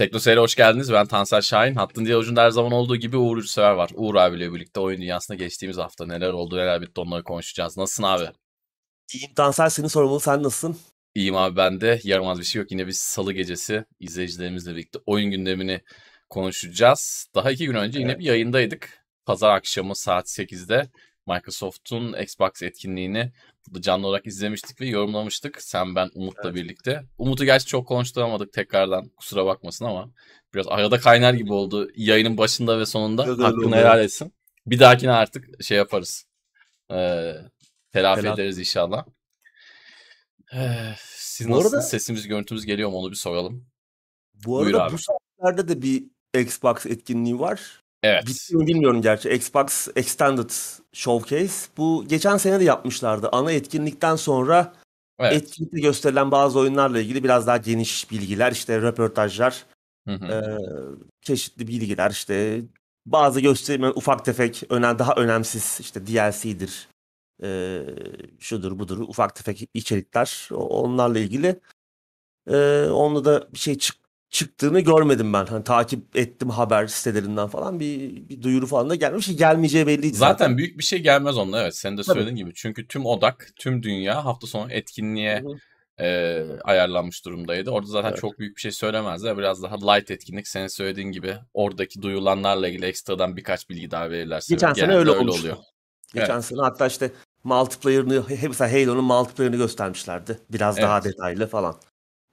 [0.00, 0.92] Teknoseyir'e hoş geldiniz.
[0.92, 1.74] Ben Tansel Şahin.
[1.74, 3.90] Hattın diğer ucunda her zaman olduğu gibi Uğur Ürsever var.
[3.94, 7.76] Uğur abiyle birlikte oyun dünyasına geçtiğimiz hafta neler oldu neler bitti onları konuşacağız.
[7.76, 8.24] Nasılsın abi?
[9.14, 10.76] İyiyim Tansel seni sormalı sen nasılsın?
[11.14, 12.00] İyiyim abi ben de.
[12.04, 12.70] Yaramaz bir şey yok.
[12.70, 15.80] Yine bir salı gecesi izleyicilerimizle birlikte oyun gündemini
[16.30, 17.26] konuşacağız.
[17.34, 19.04] Daha iki gün önce yine bir yayındaydık.
[19.26, 20.90] Pazar akşamı saat 8'de
[21.26, 23.32] Microsoft'un Xbox etkinliğini
[23.80, 25.62] canlı olarak izlemiştik ve yorumlamıştık.
[25.62, 26.54] Sen, ben, Umut'la evet.
[26.54, 27.02] birlikte.
[27.18, 30.10] Umut'u gerçi çok konuşturamadık tekrardan kusura bakmasın ama
[30.54, 33.24] biraz arada kaynar gibi oldu yayının başında ve sonunda.
[33.26, 34.32] Biraz Hakkını helal etsin.
[34.66, 36.24] Bir dahakine artık şey yaparız.
[36.92, 37.34] Ee,
[37.92, 38.34] telafi Helal.
[38.34, 39.04] ederiz inşallah.
[40.54, 41.74] Ee, siz bu nasılsınız?
[41.74, 43.66] Arada, Sesimiz, görüntümüz geliyor mu onu bir soralım.
[44.34, 46.04] Bu arada Buyur bu saatlerde de bir
[46.40, 47.82] Xbox etkinliği var.
[48.02, 48.26] Evet.
[48.26, 49.30] Bitti mi bilmiyorum gerçi.
[49.30, 50.50] Xbox Extended
[50.92, 51.70] Showcase.
[51.76, 53.28] Bu geçen sene de yapmışlardı.
[53.32, 54.72] Ana etkinlikten sonra
[55.18, 55.42] evet.
[55.42, 59.64] etkinlikte gösterilen bazı oyunlarla ilgili biraz daha geniş bilgiler, işte röportajlar,
[60.08, 60.26] hı hı.
[60.26, 60.38] E,
[61.22, 62.62] çeşitli bilgiler, işte
[63.06, 66.88] bazı gösterim ufak tefek, önem, daha önemsiz işte DLC'dir,
[67.42, 67.82] e,
[68.38, 71.60] şudur budur ufak tefek içerikler onlarla ilgili.
[72.50, 73.99] E, onunla da bir şey çık
[74.30, 75.46] çıktığını görmedim ben.
[75.46, 80.16] Hani takip ettim haber sitelerinden falan bir, bir duyuru falan da gelmiş ki gelmeyeceği belliydi
[80.16, 80.32] zaten.
[80.32, 82.44] Zaten büyük bir şey gelmez onunla evet sen de söylediğin Tabii.
[82.44, 82.54] gibi.
[82.54, 85.44] Çünkü tüm odak, tüm dünya hafta sonu etkinliğe
[86.00, 87.70] e, ayarlanmış durumdaydı.
[87.70, 88.20] Orada zaten evet.
[88.20, 89.38] çok büyük bir şey söylemezler.
[89.38, 94.54] Biraz daha light etkinlik senin söylediğin gibi oradaki duyulanlarla ilgili ekstradan birkaç bilgi daha verirlerse.
[94.54, 95.56] Geçen sene öyle, öyle oluyor.
[96.14, 96.44] Geçen evet.
[96.44, 97.10] sene hatta işte
[97.44, 100.38] multiplayer'ını mesela Halo'nun multiplayer'ını göstermişlerdi.
[100.50, 100.88] Biraz evet.
[100.88, 101.76] daha detaylı falan.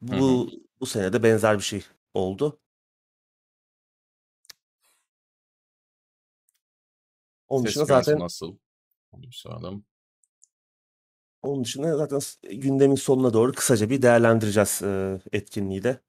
[0.01, 0.66] Bu Hı-hı.
[0.81, 1.83] Bu sene de benzer bir şey
[2.13, 2.59] oldu.
[7.47, 8.57] Onun Ses dışında zaten nasıl?
[9.31, 9.85] Soralım.
[11.41, 12.19] Onun dışında zaten
[12.57, 15.99] gündemin sonuna doğru kısaca bir değerlendireceğiz e, etkinliği de.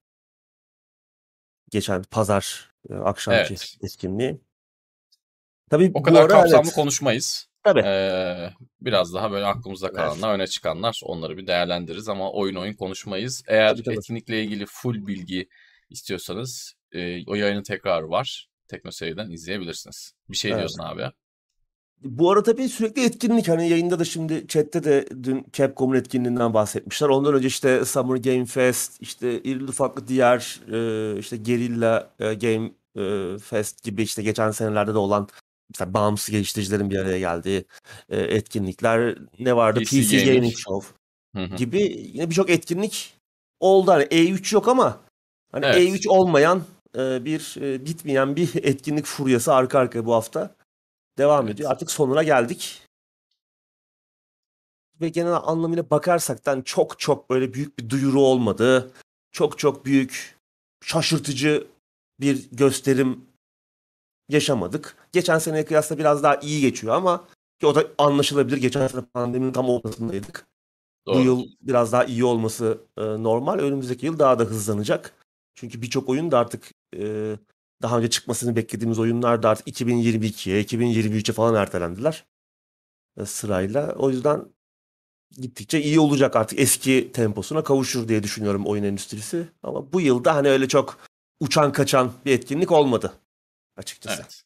[1.71, 3.77] Geçen pazar e, akşamki evet.
[3.83, 4.41] etkinliği.
[5.71, 6.75] Tabii o kadar kapsamlı evet.
[6.75, 7.49] konuşmayız.
[7.65, 7.81] Tabii.
[7.81, 10.35] Ee, biraz daha böyle aklımızda kalanlar, evet.
[10.39, 13.43] öne çıkanlar onları bir değerlendiririz ama oyun oyun konuşmayız.
[13.49, 13.97] Eğer tabii, tabii.
[13.97, 15.49] etkinlikle ilgili full bilgi
[15.91, 18.49] istiyorsanız e, o yayının tekrarı var.
[18.69, 20.13] Teknoseyir'den izleyebilirsiniz.
[20.31, 20.59] Bir şey evet.
[20.59, 21.03] diyorsun abi.
[22.03, 27.09] Bu arada tabii sürekli etkinlik hani yayında da şimdi chatte de dün Capcom'un etkinliğinden bahsetmişler.
[27.09, 32.73] Ondan önce işte Summer Game Fest, işte irili ufaklı diğer e, işte Guerrilla e, Game
[32.97, 35.29] e, Fest gibi işte geçen senelerde de olan
[35.71, 37.65] mesela bağımsız geliştiricilerin bir araya geldiği
[38.09, 39.81] e, etkinlikler ne vardı?
[39.81, 40.99] PC, PC Gaming, Gaming Show
[41.56, 43.15] gibi yine birçok etkinlik
[43.61, 43.91] oldu.
[43.91, 45.01] Hani E3 yok ama
[45.53, 45.77] hani evet.
[45.77, 46.62] E3 olmayan
[46.97, 50.55] e, bir e, bitmeyen bir etkinlik furyası arka arkaya bu hafta
[51.19, 51.55] devam evet.
[51.55, 51.71] ediyor.
[51.71, 52.83] Artık sonuna geldik.
[55.01, 58.93] Ve genel anlamıyla bakarsak çok çok böyle büyük bir duyuru olmadı.
[59.33, 60.37] Çok çok büyük
[60.84, 61.67] şaşırtıcı
[62.21, 63.28] bir gösterim
[64.28, 64.97] yaşamadık.
[65.12, 67.25] Geçen seneye kıyasla biraz daha iyi geçiyor ama
[67.61, 68.56] ki o da anlaşılabilir.
[68.56, 70.47] Geçen sene pandeminin tam ortasındaydık.
[71.06, 71.16] Doğru.
[71.16, 73.59] Bu yıl biraz daha iyi olması e, normal.
[73.59, 75.15] Önümüzdeki yıl daha da hızlanacak.
[75.55, 77.37] Çünkü birçok oyun da artık e,
[77.83, 82.27] daha önce çıkmasını beklediğimiz oyunlar da artık 2022'ye, 2023'e falan ertelendiler
[83.16, 83.95] e, sırayla.
[83.99, 84.45] O yüzden
[85.31, 89.49] gittikçe iyi olacak artık eski temposuna kavuşur diye düşünüyorum oyun endüstrisi.
[89.62, 90.99] Ama bu yılda hani öyle çok
[91.41, 93.12] uçan kaçan bir etkinlik olmadı
[93.78, 94.22] açıkçası.
[94.22, 94.43] Evet.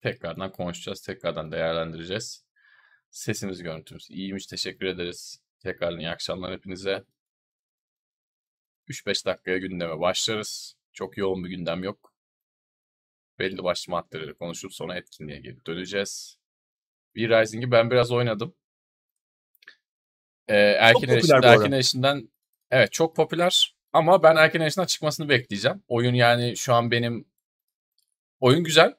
[0.00, 2.44] Tekrardan konuşacağız, tekrardan değerlendireceğiz.
[3.10, 4.46] Sesimiz, görüntümüz iyiymiş.
[4.46, 5.40] Teşekkür ederiz.
[5.60, 7.04] Tekrardan iyi akşamlar hepinize.
[8.88, 10.76] 3-5 dakikaya gündeme başlarız.
[10.92, 12.12] Çok yoğun bir gündem yok.
[13.38, 16.38] Belli başlı maddeleri konuşup sonra etkinliğe gelip döneceğiz.
[17.14, 18.54] Bir Rising'i ben biraz oynadım.
[20.48, 22.28] Ee, erken erişimden, erken erişimden
[22.70, 25.82] evet çok popüler ama ben erken erişimden çıkmasını bekleyeceğim.
[25.88, 27.26] Oyun yani şu an benim
[28.40, 28.94] oyun güzel.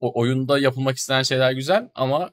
[0.00, 2.30] O oyunda yapılmak istenen şeyler güzel ama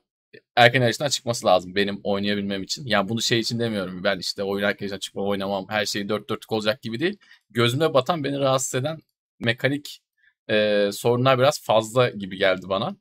[0.55, 2.85] erken erişimden çıkması lazım benim oynayabilmem için.
[2.85, 4.03] Yani bunu şey için demiyorum.
[4.03, 5.65] Ben işte oyun erken erişimden çıkma oynamam.
[5.69, 7.17] Her şey dört dörtlük olacak gibi değil.
[7.49, 8.99] Gözüme batan beni rahatsız eden
[9.39, 10.01] mekanik
[10.49, 12.95] e, sorunlar biraz fazla gibi geldi bana.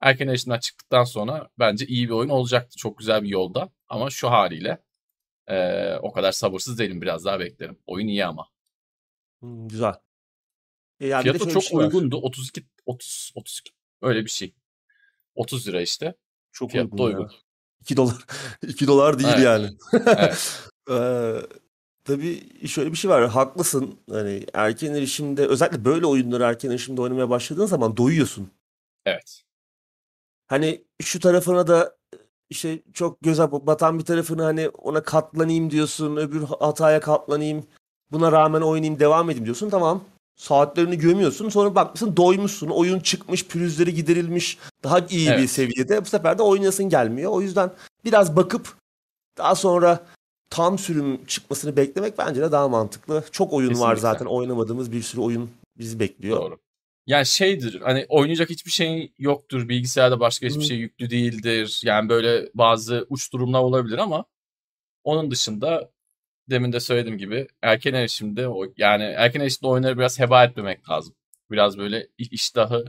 [0.00, 2.76] Erken erişimden çıktıktan sonra bence iyi bir oyun olacaktı.
[2.76, 3.70] Çok güzel bir yolda.
[3.88, 4.78] Ama şu haliyle
[5.48, 7.02] e, o kadar sabırsız değilim.
[7.02, 7.78] Biraz daha beklerim.
[7.86, 8.48] Oyun iyi ama.
[9.42, 9.94] Güzel.
[11.00, 12.16] E yani Fiyatı çok şey uygundu.
[12.16, 12.22] Var.
[12.22, 13.72] 32 30 32
[14.02, 14.54] öyle bir şey.
[15.34, 16.14] 30 lira işte.
[16.52, 17.04] Çok Fiyat uygun.
[17.04, 17.30] uygun.
[17.80, 18.14] 2 dolar
[18.62, 19.44] 2 dolar değil evet.
[19.44, 19.76] yani.
[19.92, 20.60] evet.
[20.90, 21.34] ee,
[22.04, 23.28] tabii şöyle bir şey var.
[23.28, 23.98] Haklısın.
[24.10, 28.50] Hani erken erişimde özellikle böyle oyunları erken erişimde oynamaya başladığın zaman doyuyorsun.
[29.06, 29.42] Evet.
[30.46, 31.96] Hani şu tarafına da
[32.50, 36.16] işte çok göze batan bir tarafını hani ona katlanayım diyorsun.
[36.16, 37.66] Öbür hataya katlanayım.
[38.12, 39.70] Buna rağmen oynayayım devam edeyim diyorsun.
[39.70, 40.04] Tamam.
[40.38, 41.48] Saatlerini gömüyorsun.
[41.48, 42.68] Sonra bakmışsın doymuşsun.
[42.68, 44.58] Oyun çıkmış, pürüzleri giderilmiş.
[44.84, 45.50] Daha iyi bir Evet.
[45.50, 46.00] seviyede.
[46.00, 47.32] Bu sefer de oynayasın gelmiyor.
[47.32, 47.70] O yüzden
[48.04, 48.74] biraz bakıp
[49.38, 50.06] daha sonra
[50.50, 53.24] tam sürüm çıkmasını beklemek bence de daha mantıklı.
[53.32, 54.00] Çok oyun var Kesinlikle.
[54.00, 54.26] zaten.
[54.26, 56.36] Oynamadığımız bir sürü oyun bizi bekliyor.
[56.40, 56.58] Doğru.
[57.06, 59.68] Yani şeydir hani oynayacak hiçbir şey yoktur.
[59.68, 61.80] Bilgisayarda başka hiçbir şey yüklü değildir.
[61.84, 64.24] Yani böyle bazı uç durumlar olabilir ama
[65.04, 65.90] onun dışında
[66.50, 71.14] demin de söylediğim gibi erken erişimde o yani erken erişimde oyunları biraz heba etmemek lazım.
[71.50, 72.84] Biraz böyle iştahı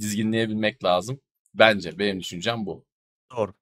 [0.00, 1.20] dizginleyebilmek lazım.
[1.54, 2.84] Bence benim düşüncem bu.
[3.36, 3.54] Doğru.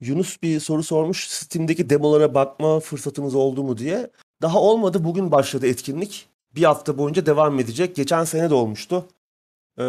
[0.00, 1.26] Yunus bir soru sormuş.
[1.28, 4.10] Steam'deki demolara bakma fırsatınız oldu mu diye.
[4.42, 5.04] Daha olmadı.
[5.04, 6.28] Bugün başladı etkinlik.
[6.54, 7.96] Bir hafta boyunca devam edecek.
[7.96, 9.08] Geçen sene de olmuştu.
[9.78, 9.82] Ee,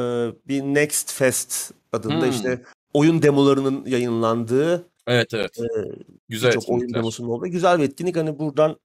[0.47, 2.29] bir Next Fest adında Hmm.
[2.29, 2.61] işte
[2.93, 5.59] oyun demolarının yayınlandığı Evet evet.
[5.59, 5.91] Ee,
[6.29, 6.99] Güzel birçok oyun etkinlikler.
[7.01, 8.15] demosunun olduğu güzel bir etkinlik.
[8.15, 8.79] Hani buradan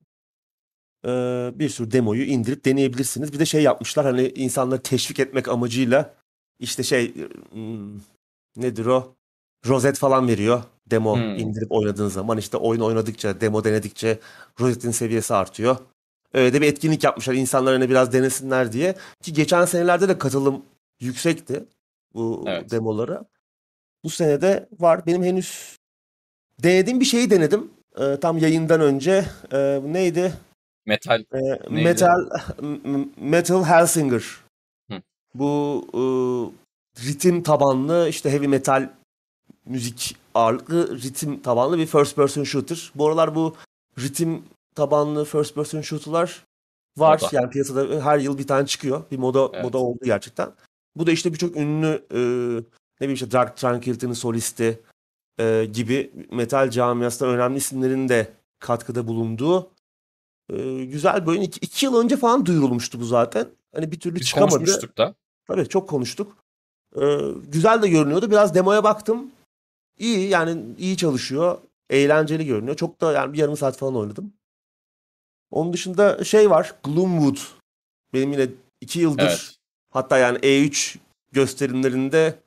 [1.04, 1.08] e,
[1.58, 3.32] bir sürü demoyu indirip deneyebilirsiniz.
[3.32, 6.14] Bir de şey yapmışlar hani insanları teşvik etmek amacıyla
[6.58, 7.14] işte şey
[7.52, 8.00] hmm,
[8.56, 9.14] nedir o?
[9.66, 10.62] Rozet falan veriyor.
[10.86, 11.22] Demo Hmm.
[11.38, 14.18] indirip oynadığın zaman işte oyun oynadıkça, demo denedikçe
[14.60, 15.76] rozetin seviyesi artıyor.
[16.34, 18.94] Öyle de bir etkinlik yapmışlar insanlar hani biraz denesinler diye.
[19.22, 20.62] Ki geçen senelerde de katılım
[21.00, 21.64] yüksekti
[22.14, 22.70] bu Evet.
[22.70, 23.24] demolara.
[24.04, 25.06] Bu sene de var.
[25.06, 25.78] Benim henüz
[26.62, 27.70] denediğim bir şeyi denedim.
[28.00, 29.24] Ee, tam yayından önce.
[29.52, 30.32] Ee, neydi?
[30.86, 31.38] Metal Ee,
[31.70, 31.84] Neydi?
[31.84, 32.28] Metal
[33.16, 34.24] Metal Hellsinger.
[34.90, 35.02] Hı.
[35.34, 36.00] Bu e,
[37.08, 38.88] ritim tabanlı işte heavy metal
[39.66, 42.92] müzik ağırlıklı ritim tabanlı bir first person shooter.
[42.94, 43.56] Bu aralar bu
[43.98, 44.42] ritim
[44.74, 46.44] tabanlı first person shooter'lar
[46.98, 47.20] var.
[47.22, 47.36] Moda.
[47.36, 49.02] Yani piyasada her yıl bir tane çıkıyor.
[49.10, 49.64] Bir moda Evet.
[49.64, 50.50] moda oldu gerçekten.
[50.96, 52.18] Bu da işte birçok ünlü e,
[53.00, 54.80] ne bileyim işte Dark Tranquility'nin solisti
[55.38, 59.70] e, gibi metal camiasında önemli isimlerin de katkıda bulunduğu
[60.52, 61.40] e, güzel bir oyun.
[61.40, 63.48] İki, iki yıl önce falan duyurulmuştu bu zaten.
[63.74, 64.54] Hani bir türlü biz çıkamadı.
[64.54, 65.14] konuşmuştuk da.
[65.46, 66.36] Tabii çok konuştuk.
[66.96, 68.30] Ee, güzel de görünüyordu.
[68.30, 69.30] Biraz demoya baktım.
[69.98, 71.58] İyi yani iyi çalışıyor.
[71.90, 72.76] Eğlenceli görünüyor.
[72.76, 74.32] Çok da yani bir yarım saat falan oynadım.
[75.50, 76.74] Onun dışında şey var.
[76.84, 77.38] Gloomwood.
[78.14, 78.48] Benim yine
[78.80, 79.54] iki yıldır Evet.
[79.90, 80.96] hatta yani E3
[81.32, 82.38] gösterimlerinde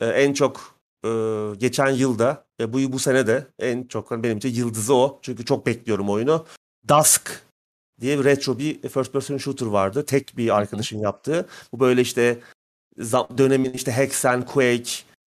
[0.00, 0.73] e, en çok
[1.04, 1.10] e,
[1.58, 5.18] geçen yılda e, bu bu sene de en çok benim için yıldızı o.
[5.22, 6.46] Çünkü çok bekliyorum oyunu.
[6.88, 7.42] Dusk
[8.00, 10.04] diye bir retro bir first person shooter vardı.
[10.06, 11.46] Tek bir arkadaşın yaptığı.
[11.72, 12.38] Bu böyle işte
[13.38, 14.90] dönemin işte Hexen, Quake,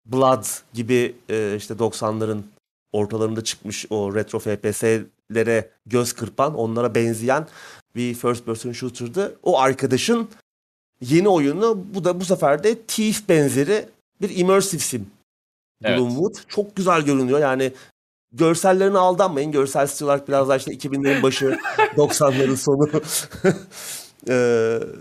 [0.06, 2.42] Blood gibi e, işte 90'ların
[2.92, 7.48] ortalarında çıkmış o retro FPS'lere göz kırpan, onlara benzeyen
[7.96, 9.40] bir first person shooter'dı.
[9.44, 10.30] O arkadaşın
[11.02, 13.86] yeni oyunu bu da bu sefer de Thief benzeri
[14.22, 15.17] bir immersive sim.
[15.84, 15.98] Evet.
[16.00, 16.36] Gloomwood.
[16.48, 17.40] Çok güzel görünüyor.
[17.40, 17.72] Yani
[18.32, 19.52] görsellerine aldanmayın.
[19.52, 21.58] Görsel olarak biraz daha işte 2000'lerin başı,
[21.98, 22.90] 90'ların sonu.
[24.28, 24.80] Eee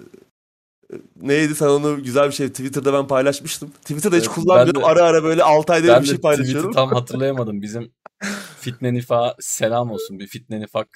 [1.16, 3.70] neydi sen onu güzel bir şey Twitter'da ben paylaşmıştım.
[3.70, 4.82] Twitter'da hiç Evet, kullanmıyorum.
[4.82, 6.72] de- Ara ara böyle 6 ayda bir şey paylaşıyorum.
[6.72, 7.62] tam hatırlayamadım.
[7.62, 7.92] Bizim
[8.60, 10.18] Fitne Nifak'a selam olsun.
[10.18, 10.88] Bir Fitne Nifak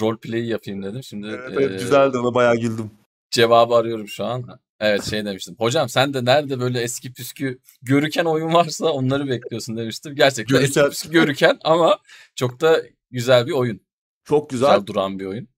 [0.00, 1.02] roleplay yapayım dedim.
[1.02, 2.90] Şimdi Evet, evet, eee, güzeldi ona bayağı güldüm.
[3.30, 4.58] cevabı arıyorum şu an.
[4.80, 5.54] Evet şey demiştim.
[5.58, 10.14] Hocam sen de nerede böyle eski püskü görüken oyun varsa onları bekliyorsun demiştim.
[10.14, 10.90] Gerçekten eski Görüken.
[10.90, 11.98] püskü görüken ama
[12.34, 13.80] çok da güzel bir oyun.
[14.24, 14.86] Çok Güzel, güzel.
[14.86, 15.48] duran bir oyun.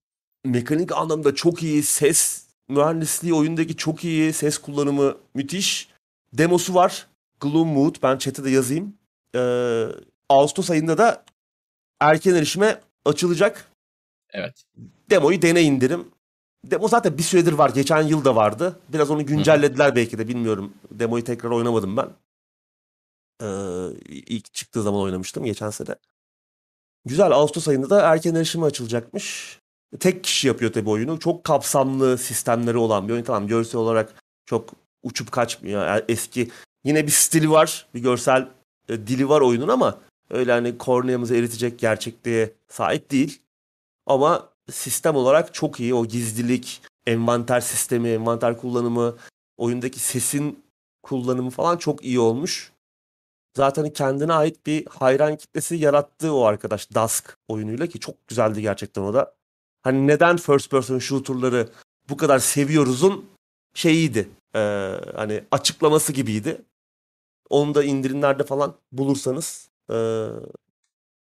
[0.45, 1.83] Mekanik anlamda çok iyi.
[1.83, 4.33] Ses mühendisliği oyundaki çok iyi.
[4.33, 5.89] Ses kullanımı müthiş.
[6.33, 7.07] Demosu var.
[7.41, 7.95] Gloomwood.
[8.03, 8.95] Ben chat'e de yazayım.
[9.35, 9.87] Ee,
[10.29, 11.25] Ağustos ayında da
[12.01, 13.69] erken erişime açılacak.
[14.31, 14.63] Evet.
[15.11, 16.09] Demoyu dene indirim.
[16.65, 17.71] Demo zaten bir süredir var.
[17.71, 18.81] Geçen yıl da vardı.
[18.89, 20.75] Biraz onu güncellediler belki de bilmiyorum.
[20.91, 22.09] Demoyu tekrar oynamadım ben.
[23.43, 23.47] Ee,
[24.07, 25.95] ilk çıktığı zaman oynamıştım geçen sene.
[27.05, 27.31] Güzel.
[27.31, 29.59] Ağustos ayında da erken erişime açılacakmış.
[30.01, 31.19] Tek kişi yapıyor tabii oyunu.
[31.19, 33.25] Çok kapsamlı sistemleri olan bir oyun.
[33.25, 34.15] Tamam görsel olarak
[34.47, 34.71] çok
[35.03, 35.87] uçup kaçmıyor.
[35.87, 36.51] Yani eski
[36.85, 37.87] yine bir stili var.
[37.95, 38.49] Bir görsel
[38.89, 39.99] e, dili var oyunun ama
[40.31, 43.43] öyle hani korneamızı eritecek gerçekliğe sahip değil.
[44.07, 45.95] Ama sistem olarak çok iyi.
[45.95, 49.17] O gizlilik, envanter sistemi, envanter kullanımı,
[49.57, 50.65] oyundaki sesin
[51.03, 52.73] kullanımı falan çok iyi olmuş.
[53.57, 59.03] Zaten kendine ait bir hayran kitlesi yarattı o arkadaş Dusk oyunuyla ki çok güzeldi gerçekten
[59.03, 59.35] o da.
[59.83, 61.69] Hani neden first person shooter'ları
[62.09, 63.31] bu kadar seviyoruzun
[63.75, 64.29] şeyiydi.
[64.55, 64.59] Ee,
[65.17, 66.63] hani açıklaması gibiydi.
[67.51, 70.27] Onu da indirimlerde falan bulursanız ee,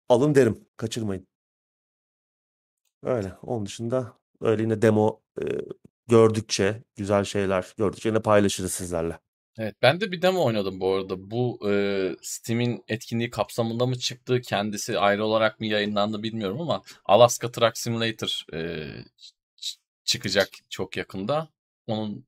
[0.08, 0.60] alın derim.
[0.76, 1.26] Kaçırmayın.
[3.04, 3.32] Öyle.
[3.42, 5.44] Onun dışında öyle yine demo e,
[6.08, 9.18] gördükçe, güzel şeyler gördükçe yine paylaşırız sizlerle.
[9.58, 11.30] Evet ben de bir demo oynadım bu arada.
[11.30, 11.72] Bu e,
[12.22, 14.40] Steam'in etkinliği kapsamında mı çıktı?
[14.40, 18.88] Kendisi ayrı olarak mı yayınlandı bilmiyorum ama Alaska Truck Simulator e,
[20.04, 21.48] çıkacak çok yakında.
[21.86, 22.26] Onun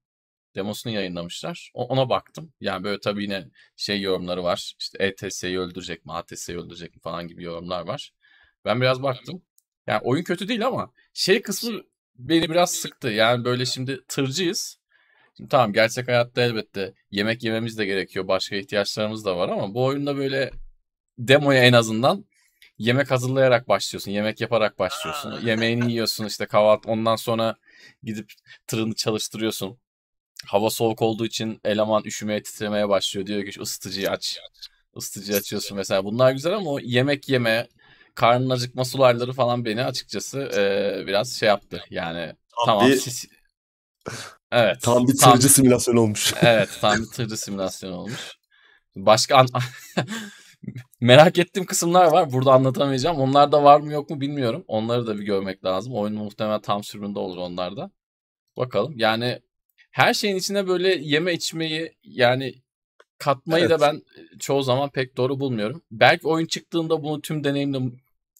[0.54, 1.70] demosunu yayınlamışlar.
[1.74, 2.52] O- Ona baktım.
[2.60, 4.74] Yani böyle tabii yine şey yorumları var.
[4.80, 8.12] İşte ETS'yi öldürecek mi, ATS'yi öldürecek mi falan gibi yorumlar var.
[8.64, 9.42] Ben biraz baktım.
[9.86, 11.82] Yani oyun kötü değil ama şey kısmı
[12.18, 13.08] beni biraz sıktı.
[13.08, 14.78] Yani böyle şimdi tırcıyız.
[15.36, 18.28] Şimdi tamam gerçek hayatta elbette yemek yememiz de gerekiyor.
[18.28, 20.50] Başka ihtiyaçlarımız da var ama bu oyunda böyle
[21.18, 22.24] demoya en azından
[22.78, 24.10] yemek hazırlayarak başlıyorsun.
[24.10, 25.46] Yemek yaparak başlıyorsun.
[25.46, 26.88] Yemeğini yiyorsun işte kahvaltı.
[26.90, 27.56] Ondan sonra
[28.02, 28.32] gidip
[28.66, 29.78] tırını çalıştırıyorsun.
[30.46, 33.26] Hava soğuk olduğu için eleman üşümeye titremeye başlıyor.
[33.26, 34.38] Diyor ki "Şu ısıtıcıyı aç.
[34.96, 36.04] Isıtıcıyı açıyorsun mesela.
[36.04, 37.68] Bunlar güzel ama o yemek yeme,
[38.16, 41.82] karnın acıkma sularları falan beni açıkçası eee, biraz şey yaptı.
[41.90, 43.26] Yani Tam tamam bir- siz...
[44.52, 44.76] Evet.
[44.82, 46.34] Tam bir tırcı simülasyonu olmuş.
[46.42, 48.32] Evet, tam bir tırcı simülasyonu olmuş.
[48.96, 49.46] Başka an...
[51.00, 52.32] merak ettiğim kısımlar var.
[52.32, 53.20] Burada anlatamayacağım.
[53.20, 54.64] Onlar da var mı yok mu bilmiyorum.
[54.68, 55.94] Onları da bir görmek lazım.
[55.94, 57.90] Oyunun muhtemelen tam sürümünde olur onlar da.
[58.56, 58.94] Bakalım.
[58.96, 59.40] Yani
[59.90, 62.54] her şeyin içine böyle yeme içmeyi yani
[63.18, 63.80] katmayı da Evet.
[63.80, 64.02] ben
[64.38, 65.82] çoğu zaman pek doğru bulmuyorum.
[65.90, 67.78] Belki oyun çıktığında bunu tüm deneyimle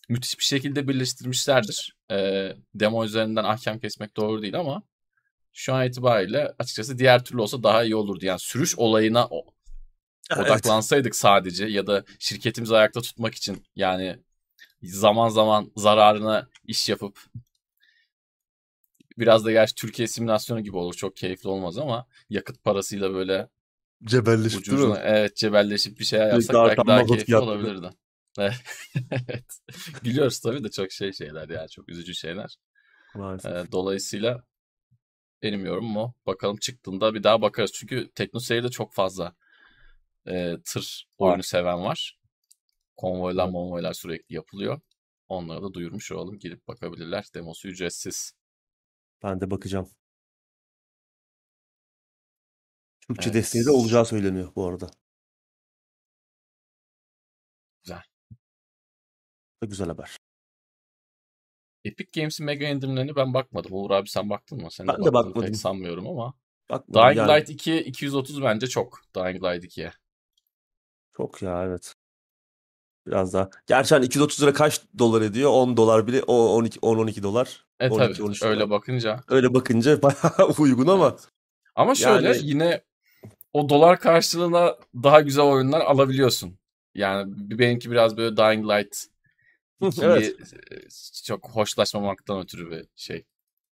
[0.09, 1.97] müthiş bir şekilde birleştirmişlerdir.
[2.11, 4.83] Ee, demo üzerinden ahkam kesmek doğru değil ama
[5.53, 8.27] şu an itibariyle açıkçası diğer türlü olsa daha iyi olurdu.
[8.27, 9.47] Yani sürüş olayına o-
[10.37, 10.47] Evet.
[10.47, 14.19] odaklansaydık sadece ya da şirketimizi ayakta tutmak için yani
[14.83, 17.21] zaman zaman zararına iş yapıp
[19.19, 20.95] biraz da gerçi Türkiye simülasyonu gibi olur.
[20.95, 23.49] Çok keyifli olmaz ama yakıt parasıyla böyle
[24.05, 24.95] Cebelleşip ucu değil mi?
[24.95, 27.49] ucuna evet cebelleşip bir şeyler yapsak belki daha keyifli fiyatları.
[27.51, 27.91] olabilirdi.
[28.39, 28.55] Evet.
[30.05, 32.57] Biliyoruz tabii de çok şey şeyler ya çok üzücü şeyler.
[33.15, 33.53] Maalesef.
[33.53, 34.45] Ee, dolayısıyla
[35.43, 36.13] benim yorumum o.
[36.27, 37.73] Bakalım çıktığında bir daha bakarız.
[37.73, 39.35] Çünkü TeknoSeyir'de çok fazla
[40.27, 42.19] e, tır oyunu seven var.
[42.97, 44.81] Konvoylar monvoylar sürekli yapılıyor.
[45.29, 46.39] Onları da duyurmuş olalım.
[46.39, 47.27] Girip bakabilirler.
[47.35, 48.33] Demosu ücretsiz.
[49.23, 49.91] Ben de bakacağım.
[53.09, 53.35] Türkçe Evet.
[53.35, 54.91] desteği de olacağı söyleniyor bu arada.
[57.85, 58.03] Güzel.
[59.63, 60.17] Da güzel haber.
[61.85, 63.73] Epic Games'in mega indirimlerine ben bakmadım.
[63.75, 64.71] Uğur abi sen baktın mı?
[64.71, 65.43] Sen Ben de baktın bakmadım.
[65.43, 66.35] Pek sanmıyorum ama.
[66.71, 67.41] Bakmadım Dying yani.
[67.41, 69.01] Light 2 230 bence çok.
[69.15, 69.93] Dying Light 2'ye.
[71.17, 71.95] Çok ya evet.
[73.07, 73.51] Biraz daha.
[73.67, 75.51] Gerçi hani 230 lira kaç dolar ediyor?
[75.51, 77.67] 10 dolar bile o 12 10 12 dolar.
[77.81, 78.71] E 12, tabii 13 öyle dolar.
[78.71, 79.21] bakınca.
[79.29, 81.29] Öyle bakınca bayağı uygun ama Evet.
[81.75, 82.83] Ama şöyle Yani- yine
[83.53, 86.59] o dolar karşılığına daha güzel oyunlar alabiliyorsun.
[86.95, 89.07] Yani benimki biraz böyle Dying Light
[89.81, 90.55] 2'yi evet.
[90.73, 93.25] e, çok hoşlaşmamaktan ötürü bir şey.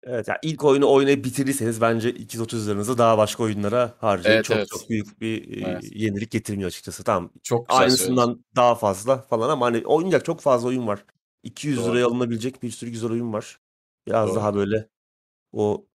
[0.02, 4.36] evet yani ilk oyunu oynayıp bitirirseniz bence 230 liranızı daha başka oyunlara harcayın.
[4.36, 4.68] Evet, çok evet.
[4.68, 5.82] çok büyük bir Evet.
[5.94, 7.04] yenilik getirmiyor açıkçası.
[7.04, 7.90] Tamam Çok güzel söyledin.
[7.90, 11.04] aynısından daha fazla falan ama hani oynayacak çok fazla oyun var.
[11.42, 11.92] 200 Doğru.
[11.92, 13.60] liraya alınabilecek bir sürü güzel oyun var.
[14.06, 14.36] Biraz Doğru.
[14.36, 14.88] daha böyle
[15.52, 15.86] o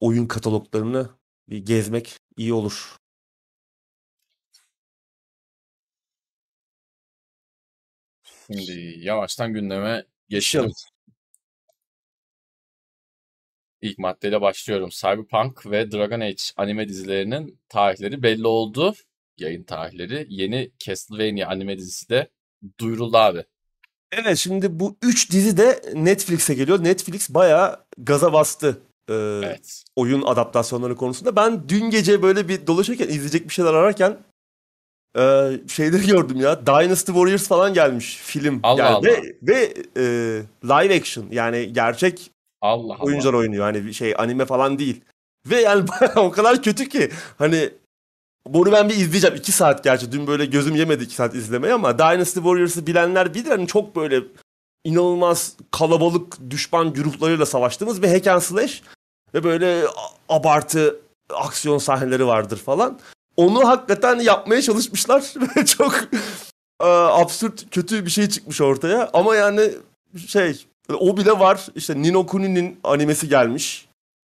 [0.00, 1.10] oyun kataloglarını
[1.48, 2.96] bir gezmek iyi olur.
[8.46, 10.64] Şimdi yavaştan gündeme geçelim.
[10.64, 10.74] Geçelim.
[13.82, 14.88] İlk maddeyle başlıyorum.
[14.92, 18.94] Cyberpunk ve Dragon Age anime dizilerinin tarihleri belli oldu.
[19.38, 20.26] Yayın tarihleri.
[20.28, 22.30] Yeni Castlevania anime dizisi de
[22.80, 23.44] duyuruldu abi.
[24.12, 26.84] Evet şimdi bu 3 dizi de Netflix'e geliyor.
[26.84, 29.84] Netflix bayağı gaza bastı e, Evet.
[29.96, 31.36] oyun adaptasyonları konusunda.
[31.36, 34.24] Ben dün gece böyle bir dolaşırken izleyecek bir şeyler ararken
[35.18, 36.66] e, şeyleri gördüm ya.
[36.66, 38.60] Dynasty Warriors falan gelmiş film.
[38.62, 39.06] Allah Yani Allah.
[39.06, 40.04] Ve, ve e,
[40.64, 42.30] live action yani gerçek
[42.60, 43.04] Allah Allah.
[43.04, 43.64] oyuncular oynuyor.
[43.64, 45.00] Hani şey anime falan değil.
[45.46, 45.84] Ve yani
[46.16, 47.70] o kadar kötü ki hani
[48.46, 49.36] bunu ben bir izleyeceğim.
[49.36, 50.12] 2 saat gerçi.
[50.12, 53.50] Dün böyle gözüm yemedi 2 saat izlemeye ama Dynasty Warriors'ı bilenler bilir.
[53.50, 54.20] Hani çok böyle
[54.84, 58.82] inanılmaz kalabalık düşman gruplarıyla savaştığımız bir hack and slash
[59.34, 59.84] ve böyle
[60.28, 61.00] abartı
[61.34, 62.98] aksiyon sahneleri vardır falan.
[63.36, 65.94] Onu hakikaten yapmaya çalışmışlar ve çok
[66.80, 69.10] e, absürt kötü bir şey çıkmış ortaya.
[69.12, 69.70] Ama yani
[70.26, 70.66] şey
[70.98, 71.66] o bile var.
[71.74, 73.88] İşte Nino Kuni'nin animesi gelmiş.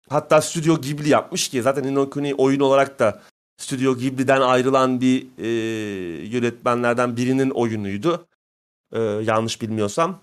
[0.09, 3.21] Hatta Stüdyo Ghibli yapmış ki zaten Nino Kuni oyun olarak da
[3.57, 5.47] Stüdyo Ghibli'den ayrılan bir e,
[6.27, 8.25] yönetmenlerden birinin oyunuydu.
[8.93, 10.19] E, yanlış bilmiyorsam.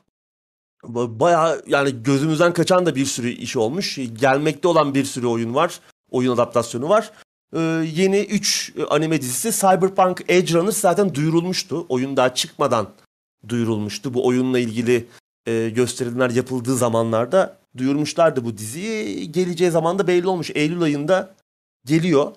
[0.84, 3.98] Ba- Bayağı yani gözümüzden kaçan da bir sürü iş olmuş.
[4.12, 5.80] Gelmekte olan bir sürü oyun var.
[6.10, 7.12] Oyun adaptasyonu var.
[7.52, 7.60] E,
[7.94, 11.86] yeni 3 anime dizisi Cyberpunk Edge Runner zaten duyurulmuştu.
[11.88, 12.88] Oyun daha çıkmadan
[13.48, 14.14] duyurulmuştu.
[14.14, 15.06] Bu oyunla ilgili
[15.46, 19.32] e, gösterimler yapıldığı zamanlarda duyurmuşlardı bu diziyi.
[19.32, 20.50] Geleceği zaman da belli olmuş.
[20.54, 21.34] Eylül ayında
[21.84, 22.32] geliyor.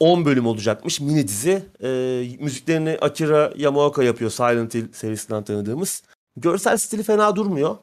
[0.00, 1.62] 10 bölüm olacakmış mini dizi.
[1.82, 1.88] E,
[2.40, 6.02] müziklerini Akira Yamaoka yapıyor Silent Hill serisinden tanıdığımız.
[6.36, 7.76] Görsel stili fena durmuyor.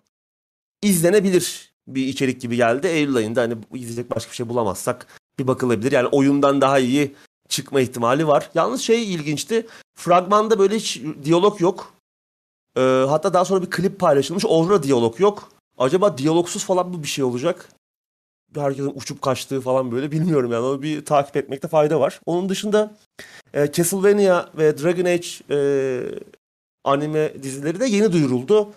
[0.81, 2.87] İzlenebilir bir içerik gibi geldi.
[2.87, 5.91] Eylül ayında hani izleyecek başka bir şey bulamazsak bakılabilir.
[5.91, 7.15] Yani oyundan daha iyi
[7.50, 8.50] çıkma ihtimali var.
[8.53, 9.67] Yalnız şey ilginçti.
[9.95, 11.93] Fragmanda böyle hiç diyalog yok.
[12.77, 14.45] Ee, hatta daha sonra bir klip paylaşılmış.
[14.48, 15.50] Orada diyalog yok.
[15.77, 17.69] Acaba diyalogsuz falan mı bir şey olacak?
[18.55, 20.65] Herkesin uçup kaçtığı falan böyle bilmiyorum yani.
[20.65, 22.19] Onu bir takip etmekte fayda var.
[22.25, 22.95] Onun dışında
[23.53, 25.60] e, Castlevania ve Dragon Age e,
[26.83, 28.69] anime dizileri de yeni duyuruldu.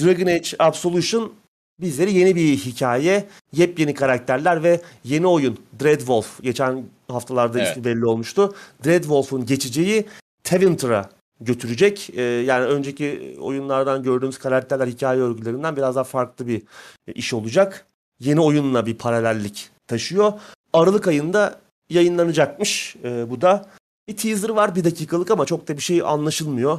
[0.00, 1.32] Dragon Age Absolution
[1.80, 6.42] bizleri yeni bir hikaye, yepyeni karakterler ve yeni oyun Dreadwolf.
[6.42, 7.70] Geçen haftalarda Evet.
[7.70, 8.54] ismi belli olmuştu.
[8.84, 10.06] Dreadwolf'un geçeceği
[10.44, 11.10] Tevinter'a
[11.40, 12.10] götürecek.
[12.14, 16.62] Ee, yani önceki oyunlardan gördüğümüz karakterler hikaye örgülerinden biraz daha farklı bir
[17.08, 17.86] e, iş olacak.
[18.20, 20.32] Yeni oyunla bir paralellik taşıyor.
[20.72, 21.60] Aralık ayında
[21.90, 23.68] yayınlanacakmış e, bu da.
[24.08, 26.78] Bir teaser var bir dakikalık ama çok da bir şey anlaşılmıyor.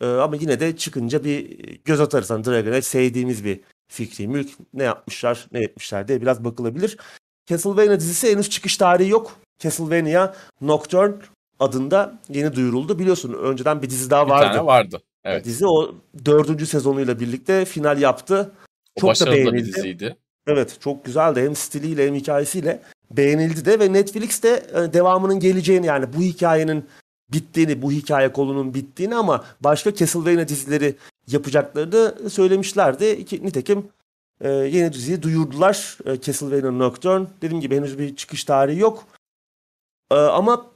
[0.00, 2.30] Ee, ama yine de çıkınca bir göz atarız.
[2.30, 4.48] Hani Dragon Age sevdiğimiz bir fikri mülk.
[4.74, 6.96] Ne yapmışlar, ne etmişler diye biraz bakılabilir.
[7.46, 9.36] Castlevania dizisi henüz çıkış tarihi yok.
[9.58, 11.14] Castlevania Nocturne
[11.58, 12.98] adında yeni duyuruldu.
[12.98, 14.52] Biliyorsun önceden bir dizi daha Bir vardı.
[14.52, 15.02] tane vardı.
[15.24, 15.44] Evet.
[15.44, 15.94] Dizi o
[16.24, 18.52] dördüncü sezonuyla birlikte final yaptı.
[18.96, 19.74] O Çok da da bir beğenildi.
[19.74, 20.16] diziydi.
[20.46, 25.86] Evet çok güzeldi hem stiliyle hem hikayesiyle beğenildi de ve Netflix de e, devamının geleceğini
[25.86, 26.84] yani bu hikayenin
[27.32, 30.94] bittiğini, bu hikaye kolunun bittiğini ama başka Castlevania dizileri
[31.30, 33.24] yapacaklarını söylemişlerdi.
[33.24, 33.88] Ki, nitekim
[34.40, 37.26] e, yeni diziyi duyurdular e, Castlevania Nocturne.
[37.42, 39.04] Dediğim gibi henüz bir çıkış tarihi yok.
[40.10, 40.66] E, ama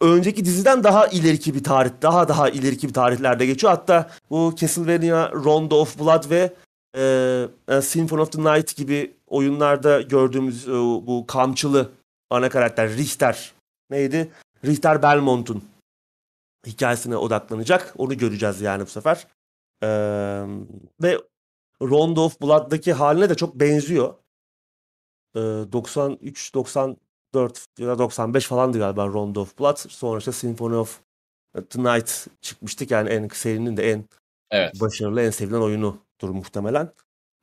[0.00, 3.72] önceki diziden daha ileriki bir tarih, daha daha ileriki bir tarihlerde geçiyor.
[3.72, 6.52] Hatta bu Castlevania Rondo of Blood ve
[6.96, 11.90] e, e, Symphony of the Night gibi oyunlarda gördüğümüz e, bu kamçılı
[12.30, 13.52] ana karakter Richter
[13.90, 14.30] neydi?
[14.64, 15.64] Richter Belmont'un
[16.66, 17.94] hikayesine odaklanacak.
[17.98, 19.26] Onu göreceğiz yani bu sefer.
[19.82, 19.88] E,
[21.02, 21.18] ve
[21.82, 24.14] Rondo of Blood'daki haline de çok benziyor.
[25.34, 29.76] E, 93 94 ya da 95 falandı galiba Rondo of Blood.
[29.76, 31.00] Sonra işte Symphony of
[31.70, 32.90] the Night çıkmıştık.
[32.90, 34.04] Yani en serinin de en
[34.50, 34.80] Evet.
[34.80, 36.92] başarılı, en sevilen oyunudur muhtemelen.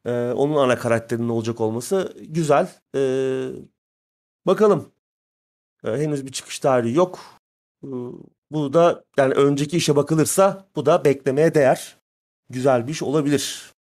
[0.05, 2.69] Ee, onun ana karakterinin olacak olması güzel.
[2.95, 3.49] Ee,
[4.45, 4.91] bakalım.
[5.83, 7.19] Ee, henüz bir çıkış tarihi yok.
[7.83, 7.87] Ee,
[8.51, 11.97] bu da yani önceki işe bakılırsa bu da beklemeye değer.
[12.49, 13.73] Güzel bir iş olabilir.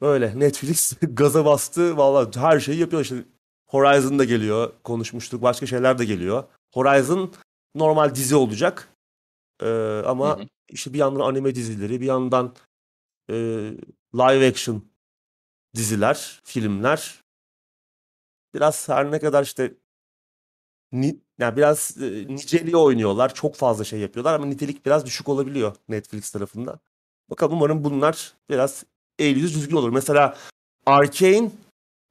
[0.00, 1.96] Böyle Netflix gaza bastı.
[1.96, 3.24] Vallahi her şeyi yapıyor işte.
[3.66, 4.72] Horizon da geliyor.
[4.84, 5.42] Konuşmuştuk.
[5.42, 6.44] Başka şeyler de geliyor.
[6.74, 7.34] Horizon
[7.74, 8.88] normal dizi olacak.
[9.62, 10.46] Ee, ama Hı hı.
[10.68, 12.54] işte bir yandan anime dizileri, bir yandan
[13.30, 13.34] e,
[14.14, 14.84] live action
[15.74, 17.24] diziler, filmler.
[18.54, 19.74] Biraz her ne kadar işte
[20.92, 23.34] ni, yani biraz e, niceliği oynuyorlar.
[23.34, 26.80] Çok fazla şey yapıyorlar ama nitelik biraz düşük olabiliyor Netflix tarafından.
[27.30, 28.84] Bakalım umarım bunlar biraz
[29.18, 29.90] el yüzü düzgün olur.
[29.90, 30.36] Mesela
[30.86, 31.50] Arcane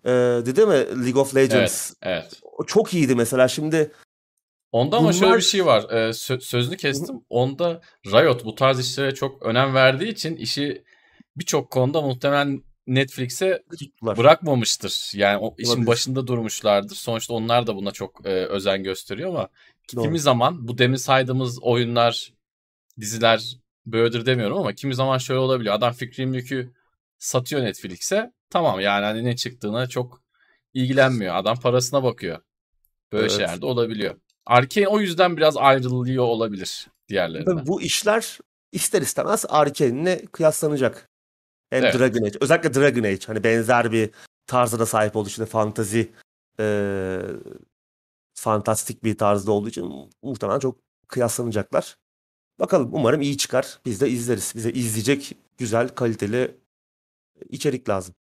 [0.06, 0.12] e,
[0.46, 1.94] dedi mi League of Legends?
[2.02, 2.24] Evet.
[2.24, 2.42] Evet.
[2.58, 3.48] O çok iyiydi mesela.
[3.48, 3.92] Şimdi
[4.72, 5.84] Onda ama şöyle bir şey var.
[5.90, 7.22] Ee, sö- sözünü kestim.
[7.30, 10.84] Onda Riot bu tarz işlere çok önem verdiği için işi
[11.36, 13.64] birçok konuda muhtemelen Netflix'e
[14.02, 15.12] bırakmamıştır.
[15.14, 15.88] Yani o işin Olabilir.
[15.88, 16.96] başında durmuşlardır.
[16.96, 19.50] Sonuçta onlar da buna çok e, özen gösteriyor ama
[19.88, 22.34] kimi zaman bu demin saydığımız oyunlar,
[23.00, 23.58] diziler
[23.92, 25.76] böyledir demiyorum ama kimi zaman şöyle olabiliyor.
[25.76, 26.72] Adam fikri mülkü
[27.18, 28.32] satıyor Netflix'e.
[28.50, 30.22] Tamam yani hani ne çıktığına çok
[30.74, 31.36] ilgilenmiyor.
[31.36, 32.40] Adam parasına bakıyor.
[33.12, 33.32] Böyle Evet.
[33.38, 34.16] şeyler de olabiliyor.
[34.46, 37.68] Arkane o yüzden biraz ayrılıyor olabilir diğerlerinden.
[37.68, 38.38] Bu işler
[38.72, 41.10] ister istemez Arkane'le kıyaslanacak.
[41.70, 42.00] Hem Evet.
[42.00, 42.38] Dragon Age.
[42.42, 43.20] Özellikle Dragon Age.
[43.28, 44.10] Hani benzer bir
[44.48, 46.12] tarzına sahip olduğu için fantazi
[46.60, 47.22] eee
[48.34, 51.96] fantastik bir tarzda olduğu için muhtemelen çok kıyaslanacaklar.
[52.60, 53.80] Bakalım umarım iyi çıkar.
[53.86, 54.54] Biz de izleriz.
[54.56, 56.58] Bize izleyecek güzel, kaliteli
[57.50, 58.16] içerik lazım.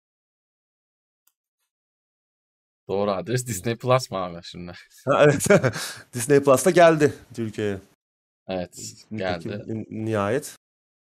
[2.88, 4.72] Doğru adres Disney Plus mı abi şimdi?
[5.06, 5.48] Ha, evet.
[6.14, 7.80] Disney Plus'ta geldi Türkiye'ye.
[8.48, 9.86] Evet geldi.
[9.90, 10.56] Nihayet.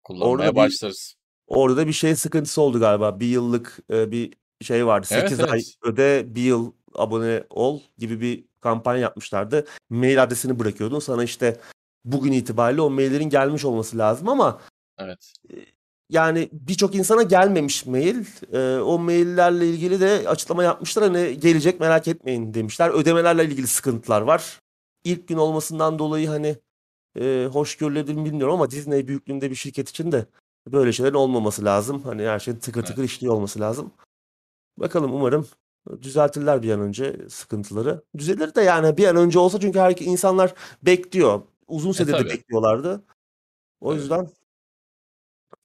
[0.05, 1.15] Kullanmaya Orada bir- başlarız.
[1.47, 3.21] Orada da bir şey sıkıntısı oldu galiba.
[3.21, 5.07] Bir yıllık e, bir şey vardı.
[5.11, 5.75] Evet, 8 ay evet.
[5.83, 9.67] öde, bir yıl abone ol gibi bir kampanya yapmışlardı.
[9.91, 10.99] Mail adresini bırakıyordun.
[10.99, 11.61] Sana işte
[12.05, 14.61] bugün itibariyle o maillerin gelmiş olması lazım ama
[14.99, 15.33] Evet.
[16.11, 18.25] yani birçok insana gelmemiş mail.
[18.53, 21.05] E, o maillerle ilgili de açıklama yapmışlar.
[21.05, 22.91] Hani gelecek merak etmeyin demişler.
[22.91, 24.61] Ödemelerle ilgili sıkıntılar var.
[25.05, 26.57] İlk gün olmasından dolayı hani
[27.21, 30.27] e, hoş görülebilir mi bilmiyorum ama Disney büyüklüğünde bir şirket için de
[30.73, 32.03] böyle şeylerin olmaması lazım.
[32.03, 32.89] Hani her şey tıkır Evet.
[32.89, 33.91] tıkır işliyor olması lazım.
[34.79, 35.47] Bakalım umarım
[36.03, 38.03] düzeltirler bir an önce sıkıntıları.
[38.19, 41.43] Düzelir de yani bir an önce olsa çünkü her insanlar bekliyor.
[41.67, 42.29] Uzun süredir de tabii.
[42.31, 43.05] bekliyorlardı.
[43.81, 44.03] O Evet.
[44.03, 44.29] yüzden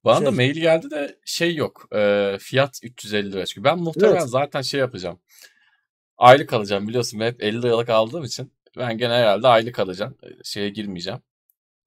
[0.04, 1.88] Bana da Şey- mail geldi de şey yok.
[1.94, 3.46] e, fiyat 350 lira.
[3.46, 4.28] Çünkü ben muhtemelen Evet.
[4.28, 5.20] zaten şey yapacağım.
[6.18, 7.20] aylık alacağım biliyorsun.
[7.20, 10.16] Ben hep 50 liralık aldığım için ben gene herhalde aylık alacağım.
[10.44, 11.20] Şeye girmeyeceğim.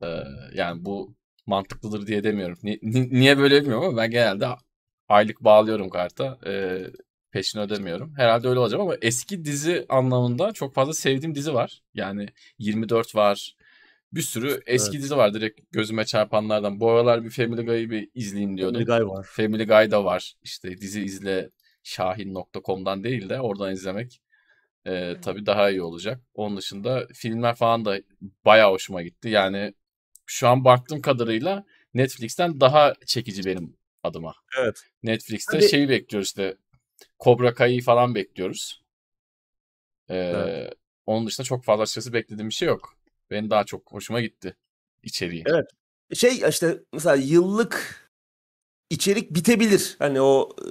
[0.03, 0.07] Ee,
[0.53, 2.59] yani bu mantıklıdır diye demiyorum.
[2.63, 4.47] Ni- ni- niye böyle bilmiyorum ama ben genelde
[5.09, 6.39] aylık bağlıyorum karta.
[6.47, 6.83] Ee,
[7.31, 8.13] peşini ödemiyorum.
[8.17, 11.81] Herhalde öyle olacak ama eski dizi anlamında çok fazla sevdiğim dizi var.
[11.93, 13.55] Yani 24 var.
[14.13, 15.03] Bir sürü eski Evet.
[15.03, 16.79] dizi var direkt gözüme çarpanlardan.
[16.79, 18.85] Bu aralar bir Family Guy'ı bir izleyeyim diyordum.
[18.85, 19.27] Family Guy var.
[19.29, 20.33] Family Guy da var.
[20.43, 21.49] İşte dizi izle
[21.83, 24.21] şahin.com'dan değil de oradan izlemek
[24.85, 26.21] e, tabii daha iyi olacak.
[26.33, 27.99] Onun dışında filmler falan da
[28.45, 29.29] bayağı hoşuma gitti.
[29.29, 29.73] Yani
[30.25, 34.33] şu an baktığım kadarıyla Netflix'ten daha çekici benim adıma.
[34.59, 34.81] Evet.
[35.03, 36.55] Netflix'te Hadi- şeyi bekliyoruz işte
[37.19, 38.83] Cobra Kai'yi falan bekliyoruz.
[40.09, 40.73] Ee, Evet.
[41.05, 42.95] Onun dışında çok fazla açıkçası beklediğim bir şey yok.
[43.33, 44.55] Benim daha çok hoşuma gitti
[45.03, 45.43] içeriği.
[45.45, 45.65] Evet.
[46.13, 48.03] Şey işte mesela yıllık
[48.89, 49.95] içerik bitebilir.
[49.99, 50.67] Hani o e,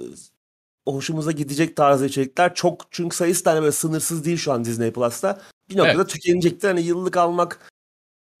[0.85, 4.91] o hoşumuza gidecek tarzda içerikler çok çünkü sayısı tane böyle sınırsız değil şu an Disney
[4.93, 5.41] Plus'ta.
[5.69, 6.09] Bir noktada Evet.
[6.09, 6.67] tükenecektir.
[6.67, 7.71] Hani yıllık almak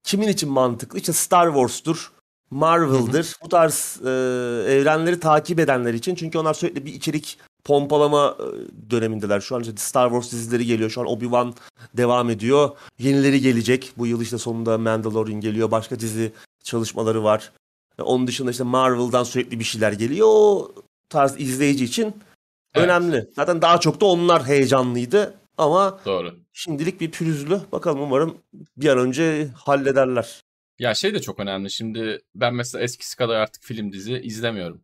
[0.03, 0.99] kimin için mantıklı?
[0.99, 2.11] İşte Star Wars'tur,
[2.49, 3.35] Marvel'dır.
[3.43, 4.09] Bu tarz e,
[4.67, 6.15] evrenleri takip edenler için.
[6.15, 9.39] Çünkü onlar sürekli bir içerik pompalama e, dönemindeler.
[9.41, 10.89] Şu an işte Star Wars dizileri geliyor.
[10.89, 11.53] Şu an Obi-Wan
[11.97, 12.69] devam ediyor.
[12.99, 13.93] Yenileri gelecek.
[13.97, 15.71] Bu yıl işte sonunda Mandalorian geliyor.
[15.71, 16.31] Başka dizi
[16.63, 17.51] çalışmaları var.
[17.99, 20.27] E, Onun dışında işte Marvel'dan sürekli bir şeyler geliyor.
[20.31, 20.71] O
[21.09, 22.03] tarz izleyici için
[22.75, 22.85] Evet.
[22.85, 23.29] önemli.
[23.35, 25.33] Zaten daha çok da onlar heyecanlıydı.
[25.57, 26.35] Ama Doğru.
[26.53, 27.59] şimdilik bir pürüzlü.
[27.71, 28.37] Bakalım umarım
[28.77, 30.41] bir an önce hallederler.
[30.79, 31.71] Ya şey de çok önemli.
[31.71, 34.81] Şimdi ben mesela eskisi kadar artık film dizi izlemiyorum.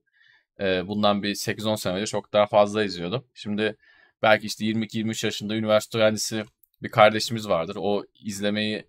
[0.59, 3.25] Ee, bundan bir 8-10 sene önce çok daha fazla izliyordum.
[3.33, 3.75] Şimdi
[4.21, 6.45] belki işte 22-23 yaşında üniversite öğrencisi
[6.83, 7.77] bir kardeşimiz vardır.
[7.79, 8.83] O izlemeyi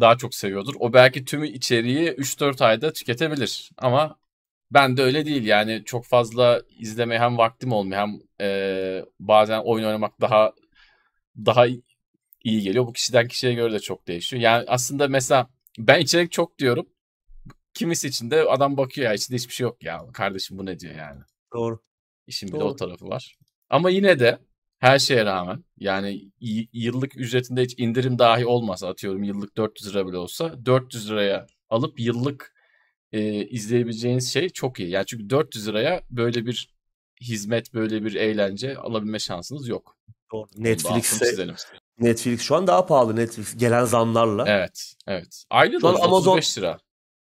[0.00, 0.74] daha çok seviyordur.
[0.78, 3.70] O belki tümü içeriği 3-4 ayda tüketebilir.
[3.78, 4.18] Ama
[4.70, 5.44] ben de öyle değil.
[5.44, 10.52] Yani çok fazla izlemeye hem vaktim olmuyor hem e, bazen oyun oynamak daha
[11.36, 11.66] daha
[12.44, 12.86] iyi geliyor.
[12.86, 14.42] Bu kişiden kişiye göre de çok değişiyor.
[14.42, 16.86] Yani aslında mesela ben içerik çok diyorum.
[17.78, 20.00] Kimisi için de adam bakıyor ya içinde hiçbir şey yok ya.
[20.12, 21.20] Kardeşim bu ne diyor yani.
[21.52, 21.80] Doğru.
[22.26, 22.68] İşin bir de Doğru.
[22.68, 23.36] o tarafı var.
[23.70, 24.38] Ama yine de
[24.78, 26.30] her şeye rağmen yani
[26.72, 32.00] yıllık ücretinde hiç indirim dahi olmasa atıyorum yıllık 400 lira bile olsa 400 liraya alıp
[32.00, 32.54] yıllık
[33.12, 34.90] e, izleyebileceğiniz şey çok iyi.
[34.90, 36.74] Yani çünkü 400 liraya böyle bir
[37.20, 39.96] hizmet, böyle bir eğlence alabilme şansınız yok.
[40.32, 40.48] Doğru.
[40.56, 41.46] Netflix'e.
[41.98, 44.44] Netflix şu an daha pahalı Netflix gelen zamlarla.
[44.48, 45.44] Evet, evet.
[45.50, 46.78] Aylık Şu an da Amazon- 35 lira.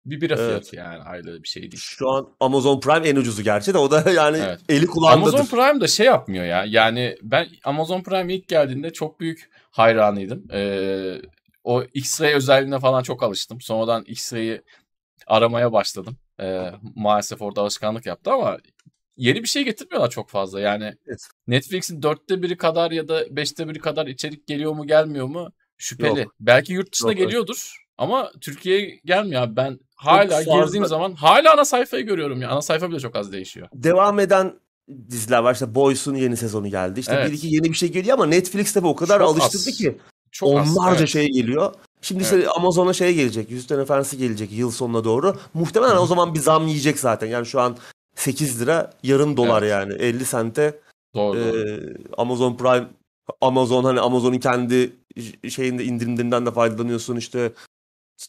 [0.05, 0.47] Bir bira Evet.
[0.47, 1.81] fiyatı yani aylık bir şey değil.
[1.85, 4.59] Şu an Amazon Prime en ucuzu gerçi de o da yani Evet.
[4.69, 5.33] eli kulağındadır.
[5.33, 6.65] Amazon Prime da şey yapmıyor ya.
[6.67, 10.43] Yani ben Amazon Prime ilk geldiğinde çok büyük hayranıydım.
[10.53, 11.21] Ee,
[11.63, 13.61] o X-Ray özelliğine falan çok alıştım.
[13.61, 14.61] Sonradan X-Ray'i
[15.27, 16.17] aramaya başladım.
[16.41, 18.57] Ee, maalesef orada alışkanlık yaptı ama
[19.17, 20.59] yeni bir şey getirmiyorlar çok fazla.
[20.61, 21.27] Yani Evet.
[21.47, 26.19] Netflix'in dörtte biri kadar ya da beşte biri kadar içerik geliyor mu gelmiyor mu şüpheli.
[26.19, 26.35] Yok.
[26.39, 29.55] Belki yurt dışına Yok, geliyordur ama Türkiye'ye gelmiyor abi.
[29.55, 32.49] Ben hala fazla- girdiğim zaman hala ana sayfayı görüyorum ya.
[32.49, 33.67] Ana sayfa bile çok az değişiyor.
[33.73, 34.53] Devam eden
[35.09, 35.53] diziler var.
[35.53, 36.99] İşte Boys'un yeni sezonu geldi.
[36.99, 37.31] İşte Evet.
[37.31, 39.77] bir iki yeni bir şey geliyor ama Netflix tabii o kadar Çok alıştırdı az.
[39.77, 39.97] ki
[40.31, 41.09] Çok az, onlarca evet.
[41.09, 41.73] şey geliyor.
[42.01, 43.51] Şimdi işte Amazon'a şey gelecek.
[43.51, 45.35] Yüzüklerin Efendisi gelecek yıl sonuna doğru.
[45.53, 47.27] Muhtemelen o zaman bir zam yiyecek zaten.
[47.27, 47.77] Yani şu an
[48.15, 49.71] 8 lira yarım dolar Evet.
[49.71, 50.79] yani 50 sente
[51.15, 51.69] Doğru, doğru.
[51.69, 51.79] Ee,
[52.17, 52.87] Amazon Prime
[53.41, 54.91] Amazon hani Amazon'un kendi
[55.49, 57.51] şeyinde indirimlerinden de faydalanıyorsun işte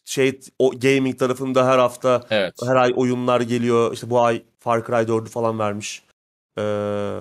[0.04, 2.54] şey o gaming tarafında her hafta Evet.
[2.66, 3.92] her ay oyunlar geliyor.
[3.92, 6.02] İşte bu ay Far Cry 4'ü falan vermiş.
[6.58, 7.18] Ee,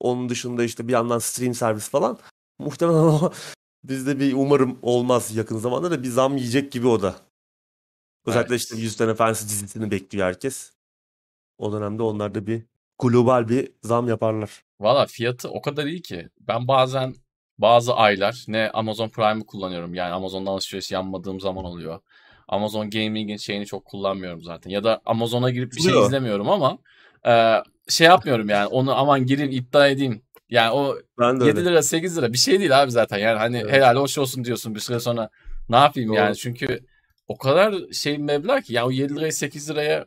[0.00, 2.18] onun dışında işte bir yandan stream servis falan.
[2.58, 3.32] Muhtemelen o
[3.84, 7.16] bizde bir umarım olmaz yakın zamanda da bir zam yiyecek gibi o da.
[8.26, 8.62] Özellikle Evet.
[8.62, 10.72] işte Yüzüklerin Efendisi dizisini bekliyor herkes.
[11.58, 12.62] O dönemde onlar da bir
[12.98, 14.64] global bir zam yaparlar.
[14.80, 16.28] Valla fiyatı o kadar iyi ki.
[16.40, 17.14] Ben bazen
[17.58, 19.94] bazı aylar ne Amazon Prime'ı kullanıyorum.
[19.94, 22.00] Yani Amazon'dan alışveriş yapmadığım zaman oluyor.
[22.48, 24.70] Amazon Gaming'in şeyini çok kullanmıyorum zaten.
[24.70, 26.78] Ya da Amazon'a girip bir şey izlemiyorum ama
[27.26, 28.66] e, şey yapmıyorum yani.
[28.66, 30.22] Onu aman gireyim iddia edeyim.
[30.50, 31.70] Yani o Ben de 7 öyle.
[31.70, 33.18] lira 8 lira bir şey değil abi zaten.
[33.18, 33.72] Yani hani Evet.
[33.72, 35.30] helal hoş olsun diyorsun bir süre sonra
[35.68, 36.16] ne yapayım Doğru.
[36.16, 36.36] yani.
[36.36, 36.86] Çünkü
[37.28, 40.06] o kadar şey meblağ ki yani o 7 lirayı 8 liraya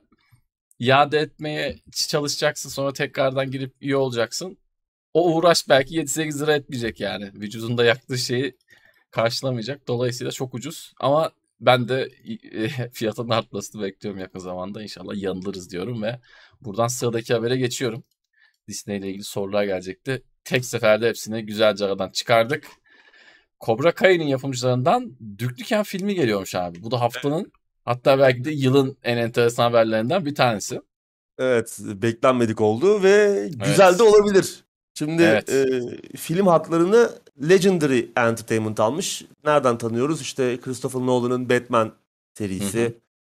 [0.79, 1.75] iade etmeye
[2.07, 4.57] çalışacaksın sonra tekrardan girip üye olacaksın.
[5.13, 7.31] O uğraş belki 7-8 lira etmeyecek yani.
[7.33, 8.57] Vücudunda yaktığı şeyi
[9.11, 9.87] karşılamayacak.
[9.87, 10.93] Dolayısıyla çok ucuz.
[10.99, 12.09] Ama ben de
[12.51, 14.81] e, fiyatın artmasını bekliyorum yakın zamanda.
[14.81, 16.19] İnşallah yanılırız diyorum ve
[16.61, 18.03] buradan sıradaki habere geçiyorum.
[18.67, 20.23] Disney ile ilgili sorular gelecekti.
[20.43, 22.67] Tek seferde hepsini güzelce aradan çıkardık.
[23.65, 26.83] Cobra Kai'nin yapımcılarından Dürtüken filmi geliyormuş abi.
[26.83, 27.51] Bu da haftanın
[27.85, 30.81] hatta belki de yılın en enteresan haberlerinden bir tanesi.
[31.37, 34.63] Evet, beklenmedik oldu ve güzel de olabilir.
[35.05, 35.49] Şimdi Evet.
[35.49, 35.81] e,
[36.17, 37.09] film haklarını
[37.49, 39.25] Legendary Entertainment almış.
[39.45, 40.21] Nereden tanıyoruz?
[40.21, 41.91] İşte Christopher Nolan'ın Batman
[42.37, 42.81] serisi.
[42.81, 42.93] Hı hı.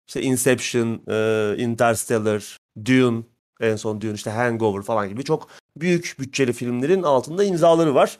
[0.07, 3.23] İşte Inception, e, Interstellar, Dune,
[3.59, 5.47] en son Dune işte Hangover falan gibi çok
[5.77, 8.17] büyük bütçeli filmlerin altında imzaları var.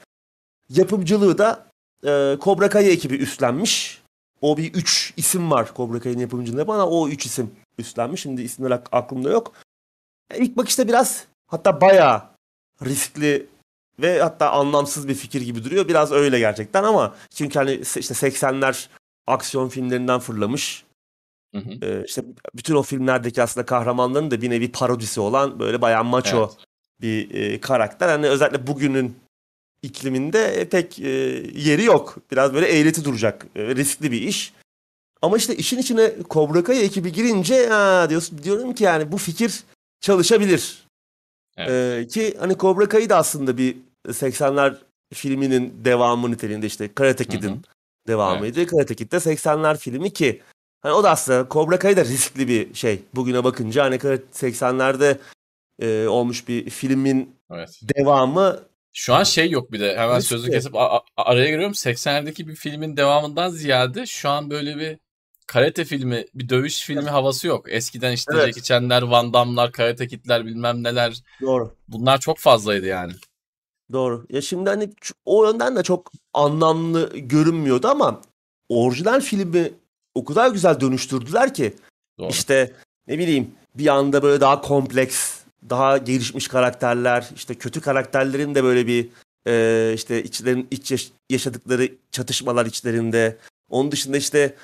[0.68, 1.66] Yapımcılığı da
[2.04, 4.02] e, Cobra Kai ekibi üstlenmiş.
[4.40, 8.20] O bir üç isim var Cobra Kai'nin yapımcılığında bana o üç isim üstlenmiş.
[8.20, 9.52] Şimdi isimler ak- aklımda yok.
[10.30, 12.35] E, ilk bakışta biraz hatta bayağı
[12.84, 13.46] riskli
[14.00, 15.88] ve hatta anlamsız bir fikir gibi duruyor.
[15.88, 18.86] Biraz öyle gerçekten ama çünkü hani işte 80'ler
[19.26, 20.84] aksiyon filmlerinden fırlamış.
[21.54, 21.86] Hı hı.
[21.86, 26.38] Ee, işte bütün o filmlerdeki aslında kahramanların da bir nevi parodisi olan böyle bayağı macho
[26.38, 26.66] Evet.
[27.00, 28.08] bir e, karakter.
[28.08, 29.16] Hani özellikle bugünün
[29.82, 31.08] ikliminde pek e,
[31.54, 32.16] yeri yok.
[32.32, 33.46] Biraz böyle eğreti duracak.
[33.56, 34.52] e, riskli bir iş.
[35.22, 39.64] Ama işte işin içine Cobra Kai ekibi girince ha, diyorsun, diyorum ki yani bu fikir
[40.00, 40.85] çalışabilir.
[41.56, 41.70] Evet.
[41.70, 44.74] Ee, ki hani Cobra Kai da aslında bir 80'ler
[45.14, 47.24] filminin devamı niteliğinde işte Karate.
[47.24, 47.62] Kid'in
[48.08, 48.66] devamıydı.
[48.66, 50.42] Karate Kid de 80'ler filmi ki
[50.82, 53.02] hani o da aslında Cobra Kai da riskli bir şey.
[53.14, 55.16] Bugüne bakınca hani Karate- 80'lerde
[55.78, 57.80] e, olmuş bir filmin Evet.
[57.82, 58.60] devamı
[58.92, 60.28] Şu an şey yok bir de hemen Riskli.
[60.28, 60.74] sözü kesip
[61.16, 61.72] araya giriyorum.
[61.72, 64.98] 80'lerdeki bir filmin devamından ziyade şu an böyle bir
[65.46, 67.72] karate filmi, bir dövüş filmi havası yok.
[67.72, 68.46] Eskiden işte Evet.
[68.46, 71.22] Jackie Chan'ler, Van Damme'lar, Karate Kid'ler bilmem neler.
[71.42, 71.74] doğru.
[71.88, 73.12] Bunlar çok fazlaydı yani.
[73.92, 74.26] Doğru.
[74.30, 74.90] Ya şimdi hani
[75.24, 78.20] o yönden de çok anlamlı görünmüyordu ama
[78.68, 79.72] orijinal filmi
[80.14, 81.74] o kadar güzel dönüştürdüler ki
[82.18, 82.28] Doğru.
[82.30, 82.72] işte
[83.06, 88.86] ne bileyim bir anda böyle daha kompleks, daha gelişmiş karakterler, işte kötü karakterlerin de böyle
[88.86, 89.08] bir
[89.46, 93.36] e, işte içlerin iç yaş- yaşadıkları çatışmalar içlerinde.
[93.70, 94.54] Onun dışında işte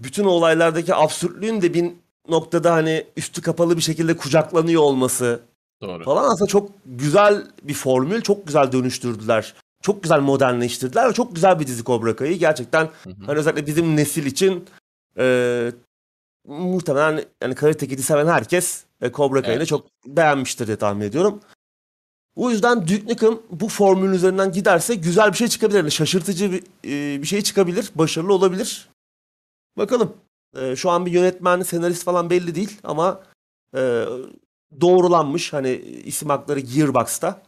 [0.00, 1.92] bütün olaylardaki absürtlüğün de bir
[2.28, 5.40] noktada hani üstü kapalı bir şekilde kucaklanıyor olması
[5.82, 6.04] Doğru.
[6.04, 8.20] falan aslında çok güzel bir formül.
[8.20, 9.54] Çok güzel dönüştürdüler.
[9.82, 12.38] Çok güzel modernleştirdiler ve çok güzel bir dizi Cobra Kai.
[12.38, 13.14] Gerçekten Hı hı.
[13.26, 14.64] hani özellikle bizim nesil için
[15.18, 15.72] e,
[16.46, 19.68] muhtemelen yani Karate Kid'i seven herkes e, Cobra Kai'ni Evet.
[19.68, 21.40] çok beğenmiştir diye tahmin ediyorum.
[22.36, 25.78] O yüzden Duke Nukem bu formülün üzerinden giderse güzel bir şey çıkabilir.
[25.78, 27.90] Yani şaşırtıcı bir, e, bir şey çıkabilir.
[27.94, 28.88] Başarılı olabilir.
[29.78, 30.16] Bakalım.
[30.56, 33.22] E, şu an bir yönetmen, senarist falan belli değil ama
[33.74, 34.04] e,
[34.80, 35.52] doğrulanmış.
[35.52, 35.70] Hani
[36.04, 37.42] isim hakları Gearbox'ta.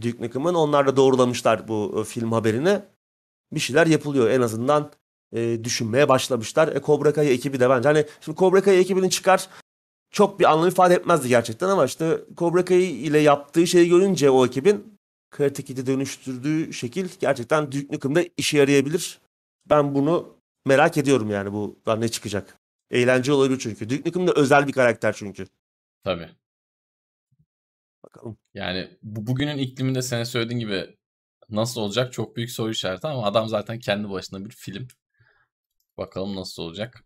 [0.00, 0.54] Duke Nukem'ın.
[0.54, 2.82] Onlar da doğrulamışlar bu e, film haberini.
[3.52, 4.30] Bir şeyler yapılıyor.
[4.30, 4.90] En azından
[5.32, 6.68] e, düşünmeye başlamışlar.
[6.68, 9.48] E, Cobra Kai ekibi de bence hani şimdi Cobra Kai ekibinin çıkar
[10.10, 14.46] çok bir anlam ifade etmezdi gerçekten ama işte Cobra Kai ile yaptığı şeyi görünce o
[14.46, 14.98] ekibin
[15.30, 19.20] Karate Kid'i dönüştürdüğü şekil gerçekten Duke Nukem'da işe yarayabilir.
[19.70, 22.58] Ben bunu merak ediyorum yani bu ne çıkacak.
[22.90, 23.90] Eğlenceli olabilir çünkü.
[23.90, 25.46] Duke Nukem de özel bir karakter çünkü.
[26.04, 26.28] Tabii.
[28.04, 28.38] Bakalım.
[28.54, 30.96] Yani bu, bugünün ikliminde senin söylediğin gibi
[31.48, 34.88] nasıl olacak çok büyük soru işareti ama adam zaten kendi başına bir film.
[35.98, 37.04] Bakalım nasıl olacak.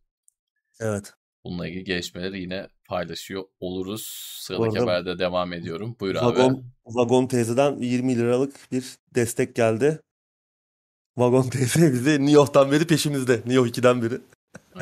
[0.80, 1.14] Evet.
[1.44, 4.06] Bununla ilgili gelişmeleri yine paylaşıyor oluruz.
[4.40, 5.96] Sıradaki arada haberde devam ediyorum.
[6.00, 6.24] Buyur abi.
[6.24, 10.00] Vagon, Vagon teyzeden 20 liralık bir destek geldi.
[11.18, 13.42] Vagon teyze bizi New York'tan beri peşimizde.
[13.46, 14.20] York 2'den beri.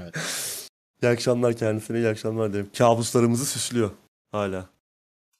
[0.01, 0.14] Evet.
[1.03, 2.70] İyi akşamlar kendisine, iyi akşamlar diyelim.
[2.79, 3.90] Kabuslarımızı süslüyor
[4.33, 4.70] hala.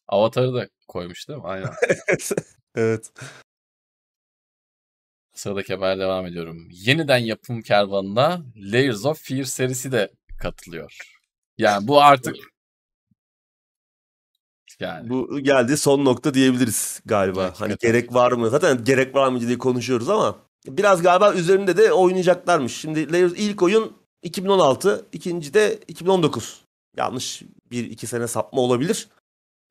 [0.09, 1.45] Avatar'ı da koymuş değil mi?
[1.47, 1.71] Aynen.
[2.75, 3.13] evet.
[5.35, 6.69] Sıradaki habere devam ediyorum.
[6.71, 10.97] Yeniden yapım kervanına Layers of Fear serisi de katılıyor.
[11.59, 12.37] Yani bu artık
[14.81, 17.43] yani Bu geldi son nokta diyebiliriz galiba.
[17.43, 17.67] Hakikaten.
[17.67, 18.51] Hani gerek var mı?
[18.51, 22.77] Zaten gerek var mı diye konuşuyoruz ama biraz galiba üzerinde de oynayacaklarmış.
[22.77, 26.61] Şimdi Layers ilk oyun 2016, ikinci de 2019.
[26.97, 29.09] Yanlış bir iki sene sapma olabilir.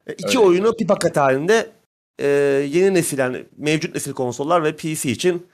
[0.08, 0.39] E, İki Öyle.
[0.39, 1.71] oyunu bir paket halinde
[2.19, 2.27] e,
[2.69, 5.47] yeni nesil yani mevcut nesil konsollar ve PC için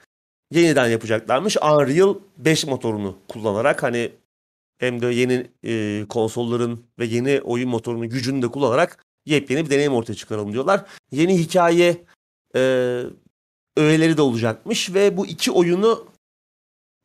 [0.50, 1.56] yeniden yapacaklarmış.
[1.56, 4.12] Unreal 5 motorunu kullanarak hani
[4.78, 9.94] hem de yeni e, konsolların ve yeni oyun motorunun gücünü de kullanarak yepyeni bir deneyim
[9.94, 10.84] ortaya çıkaralım diyorlar.
[11.10, 12.04] Yeni hikaye
[12.56, 13.02] e,
[13.76, 16.06] öğeleri de olacakmış ve bu iki oyunu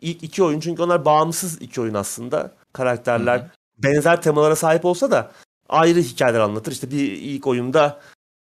[0.02, 2.56] ilk iki oyun çünkü onlar bağımsız iki oyun aslında.
[2.74, 3.50] Karakterler Hı hı.
[3.78, 5.32] benzer temalara sahip olsa da
[5.70, 6.72] ayrı hikayeler anlatır.
[6.72, 8.02] İşte bir ilk oyunda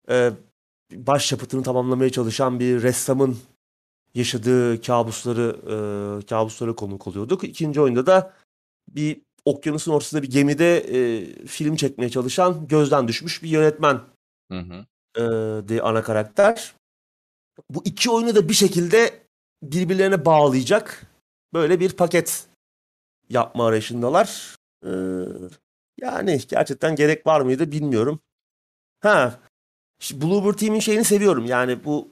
[0.09, 0.31] e,
[0.91, 3.37] başyapıtını tamamlamaya çalışan bir ressamın
[4.15, 7.43] yaşadığı kabusları e, kabuslara konuk oluyorduk.
[7.43, 8.33] İkinci oyunda da
[8.89, 13.99] bir okyanusun ortasında bir gemide e, film çekmeye çalışan gözden düşmüş bir yönetmen
[14.51, 14.85] Hı hı.
[15.15, 15.21] e,
[15.69, 16.73] de ana karakter.
[17.69, 19.25] Bu iki oyunu da bir şekilde
[19.63, 21.07] birbirlerine bağlayacak
[21.53, 22.47] böyle bir paket
[23.29, 24.55] yapma arayışındalar.
[24.85, 24.91] E,
[26.01, 28.19] yani gerçekten gerek var mıydı bilmiyorum.
[28.99, 29.39] Ha,
[30.13, 31.45] Bluebird Team'in şeyini seviyorum.
[31.45, 32.07] Yani bu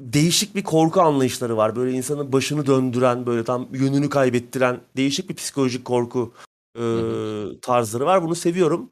[0.00, 1.76] değişik bir korku anlayışları var.
[1.76, 6.34] Böyle insanın başını döndüren, böyle tam yönünü kaybettiren değişik bir psikolojik korku
[6.78, 6.82] e,
[7.62, 8.22] tarzları var.
[8.22, 8.90] Bunu seviyorum.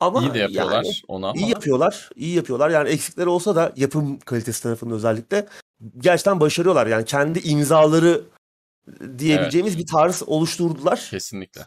[0.00, 1.40] Ama İyi de yapıyorlar yani, onu ama.
[1.40, 2.10] iyi yapıyorlar.
[2.16, 2.70] iyi yapıyorlar.
[2.70, 5.46] Yani eksikleri olsa da yapım kalitesi tarafında özellikle
[5.98, 6.86] gerçekten başarıyorlar.
[6.86, 8.24] Yani kendi imzaları
[9.18, 11.08] diyebileceğimiz bir tarz oluşturdular.
[11.10, 11.66] Kesinlikle.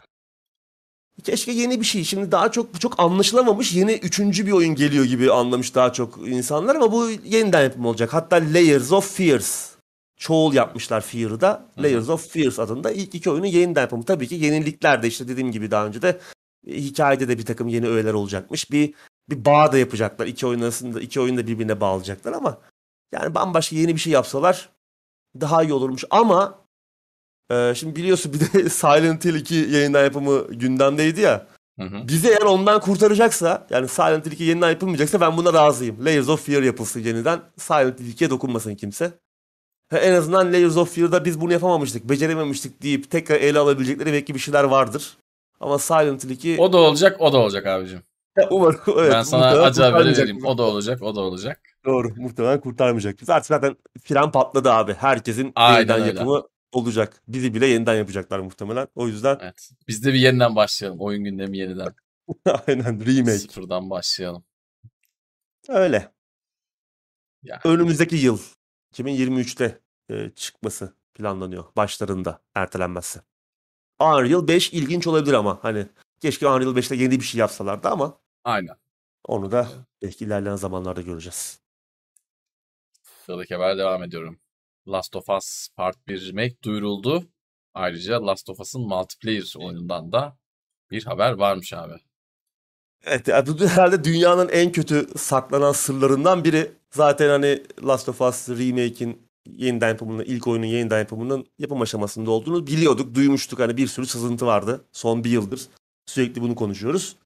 [1.24, 2.04] Keşke yeni bir şey.
[2.04, 6.76] Şimdi daha çok çok anlaşılamamış yeni üçüncü bir oyun geliyor gibi anlamış daha çok insanlar
[6.76, 8.14] ama bu yeniden yapım olacak.
[8.14, 9.70] Hatta Layers of Fears.
[10.16, 11.66] Çoğul yapmışlar Fear'da.
[11.78, 14.04] Layers of Fears adında ilk iki oyunun yeniden yapımı.
[14.04, 16.20] Tabii ki yenilikler de işte dediğim gibi daha önce de
[16.66, 18.70] hikayede de bir takım yeni öğeler olacakmış.
[18.70, 18.94] Bir
[19.30, 20.26] bir bağ da yapacaklar.
[20.26, 22.58] İki oyun arasında iki oyun da birbirine bağlayacaklar ama
[23.12, 24.68] yani bambaşka yeni bir şey yapsalar
[25.40, 26.64] daha iyi olurmuş ama
[27.50, 31.46] ee, şimdi biliyorsun bir de Silent Hill 2 yayından yapımı gündemdeydi ya.
[31.80, 32.08] Hı hı.
[32.08, 36.04] Bizi eğer ondan kurtaracaksa yani Silent Hill 2 yeniden yapılmayacaksa ben buna razıyım.
[36.04, 37.40] Layers of Fear yapılsın yeniden.
[37.58, 39.12] Silent Hill 2'ye dokunmasın kimse.
[39.90, 44.34] Ha, en azından Layers of Fear'da biz bunu yapamamıştık, becerememiştik deyip tekrar ele alabilecekleri belki
[44.34, 45.16] bir şeyler vardır.
[45.64, 48.02] Ama Silent Hill 2 O da olacak, o da olacak abicim.
[48.50, 50.44] umarım evet, ben sana acı haberi vereyim.
[50.44, 51.60] O da olacak, o da olacak.
[51.84, 52.14] Doğru.
[52.16, 53.28] Muhtemelen kurtarmayacak.
[53.28, 54.94] Artık zaten fren patladı abi.
[54.94, 56.06] Herkesin Aynen yeniden öyle.
[56.06, 57.22] yapımı olacak.
[57.28, 58.88] Bizi bile yeniden yapacaklar muhtemelen.
[58.94, 59.70] O yüzden Evet.
[59.88, 61.00] Biz de bir yeniden başlayalım.
[61.00, 61.94] Oyun gündemi yeniden.
[62.66, 63.38] aynen remake.
[63.38, 64.44] Sıfırdan başlayalım.
[65.68, 66.12] Öyle.
[67.42, 67.60] Ya.
[67.64, 68.38] Önümüzdeki yıl
[68.94, 71.64] 2023'te e, çıkması planlanıyor.
[71.76, 73.20] Başlarında ertelenmezse.
[74.00, 75.86] Unreal 5 ilginç olabilir ama hani
[76.20, 78.76] keşke Unreal 5'te yeni bir şey yapsalardı ama Aynen.
[79.24, 79.68] onu da
[80.02, 81.60] belki ilerleyen zamanlarda göreceğiz.
[83.26, 84.38] Sıradaki haber devam ediyorum.
[84.88, 87.24] Last of Us Part 1 Remake duyuruldu.
[87.74, 90.36] Ayrıca Last of Us'ın multiplayer oyunundan da
[90.90, 91.94] bir haber varmış abi.
[93.04, 96.72] Evet bu herhalde dünyanın en kötü saklanan sırlarından biri.
[96.90, 102.66] Zaten hani Last of Us Remake'in yeniden yapımının, ilk oyunun yeniden yapımının yapım aşamasında olduğunu
[102.66, 103.58] biliyorduk, duymuştuk.
[103.58, 105.68] Hani bir sürü sızıntı vardı son bir yıldır.
[106.06, 107.16] Sürekli bunu konuşuyoruz.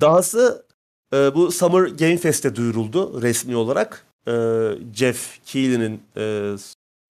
[0.00, 0.66] Dahası
[1.12, 4.06] e, bu Summer Game Fest'te duyuruldu resmi olarak.
[4.28, 4.32] E,
[4.94, 6.54] Jeff Keighley'nin e,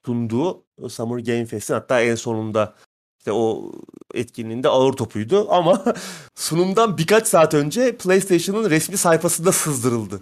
[0.07, 2.75] sunduğu Summer Game Fest'in hatta en sonunda
[3.19, 3.73] işte o
[4.15, 5.85] etkinliğinde ağır topuydu ama
[6.35, 10.21] sunumdan birkaç saat önce PlayStation'ın resmi sayfasında sızdırıldı.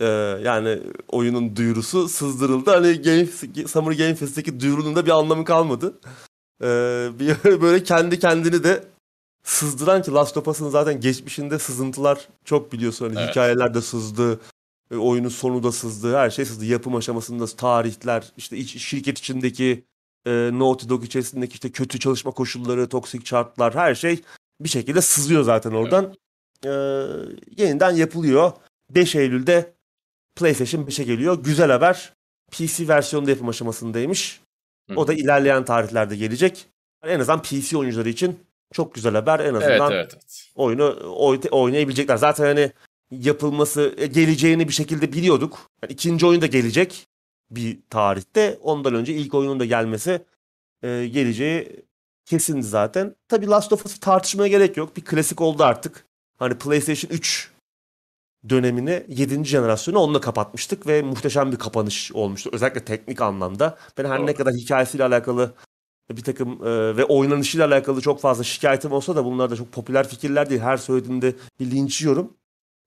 [0.00, 0.04] Ee,
[0.44, 2.70] yani oyunun duyurusu sızdırıldı.
[2.70, 3.26] Hani Game,
[3.68, 6.00] Summer Game Fest'teki duyurunun da bir anlamı kalmadı.
[6.62, 8.84] Ee, bir, böyle kendi kendini de
[9.42, 13.06] sızdıran ki Last of Us'ın zaten geçmişinde sızıntılar çok biliyorsun.
[13.08, 13.30] Hani Evet.
[13.30, 14.40] hikayeler de sızdı.
[14.90, 16.16] e, Oyunun sonu da sızdı.
[16.16, 16.64] Her şey sızdı.
[16.64, 19.84] Yapım aşamasında tarihler, işte iç, şirket içindeki
[20.26, 24.20] e, Naughty Dog içerisindeki işte kötü çalışma koşulları, toksik şartlar her şey
[24.60, 26.14] bir şekilde sızıyor zaten oradan.
[26.66, 26.70] E,
[27.56, 28.52] yeniden yapılıyor.
[28.90, 29.74] 5 Eylül'de
[30.38, 31.42] PlayStation 5'e geliyor.
[31.44, 32.12] Güzel haber.
[32.50, 34.40] PC versiyonda yapım aşamasındaymış.
[34.96, 36.66] O da ilerleyen tarihlerde gelecek.
[37.04, 38.40] En azından PC oyuncuları için
[38.72, 39.40] çok güzel haber.
[39.40, 40.50] En Evet, azından evet, evet.
[40.54, 42.16] oyunu oy- oynayabilecekler.
[42.16, 42.72] Zaten hani
[43.10, 45.70] yapılması e, geleceğini bir şekilde biliyorduk.
[45.82, 47.06] Yani ikinci oyun da gelecek
[47.50, 48.58] bir tarihte.
[48.62, 50.22] Ondan önce ilk oyunun da gelmesi
[50.82, 51.84] e, geleceği
[52.24, 53.14] kesindi zaten.
[53.28, 54.96] Tabii Last of Us'ı tartışmaya gerek yok.
[54.96, 56.04] Bir klasik oldu artık.
[56.38, 57.50] Hani PlayStation 3
[58.48, 59.44] dönemini 7.
[59.44, 62.50] jenerasyonu onunla kapatmıştık ve muhteşem bir kapanış olmuştu.
[62.52, 63.78] Özellikle teknik anlamda.
[63.98, 64.36] Ben her ne Doğru.
[64.36, 65.54] kadar hikayesiyle alakalı
[66.10, 70.08] bir takım e, ve oynanışıyla alakalı çok fazla şikayetim olsa da bunlar da çok popüler
[70.08, 70.60] fikirler değil.
[70.60, 72.32] Her söylediğimde bir linç yiyorum.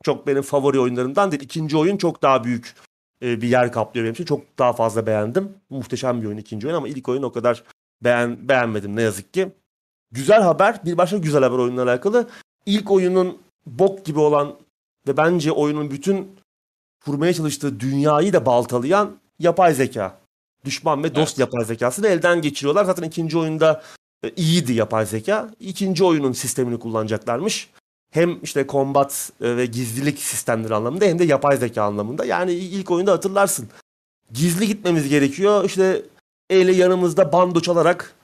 [0.04, 1.44] Çok benim favori oyunlarımdan değil.
[1.44, 2.76] İkinci oyun çok daha büyük
[3.22, 4.26] e, bir yer kaplıyor benim için.
[4.26, 5.54] Çok daha fazla beğendim.
[5.70, 7.64] Muhteşem bir oyun ikinci oyun ama ilk oyun o kadar
[8.04, 9.52] beğen, beğenmedim ne yazık ki.
[10.12, 10.86] Güzel haber.
[10.86, 12.30] Bir başka güzel haber oyunla alakalı.
[12.66, 14.56] İlk oyunun bok gibi olan
[15.08, 16.28] ve bence oyunun bütün
[17.06, 20.22] kurmaya çalıştığı dünyayı da baltalayan yapay zeka.
[20.66, 21.40] Düşman ve dost Evet.
[21.40, 22.86] yapay zekasını elden geçiriyorlar.
[22.86, 23.84] Zaten ikinci oyunda
[24.24, 25.50] e, iyiydi yapay zeka.
[25.60, 27.70] İkinci oyunun sistemini kullanacaklarmış.
[28.12, 32.26] Hem işte combat e, ve gizlilik sistemleri anlamında hem de yapay zeka anlamında.
[32.26, 33.70] Yani ilk oyunda hatırlarsın.
[34.34, 35.64] Gizli gitmemiz gerekiyor.
[35.66, 36.06] İşte
[36.49, 38.16] eli yanımızda bando çalarak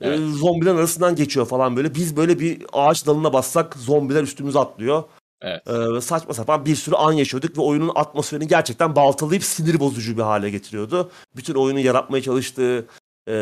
[0.00, 0.18] e, Evet.
[0.34, 1.94] zombiler arasından geçiyor falan böyle.
[1.94, 5.04] Biz böyle bir ağaç dalına bassak zombiler üstümüze atlıyor.
[5.42, 5.62] Evet.
[5.68, 10.22] Ee, saçma sapan bir sürü an yaşıyorduk ve oyunun atmosferini gerçekten baltalayıp sinir bozucu bir
[10.22, 11.10] hale getiriyordu.
[11.36, 12.86] Bütün oyunu yaratmaya çalıştığı
[13.28, 13.34] e,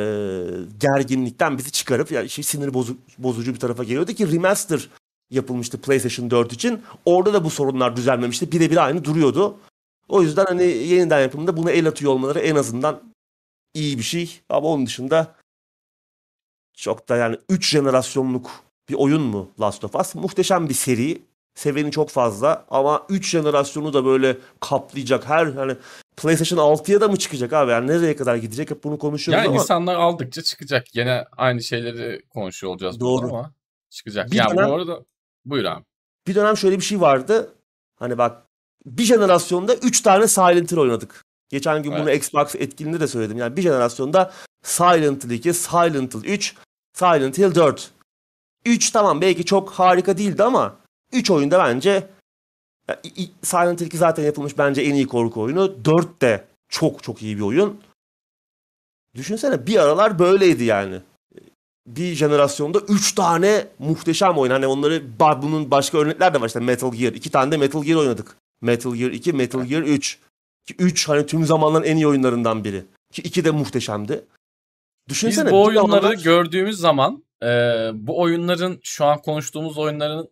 [0.81, 4.89] gerginlikten bizi çıkarıp yani şey sinir bozu- bozucu bir tarafa geliyordu ki remaster
[5.31, 6.83] yapılmıştı PlayStation 4 için.
[7.05, 8.53] Orada da bu sorunlar düzelmemişti.
[8.53, 9.57] Birebir aynı duruyordu.
[10.09, 13.03] O yüzden hani yeniden yapımda buna el atıyor olmaları en azından
[13.75, 14.41] iyi bir şey.
[14.49, 15.35] Ama onun dışında
[16.77, 18.51] çok da yani 3 jenerasyonluk
[18.89, 20.15] bir oyun mu Last of Us?
[20.15, 21.23] Muhteşem bir seri.
[21.55, 25.29] Seveni çok fazla ama 3 jenerasyonu da böyle kaplayacak.
[25.29, 25.77] Her hani
[26.17, 27.71] PlayStation 6'ya da mı çıkacak abi?
[27.71, 28.71] Yani nereye kadar gidecek?
[28.71, 30.87] Hep bunu konuşuyoruz Yani ama insanlar aldıkça çıkacak.
[30.93, 33.27] Gene aynı şeyleri konuşuyor olacağız Doğru.
[33.27, 33.53] ama
[33.91, 34.31] çıkacak.
[34.31, 35.01] Bir yani dönem- bu arada
[35.45, 35.85] buyur abi.
[36.27, 37.53] bir dönem şöyle bir şey vardı.
[37.99, 38.43] Hani bak
[38.87, 41.25] bir jenerasyonda 3 tane Silent Hill oynadık.
[41.49, 42.17] Geçen gün bunu Evet.
[42.17, 43.37] Xbox etkinliğinde de söyledim.
[43.39, 44.33] Yani bir jenerasyonda
[44.63, 46.55] Silent Hill 2, Silent Hill 3,
[46.93, 47.91] Silent Hill 4.
[48.67, 50.77] 3 tamam belki çok harika değildi ama
[51.15, 52.07] 3 oyunda bence
[52.89, 55.85] ya, i- i- Silent Hill 2 zaten yapılmış bence en iyi korku oyunu.
[55.85, 57.81] 4 de çok çok iyi bir oyun.
[59.15, 61.01] Düşünsene bir aralar böyleydi yani.
[61.87, 64.53] Bir jenerasyonda 3 tane muhteşem oyun.
[64.53, 65.03] Hani onları
[65.43, 67.13] bunun başka örnekler de var işte Metal Gear.
[67.13, 68.37] 2 tane de Metal Gear oynadık.
[68.63, 70.19] Metal Gear 2, Metal Gear 3.
[70.67, 72.85] Ki 3 hani tüm zamanların en iyi oyunlarından biri.
[73.13, 74.13] Ki 2 de muhteşemdi.
[75.09, 77.47] Biz Düşünsene bu bir oyunları zamanlar- gördüğümüz zaman e,
[77.95, 80.29] bu oyunların şu an konuştuğumuz oyunların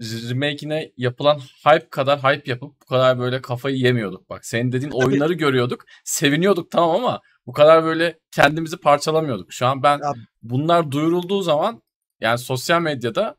[0.00, 4.30] remake'ine yapılan hype kadar hype yapıp bu kadar böyle kafayı yemiyorduk.
[4.30, 5.84] Bak senin dediğin oyunları görüyorduk.
[6.04, 9.52] Seviniyorduk tamam ama bu kadar böyle kendimizi parçalamıyorduk.
[9.52, 11.82] Şu an ben Ya- bunlar duyurulduğu zaman
[12.20, 13.36] yani sosyal medyada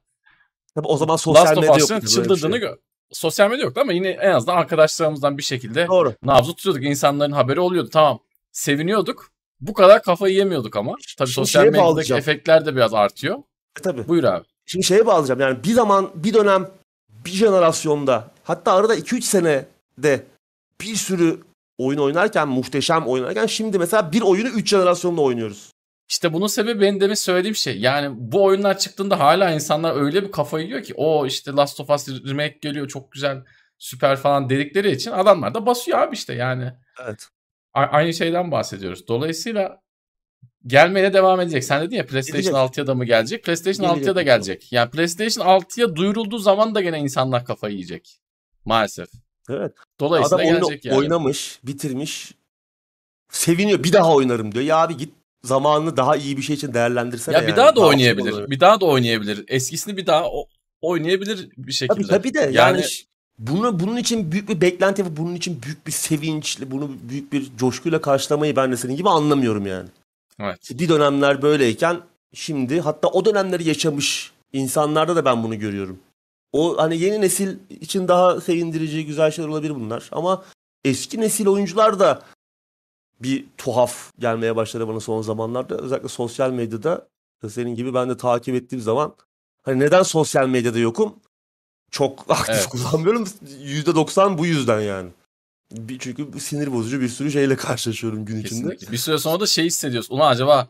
[0.76, 2.60] Tabii o zaman sosyal Last medya yoktu çıldırdığını şey.
[2.60, 2.78] gör.
[3.12, 6.14] Sosyal medya yoktu ama yine en azından arkadaşlarımızdan bir şekilde Doğru.
[6.24, 6.84] nabzı tutuyorduk.
[6.84, 7.90] İnsanların haberi oluyordu.
[7.94, 8.20] Tamam.
[8.52, 9.32] Seviniyorduk.
[9.60, 10.92] Bu kadar kafayı yemiyorduk ama.
[11.18, 13.38] Tabii Şimdi sosyal medyadaki efektler de biraz artıyor.
[13.80, 14.08] E, tabii.
[14.08, 14.46] Buyur abi.
[14.72, 15.40] Şimdi şeye bağlayacağım.
[15.40, 16.68] Yani bir zaman, bir dönem,
[17.10, 20.26] bir jenerasyonda hatta arada 2-3 senede
[20.82, 21.40] bir sürü
[21.78, 25.72] oyun oynarken, muhteşem oynarken şimdi mesela bir oyunu 3 jenerasyonda oynuyoruz.
[26.10, 27.80] İşte bunun sebebi benim demin söylediğim şey.
[27.80, 31.90] Yani bu oyunlar çıktığında hala insanlar öyle bir kafayı yiyor ki o işte Last of
[31.90, 33.44] Us remake geliyor çok güzel
[33.78, 36.74] süper falan dedikleri için adamlar da basıyor abi işte yani.
[37.06, 37.28] Evet.
[37.74, 39.08] A- aynı şeyden bahsediyoruz.
[39.08, 39.82] Dolayısıyla
[40.68, 41.64] gelmeye devam edecek.
[41.64, 42.78] Sen dedin ya PlayStation Gelecek.
[42.78, 43.44] 6'ya da mı gelecek?
[43.44, 44.72] PlayStation Gelecek 6'ya da gelecek.
[44.72, 48.20] Yani PlayStation 6'ya duyurulduğu zaman da gene insanlar kafayı yiyecek.
[48.66, 49.10] Maalesef.
[49.50, 49.72] Evet.
[50.00, 50.98] Dolayısıyla Adam oyunu gelecek yani.
[50.98, 52.32] oynamış, bitirmiş.
[53.30, 53.84] Seviniyor.
[53.84, 54.66] Bir daha oynarım diyor.
[54.66, 57.52] Ya abi git zamanını daha iyi bir şey için değerlendirsene ya yani.
[57.52, 58.32] bir daha da oynayabilir.
[58.32, 59.46] sonra- Bir daha da oynayabilir.
[59.48, 60.48] Eskisini bir daha o-
[60.82, 61.94] oynayabilir bir şekilde.
[62.02, 62.86] Tabii tabii de yani, Yani-
[63.40, 67.52] bunu bunun için büyük bir beklenti ve bunun için büyük bir sevinçle, bunu büyük bir
[67.58, 69.90] coşkuyla karşılamayı ben de senin gibi anlamıyorum yani.
[70.42, 70.70] Evet.
[70.72, 72.02] Bir dönemler böyleyken
[72.34, 76.00] şimdi hatta o dönemleri yaşamış insanlarda da ben bunu görüyorum.
[76.52, 80.10] O hani yeni nesil için daha sevindirici, güzel şeyler olabilir bunlar.
[80.12, 80.44] Ama
[80.86, 82.22] eski nesil oyuncular da
[83.20, 85.78] bir tuhaf gelmeye başladı bana son zamanlarda.
[85.78, 87.08] Özellikle sosyal medyada
[87.50, 89.16] senin gibi ben de takip ettiğim zaman
[89.64, 91.16] hani neden sosyal medyada yokum?
[91.92, 92.66] Çok aktif Evet.
[92.70, 93.24] kullanmıyorum.
[93.24, 95.10] %90 bu yüzden yani.
[95.72, 98.62] Bir, çünkü sinir bozucu bir sürü şeyle karşılaşıyorum gün içinde.
[98.62, 98.92] Kesinlikle.
[98.92, 100.16] Bir süre sonra da şey hissediyorsun.
[100.16, 100.68] Ulan acaba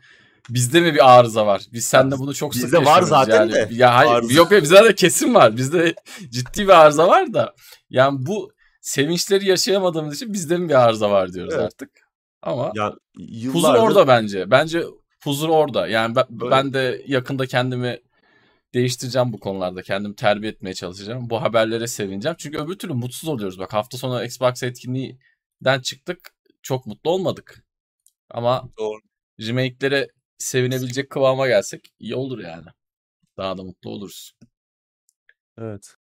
[0.50, 1.62] bizde mi bir arıza var?
[1.74, 3.54] Biz seninle bunu çok sık Bizde var zaten yani.
[3.54, 3.70] de.
[3.72, 4.34] Ya hayır, Arıza.
[4.34, 5.58] yok yok bizde de kesin var.
[5.58, 5.96] Bizde
[6.30, 7.54] ciddi bir arıza var da.
[7.90, 11.66] Yani bu sevinçleri yaşayamadığımız için bizde mi bir arıza var diyoruz Evet.
[11.66, 11.90] artık.
[12.42, 14.52] Ama Ya huzur yıllardır orada bence.
[14.52, 14.84] Bence
[15.24, 15.88] huzur orada.
[15.88, 16.52] Yani ben, Öyle.
[16.52, 18.00] ben de yakında kendimi
[18.74, 19.82] değiştireceğim bu konularda.
[19.82, 21.30] Kendimi terbiye etmeye çalışacağım.
[21.30, 22.36] Bu haberlere sevineceğim.
[22.40, 23.60] Çünkü öbür türlü mutsuz oluyoruz.
[23.60, 26.34] Bak hafta sonu Xbox etkinliğinden çıktık.
[26.62, 27.64] Çok mutlu olmadık.
[28.30, 29.00] Ama Doğru.
[29.40, 30.08] remake'lere
[30.38, 32.66] sevinebilecek kıvama gelsek iyi olur yani.
[33.38, 34.34] Daha da mutlu oluruz.
[35.58, 35.96] Evet.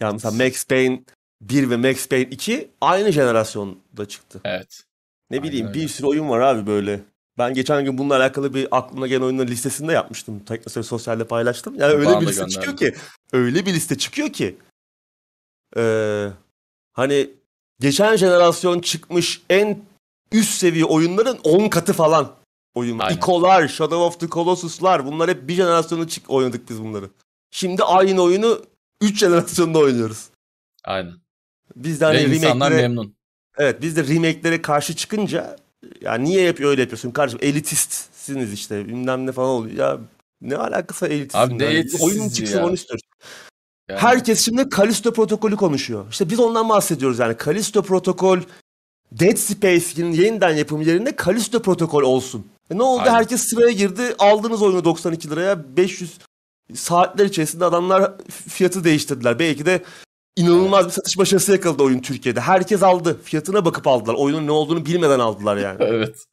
[0.00, 1.04] Yani mesela Max Payne
[1.40, 4.40] 1 ve Max Payne 2 aynı jenerasyonda çıktı.
[4.44, 4.84] Evet.
[5.30, 5.80] Ne Aynen bileyim öyle.
[5.80, 7.00] bir sürü oyun var abi böyle.
[7.38, 10.44] Ben geçen gün bununla alakalı bir aklıma gelen oyunların listesinde yapmıştım.
[10.44, 11.74] Teknoseyir Sosyal'de paylaştım.
[11.74, 12.94] Yani öyle Bana bir liste çıkıyor ki.
[13.32, 14.56] Öyle bir liste çıkıyor ki.
[15.76, 16.28] Ee,
[16.92, 17.30] hani
[17.80, 19.82] geçen jenerasyon çıkmış en
[20.32, 22.32] üst seviye oyunların 10 katı falan
[22.74, 22.98] oyun.
[23.10, 27.10] Ico'lar, Shadow of the Colossus'lar bunlar hep bir jenerasyonu çık oynadık biz bunları.
[27.50, 28.62] Şimdi aynı oyunu
[29.00, 30.28] 3 jenerasyonda oynuyoruz.
[30.84, 31.12] Aynen.
[31.76, 33.14] Biz de Ve hani insanlar remake'lere, memnun.
[33.58, 35.56] evet biz de remake'lere karşı çıkınca
[36.00, 39.76] ya niye hep öyle yapıyorsun kardeşim elitistsiniz işte bilmem ne falan oluyor.
[39.76, 39.98] Ya
[40.40, 41.44] ne alakası elitizmle?
[41.44, 42.66] Abi ne Hani elitistizliği Oyun çıksın ya?
[42.66, 43.02] onu istiyoruz.
[43.88, 46.06] Yani Herkes şimdi Kalisto protokolü konuşuyor.
[46.10, 47.36] İşte biz ondan bahsediyoruz yani.
[47.36, 48.38] Kalisto protokol
[49.12, 52.46] Dead Space'in yeniden yapım yerine Kalisto protokol olsun.
[52.70, 53.02] E ne oldu?
[53.02, 53.14] Aynen.
[53.14, 54.14] Herkes sıraya girdi.
[54.18, 55.76] Aldınız oyunu 92 liraya.
[55.76, 56.18] 500
[56.74, 58.12] saatler içerisinde adamlar
[58.48, 59.38] fiyatı değiştirdiler.
[59.38, 59.82] Belki de
[60.36, 62.40] inanılmaz bir satış başarısı yakaladı oyun Türkiye'de.
[62.40, 63.20] Herkes aldı.
[63.24, 64.14] Fiyatına bakıp aldılar.
[64.14, 65.76] Oyunun ne olduğunu bilmeden aldılar yani.
[65.80, 66.24] evet.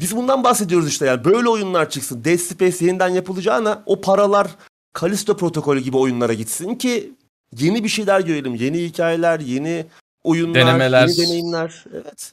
[0.00, 1.24] Biz bundan bahsediyoruz işte yani.
[1.24, 2.24] Böyle oyunlar çıksın.
[2.24, 4.56] Dead Space yeniden yapılacağına o paralar
[4.92, 7.12] Kalisto protokolü gibi oyunlara gitsin ki
[7.56, 8.54] yeni bir şeyler görelim.
[8.54, 9.86] Yeni hikayeler, yeni
[10.24, 11.08] oyunlar, Denemeler.
[11.08, 11.84] yeni deneyimler.
[11.94, 12.32] Evet.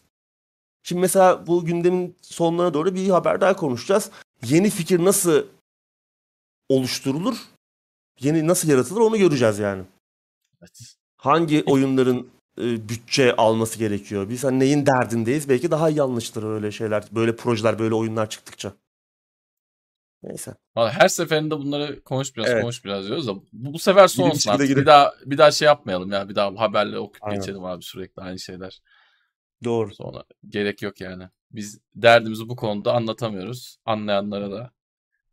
[0.84, 4.10] Şimdi mesela bu gündemin sonlarına doğru bir haber daha konuşacağız.
[4.46, 5.44] Yeni fikir nasıl
[6.70, 7.38] oluşturulur?
[8.20, 9.84] Yeni nasıl yaratılır onu göreceğiz yani.
[10.62, 10.97] Evet.
[11.18, 12.28] Hangi oyunların
[12.62, 14.30] e, bütçe alması gerekiyor?
[14.30, 15.50] Biz hani neyin derdindeyiz?
[15.50, 18.74] Belki daha yanlıştır öyle şeyler, böyle projeler, böyle oyunlar çıktıkça.
[20.24, 20.56] Neyse.
[20.76, 22.62] Vallahi her seferinde bunları konuş biraz Evet.
[22.62, 24.68] konuş biraz diyoruz da bu, bu sefer son olsun artık.
[24.68, 26.30] gidip- Bir daha bir daha şey yapmayalım ya.
[26.30, 27.40] Bir daha haberleri okuyup Aynen.
[27.40, 28.82] geçelim abi sürekli aynı şeyler.
[29.64, 29.96] Doğru.
[29.96, 31.24] Sonra gerek yok yani.
[31.52, 33.78] Biz derdimizi bu konuda anlatamıyoruz.
[33.86, 34.72] Anlayanlara da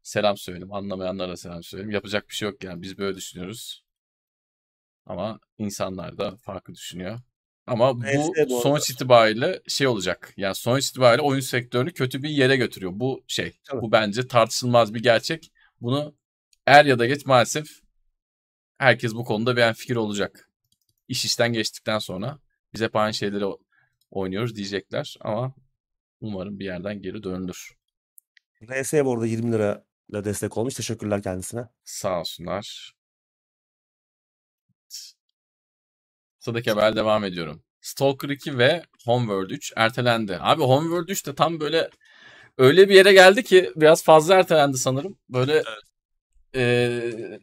[0.02, 0.72] selam söyleyeyim.
[0.72, 1.90] Anlamayanlara da selam söyleyeyim.
[1.90, 2.82] Yapacak bir şey yok yani.
[2.82, 3.83] Biz böyle düşünüyoruz.
[5.06, 7.18] Ama insanlar da farklı düşünüyor.
[7.66, 10.32] Ama bu Neyse, bu sonuç itibariyle şey olacak.
[10.36, 12.92] Yani sonuç itibariyle oyun sektörünü kötü bir yere götürüyor.
[12.94, 13.52] Bu şey.
[13.64, 13.82] Tabii.
[13.82, 15.52] Bu bence tartışılmaz bir gerçek.
[15.80, 16.14] Bunu
[16.66, 17.66] er ya da geç maalesef
[18.78, 20.50] herkes bu konuda bir fikir olacak.
[21.08, 22.38] İş işten geçtikten sonra
[22.74, 23.44] biz hep aynı şeyleri
[24.10, 25.54] oynuyoruz diyecekler ama
[26.20, 27.74] umarım bir yerden geri dönülür.
[28.62, 30.74] RS bu arada 20 lirayla destek olmuş.
[30.74, 31.68] Teşekkürler kendisine.
[31.84, 32.93] Sağ olsunlar.
[36.44, 37.62] Sıradaki haber devam ediyorum.
[37.80, 40.38] Stalker 2 ve Homeworld 3 ertelendi.
[40.40, 41.90] Abi Homeworld 3 de tam böyle
[42.58, 45.18] öyle bir yere geldi ki biraz fazla ertelendi sanırım.
[45.28, 45.62] Böyle
[46.54, 47.40] eee,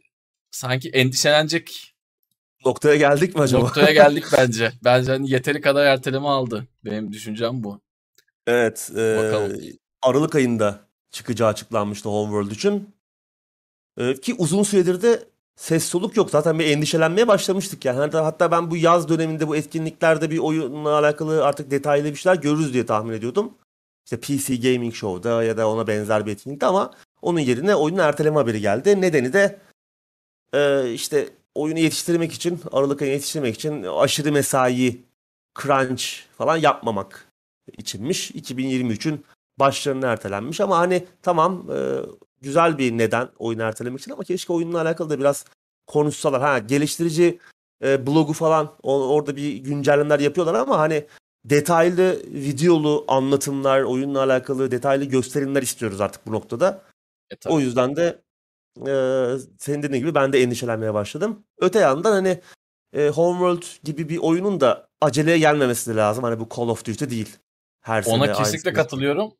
[0.50, 1.94] sanki endişelenecek
[2.66, 3.62] Noktaya geldik mi acaba?
[3.62, 4.72] noktaya geldik bence.
[4.84, 6.66] Bence hani yeteri kadar erteleme aldı.
[6.84, 7.80] Benim düşüncem bu.
[8.46, 8.90] Evet.
[8.96, 9.60] e, Bakalım.
[10.02, 10.80] Aralık ayında
[11.10, 12.94] çıkacağı açıklanmıştı Homeworld için.
[13.98, 16.30] E, ki uzun süredir de ses soluk yok.
[16.30, 17.98] Zaten bir endişelenmeye başlamıştık yani.
[17.98, 22.36] Hatta, hatta ben bu yaz döneminde bu etkinliklerde bir oyunla alakalı artık detaylı bir şeyler
[22.36, 23.54] görürüz diye tahmin ediyordum.
[24.04, 26.90] İşte PC Gaming Show'da ya da ona benzer bir etkinlikte ama
[27.22, 29.00] onun yerine oyunun erteleme haberi geldi.
[29.00, 29.58] Nedeni de
[30.54, 35.02] e, işte oyunu yetiştirmek için, Aralık ayını yetiştirmek için aşırı mesai,
[35.62, 36.04] crunch
[36.38, 37.28] falan yapmamak
[37.78, 38.30] içinmiş.
[38.30, 39.24] 2023'ün
[39.58, 41.78] başlarına ertelenmiş ama hani tamam e,
[42.42, 45.44] güzel bir neden oyunu ertelemek için ama keşke oyunla alakalı da biraz
[45.86, 46.40] konuşsalar.
[46.42, 47.38] Ha geliştirici
[47.84, 51.06] e, blogu falan o- orada bir güncellemeler yapıyorlar ama hani
[51.44, 56.82] detaylı videolu anlatımlar, oyunla alakalı detaylı gösterimler istiyoruz artık bu noktada.
[57.30, 57.54] E, tabii.
[57.54, 58.18] O yüzden de
[58.78, 58.92] e,
[59.58, 61.42] senin dediğin gibi ben de endişelenmeye başladım.
[61.58, 62.40] Öte yandan hani
[62.92, 66.24] e, Homeworld gibi bir oyunun da aceleye gelmemesi lazım.
[66.24, 67.36] Hani bu Call of Duty değil.
[67.80, 69.32] Her sene Ona kesinlikle katılıyorum.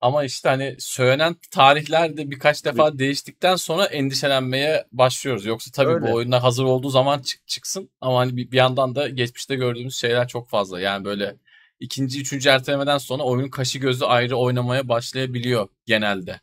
[0.00, 5.44] Ama işte hani söylenen tarihler de birkaç defa değiştikten sonra endişelenmeye başlıyoruz.
[5.46, 6.06] Yoksa tabii Öyle.
[6.06, 7.90] bu oyunlar hazır olduğu zaman çık- çıksın.
[8.00, 10.80] Ama hani bir, bir yandan da geçmişte gördüğümüz şeyler çok fazla.
[10.80, 11.36] Yani böyle
[11.80, 16.40] ikinci, üçüncü ertelemeden sonra oyunun kaşı gözü ayrı oynamaya başlayabiliyor genelde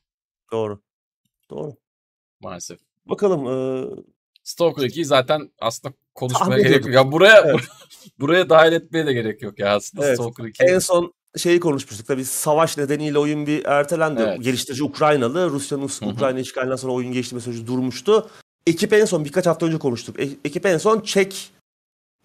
[0.52, 0.82] Doğru.
[1.50, 1.76] Doğru.
[2.40, 2.80] maalesef.
[3.06, 3.48] Bakalım.
[3.48, 3.86] E,
[4.44, 6.96] Stalker 2'yi zaten aslında konuşmaya Tahmin gerek yok.
[6.96, 7.60] Ya buraya Evet.
[8.20, 10.16] buraya dahil etmeye de gerek yok ya aslında Evet.
[10.18, 10.64] Stalker 2.
[10.64, 12.08] en son şeyi konuşmuştuk.
[12.08, 14.22] Tabii savaş nedeniyle oyun bir ertelendi.
[14.22, 14.44] Evet.
[14.44, 15.50] Geliştirici Ukraynalı.
[15.50, 15.90] Rusya'nın.
[16.12, 18.30] Ukrayna işgalinden sonra oyun geçti mesajı durmuştu.
[18.68, 20.20] Ekip en son birkaç hafta önce konuştuk.
[20.20, 21.52] E- ekip en son Çek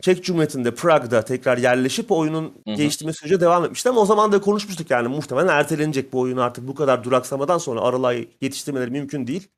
[0.03, 2.75] Çek Cumhuriyeti'nde Prag'da tekrar yerleşip oyunun Hı hı.
[2.77, 6.69] geliştirme süreci devam etmişti ama o zaman da konuşmuştuk yani muhtemelen ertelenecek bu oyun artık
[6.69, 9.49] bu kadar duraksamadan sonra aralığa yetiştirmeleri mümkün değil.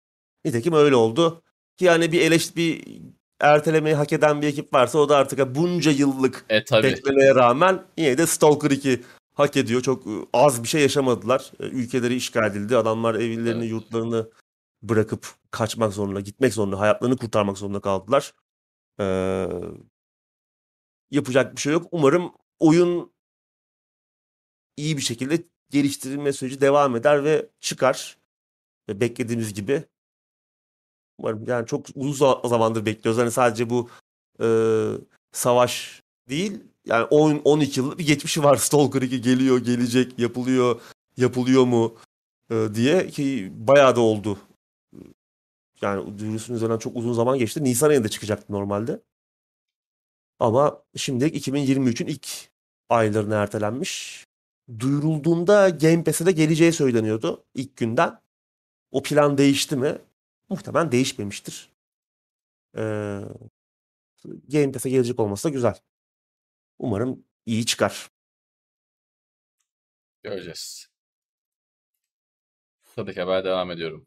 [0.45, 1.43] Nitekim öyle oldu.
[1.79, 3.01] Ki yani bir eleştiri bir
[3.41, 6.83] ertelemeyi hak eden bir ekip varsa o da artık bunca yıllık E tabii.
[6.83, 9.01] beklemeye rağmen yine de Stalker 2
[9.35, 9.81] hak ediyor.
[9.83, 11.53] Çok e, az bir şey yaşamadılar.
[11.61, 12.77] E, Ülkeleri işgal edildi.
[12.77, 13.71] Adamlar evlerini, Evet.
[13.71, 14.31] yurtlarını
[14.83, 18.33] bırakıp kaçmak zorunda, gitmek zorunda, hayatlarını kurtarmak zorunda kaldılar.
[19.01, 19.49] Ee,
[21.11, 21.87] yapacak bir şey yok.
[21.93, 23.13] Umarım oyun
[24.77, 28.19] iyi bir şekilde geliştirilme süreci devam eder ve çıkar.
[28.89, 29.85] Ve beklediğimiz gibi.
[31.19, 33.21] Umarım yani çok uzun za- zamandır bekliyoruz.
[33.21, 33.91] Hani sadece bu
[34.43, 34.47] e,
[35.33, 36.61] savaş değil.
[36.87, 38.57] Yani 10 12 yıllık bir geçmişi var.
[38.57, 40.81] Stalker 2 geliyor, gelecek, yapılıyor,
[41.17, 41.97] yapılıyor mu
[42.51, 44.39] e, diye ki bayağı da oldu.
[45.83, 47.65] Yani duyurusunun üzerinden çok uzun zaman geçti.
[47.65, 49.01] Nisan ayında çıkacaktı normalde.
[50.39, 52.29] Ama şimdilik 2023'ün ilk
[52.91, 54.25] aylarına ertelenmiş.
[54.79, 58.21] Duyurulduğunda Game Pass'e de geleceği söyleniyordu ilk günden.
[58.91, 59.99] O plan değişti mi?
[60.49, 61.73] Muhtemelen değişmemiştir.
[62.77, 63.21] Ee,
[64.25, 65.79] Game Pass'e gelecek olması da güzel.
[66.83, 68.11] Umarım iyi çıkar.
[70.23, 70.89] Göreceğiz.
[72.83, 74.07] Sıradaki haber devam ediyorum.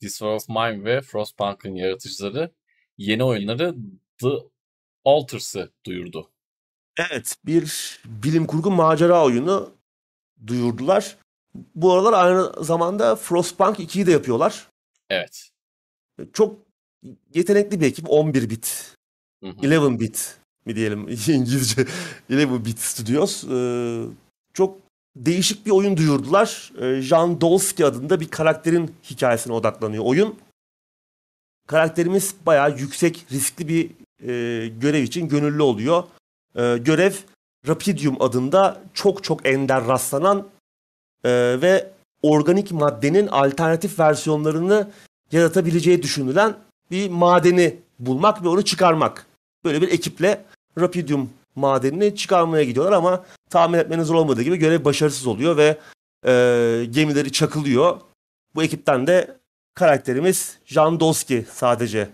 [0.00, 2.54] This War of Mine ve Frostpunk'ın yaratıcıları
[2.98, 3.74] yeni oyunları
[4.18, 4.28] The
[5.04, 6.30] Alters'ı duyurdu.
[7.10, 9.74] Evet, bir bilim kurgu macera oyunu
[10.46, 11.16] duyurdular.
[11.54, 14.68] Bu aralar aynı zamanda Frostpunk 2'yi de yapıyorlar.
[15.10, 15.50] Evet.
[16.32, 16.66] Çok
[17.34, 18.10] yetenekli bir ekip.
[18.10, 18.96] 11 bit,
[19.42, 19.86] Hı hı.
[19.86, 21.86] 11 bit mi diyelim İngilizce.
[22.30, 23.44] 11 bit Studios.
[23.44, 24.02] Ee,
[24.54, 24.78] çok
[25.16, 26.72] değişik bir oyun duyurdular.
[26.80, 30.34] Ee, Jan Dolski adında bir karakterin hikayesine odaklanıyor oyun.
[31.66, 33.90] Karakterimiz bayağı yüksek riskli bir
[34.28, 36.04] e, görev için gönüllü oluyor.
[36.54, 37.12] E, görev
[37.68, 40.48] Rapidium adında çok çok ender rastlanan
[41.24, 41.30] e,
[41.62, 41.90] ve
[42.22, 44.90] organik maddenin alternatif versiyonlarını
[45.32, 46.56] yaratabileceği düşünülen
[46.90, 49.26] bir madeni bulmak ve onu çıkarmak.
[49.64, 50.44] Böyle bir ekiple
[50.80, 55.78] Rapidium madenini çıkarmaya gidiyorlar ama tahmin etmeniz olmadığı gibi görev başarısız oluyor ve
[56.26, 58.00] e, gemileri çakılıyor.
[58.54, 59.36] Bu ekipten de
[59.74, 62.08] karakterimiz Jan Doski sadece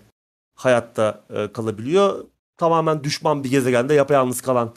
[0.55, 2.25] hayatta e, kalabiliyor.
[2.57, 4.73] Tamamen düşman bir gezegende yapayalnız kalan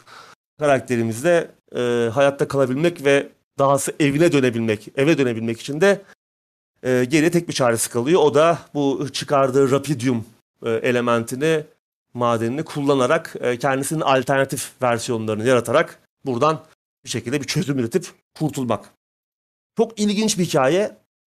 [0.59, 3.29] karakterimiz de e, hayatta kalabilmek ve
[3.59, 6.03] dahası evine dönebilmek, eve dönebilmek için de
[6.83, 8.21] e, geriye tek bir çaresi kalıyor.
[8.23, 10.25] O da bu çıkardığı Rapidium
[10.65, 11.65] e, elementini,
[12.17, 16.65] madenini kullanarak e, kendisinin alternatif versiyonlarını yaratarak buradan
[17.05, 18.07] bir şekilde bir çözüm üretip
[18.39, 18.93] kurtulmak.
[19.77, 20.81] Çok ilginç bir hikaye.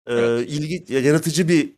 [0.06, 0.50] E, evet.
[0.50, 1.70] ilgi, yaratıcı bir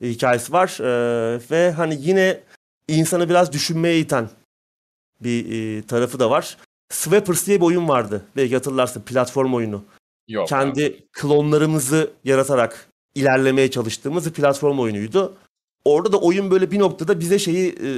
[0.00, 0.78] hikayesi var.
[0.80, 2.40] E, ve hani yine
[2.88, 4.30] insanı biraz düşünmeye iten
[5.20, 6.56] bir e, tarafı da var.
[6.88, 8.24] Swappers diye bir oyun vardı.
[8.36, 9.84] Belki hatırlarsın platform oyunu.
[10.28, 10.48] Yok.
[10.48, 11.06] Kendi abi.
[11.12, 15.36] klonlarımızı yaratarak ilerlemeye çalıştığımız bir platform oyunuydu.
[15.90, 17.90] Orada da oyun böyle bir noktada bize şeyi e,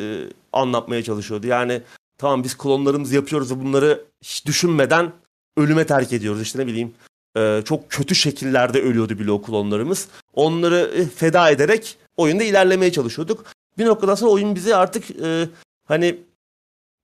[0.53, 1.47] anlatmaya çalışıyordu.
[1.47, 1.83] Yani
[2.19, 5.13] tamam biz klonlarımızı yapıyoruz ve bunları hiç düşünmeden
[5.57, 6.43] ölüme terk ediyoruz.
[6.43, 6.95] İşte ne bileyim
[7.37, 10.09] e, çok kötü şekillerde ölüyordu bile o klonlarımız.
[10.35, 13.45] Onları e, feda ederek oyunda ilerlemeye çalışıyorduk.
[13.79, 15.49] Bir noktadan sonra oyun bize artık e,
[15.85, 16.19] hani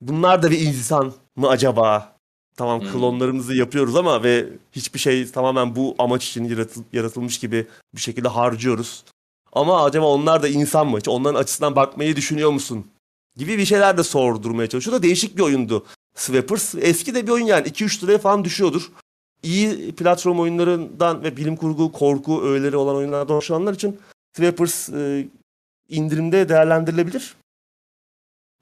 [0.01, 2.19] bunlar da bir insan mı acaba?
[2.57, 2.93] Tamam hmm.
[2.93, 8.29] klonlarımızı yapıyoruz ama ve hiçbir şey tamamen bu amaç için yaratıl, yaratılmış gibi bir şekilde
[8.29, 9.05] harcıyoruz.
[9.59, 10.99] Ama acaba onlar da insan mı?
[11.09, 12.87] Onların açısından bakmayı düşünüyor musun?
[13.37, 15.87] Gibi bir şeyler de sordurmaya çalışıyor da değişik bir oyundu.
[16.15, 18.93] Swappers eski de bir oyun yani 2-3 liraya falan düşüyordur.
[19.43, 24.01] İyi platform oyunlarından ve bilim kurgu, korku öğeleri olan oyunlardan hoşlananlar için
[24.37, 25.29] Swappers e,
[25.89, 27.37] indirimde değerlendirilebilir.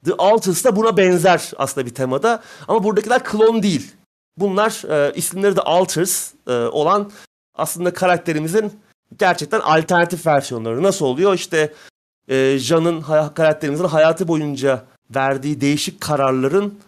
[0.05, 2.43] The Alters da buna benzer aslında bir temada.
[2.69, 3.93] Ama buradakiler klon değil.
[4.37, 7.11] Bunlar e, isimleri de Alters e, olan
[7.55, 8.73] aslında karakterimizin
[9.19, 10.83] gerçekten alternatif versiyonları.
[10.83, 11.35] Nasıl oluyor?
[11.35, 11.73] İşte
[12.29, 13.01] e, Jan'ın
[13.35, 14.85] karakterimizin hayatı boyunca
[15.15, 16.79] verdiği değişik kararların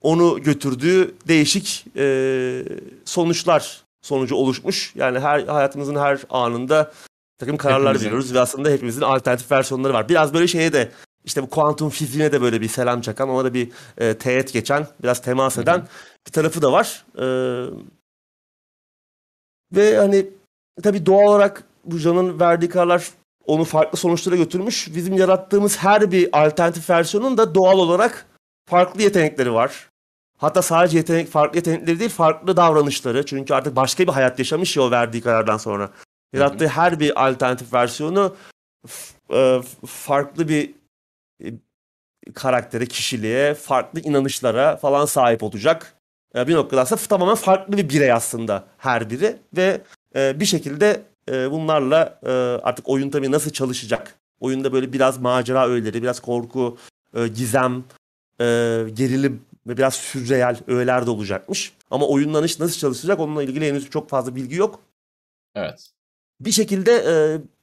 [0.00, 2.64] onu götürdüğü değişik e,
[3.04, 4.92] sonuçlar sonucu oluşmuş.
[4.96, 6.92] Yani her hayatımızın her anında
[7.38, 8.06] takım kararlar Hepimizin.
[8.06, 10.08] veriyoruz ve aslında hepimizin alternatif versiyonları var.
[10.08, 10.92] Biraz böyle şeye de
[11.24, 14.86] işte bu kuantum fiziğine de böyle bir selam çakan, ona da bir e, teğet geçen,
[15.02, 15.86] biraz temas eden Hı-hı.
[16.26, 17.04] bir tarafı da var.
[17.18, 17.26] E,
[19.72, 20.26] ve hani
[20.82, 23.10] tabii doğal olarak bu Jan'ın verdiği kararlar
[23.46, 24.94] onu farklı sonuçlara götürmüş.
[24.94, 28.26] Bizim yarattığımız her bir alternatif versiyonun da doğal olarak
[28.68, 29.90] farklı yetenekleri var.
[30.38, 33.26] Hatta sadece yetenek, farklı yetenekleri değil, farklı davranışları.
[33.26, 35.90] Çünkü artık başka bir hayat yaşamış ya o verdiği karardan sonra.
[36.32, 38.36] Yarattığı her bir alternatif versiyonu
[39.32, 40.74] e, farklı bir
[41.44, 41.52] e,
[42.34, 45.94] karaktere, kişiliğe, farklı inanışlara falan sahip olacak.
[46.36, 49.80] E, bir noktada aslında tamamen farklı bir birey aslında her biri ve
[50.14, 52.20] bir şekilde bunlarla
[52.62, 54.14] artık oyun tabii nasıl çalışacak?
[54.40, 56.78] Oyunda böyle biraz macera öğeleri, biraz korku,
[57.34, 57.84] gizem,
[58.94, 61.72] gerilim ve biraz sürreel öğeler de olacakmış.
[61.90, 64.80] Ama oyunlanış nasıl çalışacak onunla ilgili henüz çok fazla bilgi yok.
[65.54, 65.90] Evet.
[66.40, 67.12] Bir şekilde e,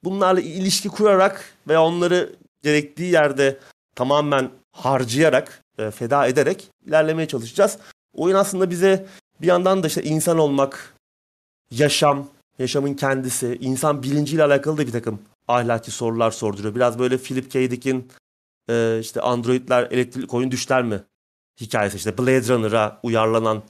[0.03, 3.57] bunlarla ilişki kurarak ve onları gerektiği yerde
[3.95, 7.77] tamamen harcayarak, e, feda ederek ilerlemeye çalışacağız.
[8.13, 9.05] Oyun aslında bize
[9.41, 10.93] bir yandan da işte insan olmak,
[11.71, 12.27] yaşam,
[12.59, 16.75] yaşamın kendisi, insan bilinciyle alakalı da bir takım ahlaki sorular sorduruyor.
[16.75, 17.71] Biraz böyle Philip K.
[17.71, 18.11] Dick'in
[18.69, 21.03] e, işte androidler elektrik oyun düşler mi
[21.61, 23.63] hikayesi işte Blade Runner'a uyarlanan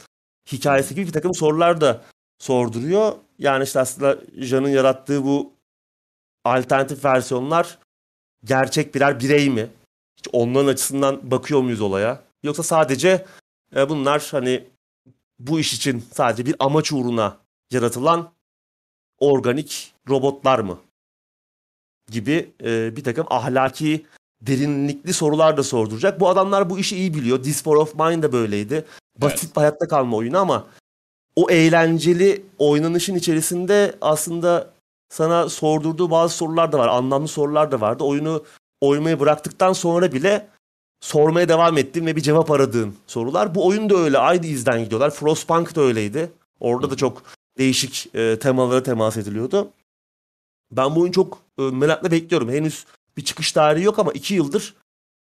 [0.52, 2.02] hikayesi gibi bir takım sorular da
[2.40, 3.14] sorduruyor.
[3.40, 5.54] Yani işte aslında Jan'ın yarattığı bu
[6.46, 7.78] alternatif versiyonlar
[8.44, 9.70] gerçek birer birey mi?
[10.18, 12.24] Hiç onların açısından bakıyor muyuz olaya?
[12.44, 13.26] Yoksa sadece
[13.76, 14.68] e, bunlar hani
[15.40, 17.38] bu iş için sadece bir amaç uğruna
[17.72, 18.32] yaratılan
[19.20, 20.78] organik robotlar mı?
[22.12, 24.06] Gibi e, bir takım ahlaki
[24.42, 26.20] derinlikli sorular da sorduracak.
[26.20, 27.44] Bu adamlar bu işi iyi biliyor.
[27.44, 28.86] This War of Mine de böyleydi.
[29.18, 29.56] Basit evet.
[29.56, 30.68] bir hayatta kalma oyunu ama
[31.36, 34.74] o eğlenceli oynanışın içerisinde aslında
[35.10, 36.88] sana sordurduğu bazı sorular da var.
[36.88, 38.04] Anlamlı sorular da vardı.
[38.04, 38.44] Oyunu
[38.82, 40.48] oynamayı bıraktıktan sonra bile
[41.02, 43.56] sormaya devam ettiğin ve bir cevap aradığın sorular.
[43.56, 44.18] Bu oyun da öyle.
[44.18, 45.10] Aynı izden gidiyorlar.
[45.10, 46.32] Frostpunk da öyleydi.
[46.60, 47.24] Orada da çok
[47.58, 49.72] değişik e, temalara temas ediliyordu.
[50.72, 52.50] Ben bu oyunu çok e, merakla bekliyorum.
[52.50, 52.86] Henüz
[53.18, 54.76] bir çıkış tarihi yok ama iki yıldır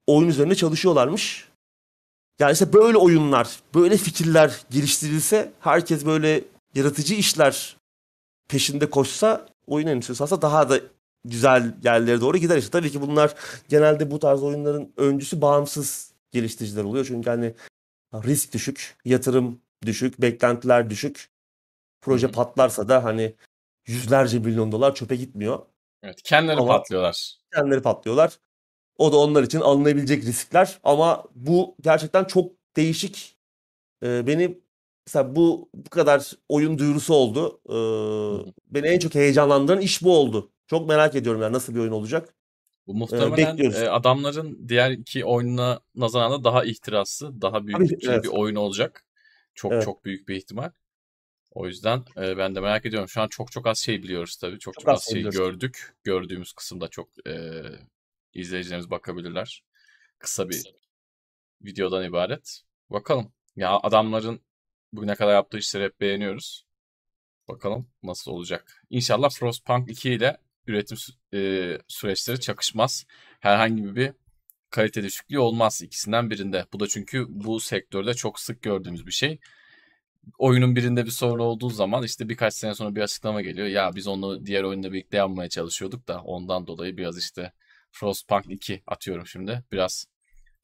[0.06, 1.48] oyun üzerinde çalışıyorlarmış.
[2.38, 7.76] Yani işte böyle oyunlar, böyle fikirler geliştirilse, herkes böyle yaratıcı işler
[8.48, 10.80] peşinde koşsa oyun endüstrisi daha da
[11.24, 12.70] güzel yerlere doğru gider işte.
[12.70, 13.34] Tabii ki bunlar
[13.68, 17.04] genelde bu tarz oyunların öncüsü bağımsız geliştiriciler oluyor.
[17.04, 17.54] Çünkü hani
[18.14, 21.28] risk düşük, yatırım düşük, beklentiler düşük.
[22.00, 22.34] Proje Hı hı.
[22.34, 23.34] patlarsa da hani
[23.86, 25.58] yüzlerce milyon dolar çöpe gitmiyor.
[26.02, 27.34] Evet, kendileri Ama- patlıyorlar.
[27.54, 28.38] Kendileri patlıyorlar.
[28.98, 30.78] O da onlar için alınabilecek riskler.
[30.84, 33.36] Ama bu gerçekten çok değişik.
[34.02, 34.58] Ee, beni
[35.06, 37.60] mesela bu bu kadar oyun duyurusu oldu.
[37.68, 40.52] Ee, beni en çok heyecanlandıran iş bu oldu.
[40.66, 42.34] Çok merak ediyorum yani nasıl bir oyun olacak.
[42.86, 43.78] Bu muhtemelen bekliyoruz.
[43.82, 48.24] e, adamların diğer iki oyununa nazaran da daha ihtiraslı, daha büyük Tabii, bütçeli evet.
[48.24, 49.04] bir oyun olacak.
[49.54, 49.84] Çok Evet.
[49.84, 50.70] çok büyük bir ihtimal.
[51.50, 53.08] O yüzden e, ben de merak ediyorum.
[53.08, 54.58] Şu an çok çok az şey biliyoruz tabii.
[54.58, 55.38] Çok çok, Çok az az şey şey biliyoruz.
[55.38, 55.94] gördük.
[56.04, 57.62] Gördüğümüz kısımda çok e,
[58.34, 59.64] izleyicilerimiz bakabilirler.
[60.18, 60.62] Kısa bir
[61.62, 62.60] videodan ibaret.
[62.90, 63.32] Bakalım.
[63.56, 64.40] Ya adamların
[64.92, 66.66] bugüne kadar yaptığı işleri hep beğeniyoruz.
[67.48, 68.82] Bakalım nasıl olacak.
[68.90, 70.36] İnşallah Frostpunk 2 ile
[70.66, 73.04] üretim sü- e, süreçleri çakışmaz.
[73.40, 74.12] Herhangi bir
[74.70, 76.66] kalite düşüklüğü olmaz ikisinden birinde.
[76.72, 79.38] Bu da çünkü bu sektörde çok sık gördüğümüz bir şey.
[80.38, 83.66] Oyunun birinde bir sorun olduğu zaman işte birkaç sene sonra bir açıklama geliyor.
[83.68, 87.52] Ya biz onu diğer oyunda birlikte yapmaya çalışıyorduk da ondan dolayı biraz işte
[87.92, 89.64] Frostpunk 2 atıyorum şimdi.
[89.72, 90.06] Biraz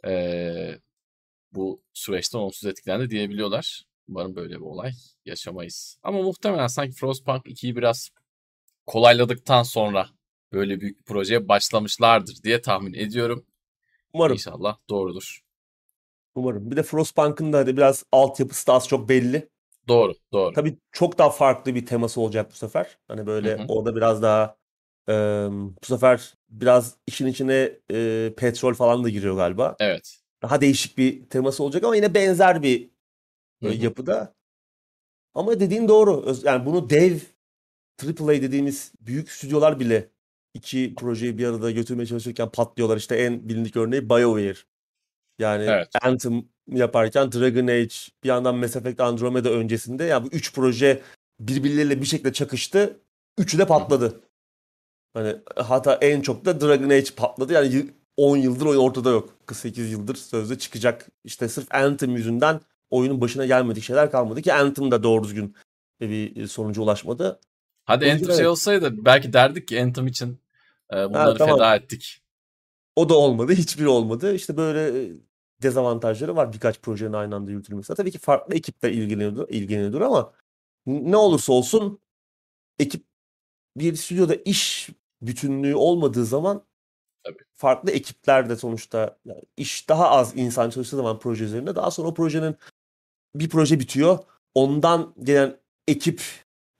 [0.06, 0.80] eee,
[1.52, 3.84] bu süreçten olumsuz etkilendi diyebiliyorlar.
[4.08, 4.92] Umarım böyle bir olay
[5.24, 5.98] yaşamayız.
[6.02, 8.10] Ama muhtemelen sanki Frostpunk 2'yi biraz
[8.86, 10.08] kolayladıktan sonra
[10.52, 13.46] böyle büyük bir projeye başlamışlardır diye tahmin ediyorum.
[14.12, 14.34] Umarım.
[14.34, 15.40] İnşallah doğrudur.
[16.34, 16.70] Umarım.
[16.70, 19.48] Bir de Frostpunk'ın da hadi biraz altyapısı da az çok belli.
[19.88, 20.52] Doğru, doğru.
[20.54, 22.98] Tabii çok daha farklı bir teması olacak bu sefer.
[23.08, 23.66] Hani böyle Hı hı.
[23.68, 24.56] orada biraz daha
[25.08, 25.12] e,
[25.82, 29.76] bu sefer biraz işin içine e, petrol falan da giriyor galiba.
[29.80, 30.20] Evet.
[30.42, 32.90] Daha değişik bir teması olacak ama yine benzer bir
[33.62, 33.74] e, Hı hı.
[33.74, 34.34] yapıda.
[35.34, 36.34] Ama dediğin doğru.
[36.44, 37.18] Yani bunu dev
[38.02, 40.10] AAA dediğimiz büyük stüdyolar bile
[40.54, 42.96] iki projeyi bir arada götürmeye çalışırken patlıyorlar.
[42.96, 44.58] İşte en bilindik örneği BioWare.
[45.38, 45.88] Yani Evet.
[46.02, 51.02] Anthem yaparken Dragon Age bir yandan Mass Effect Andromeda öncesinde yani bu üç proje
[51.40, 53.00] birbirleriyle bir şekilde çakıştı.
[53.38, 54.20] Üçü de patladı.
[55.14, 57.52] Hani hatta en çok da Dragon Age patladı.
[57.52, 59.34] Yani yı- 10 yıldır oyun ortada yok.
[59.52, 61.06] 8 yıldır sözde çıkacak.
[61.24, 62.60] İşte sırf Anthem yüzünden
[62.90, 65.56] oyunun başına gelmedik şeyler kalmadı ki Anthem da doğru düzgün
[66.00, 67.40] bir sonuca ulaşmadı.
[67.84, 70.38] Hadi Anthem şey olsaydı belki derdik ki Anthem için
[70.92, 71.56] e, bunları tamam.
[71.56, 72.23] feda ettik.
[72.96, 73.52] O da olmadı.
[73.52, 74.34] Hiçbiri olmadı.
[74.34, 75.12] İşte böyle e,
[75.62, 77.94] dezavantajları var birkaç projenin aynı anda yürütülmesi.
[77.94, 80.32] Tabii ki farklı ekipler ilgileniyordur, ilgileniyordur ama
[80.86, 82.00] ne olursa olsun
[82.78, 83.04] ekip
[83.76, 84.90] bir stüdyoda iş
[85.22, 86.64] bütünlüğü olmadığı zaman
[87.24, 87.42] Tabii.
[87.54, 92.08] farklı ekipler de sonuçta yani iş daha az insan çalıştığı zaman proje üzerinde daha sonra
[92.08, 92.56] o projenin
[93.34, 94.18] bir proje bitiyor.
[94.54, 96.22] Ondan gelen ekip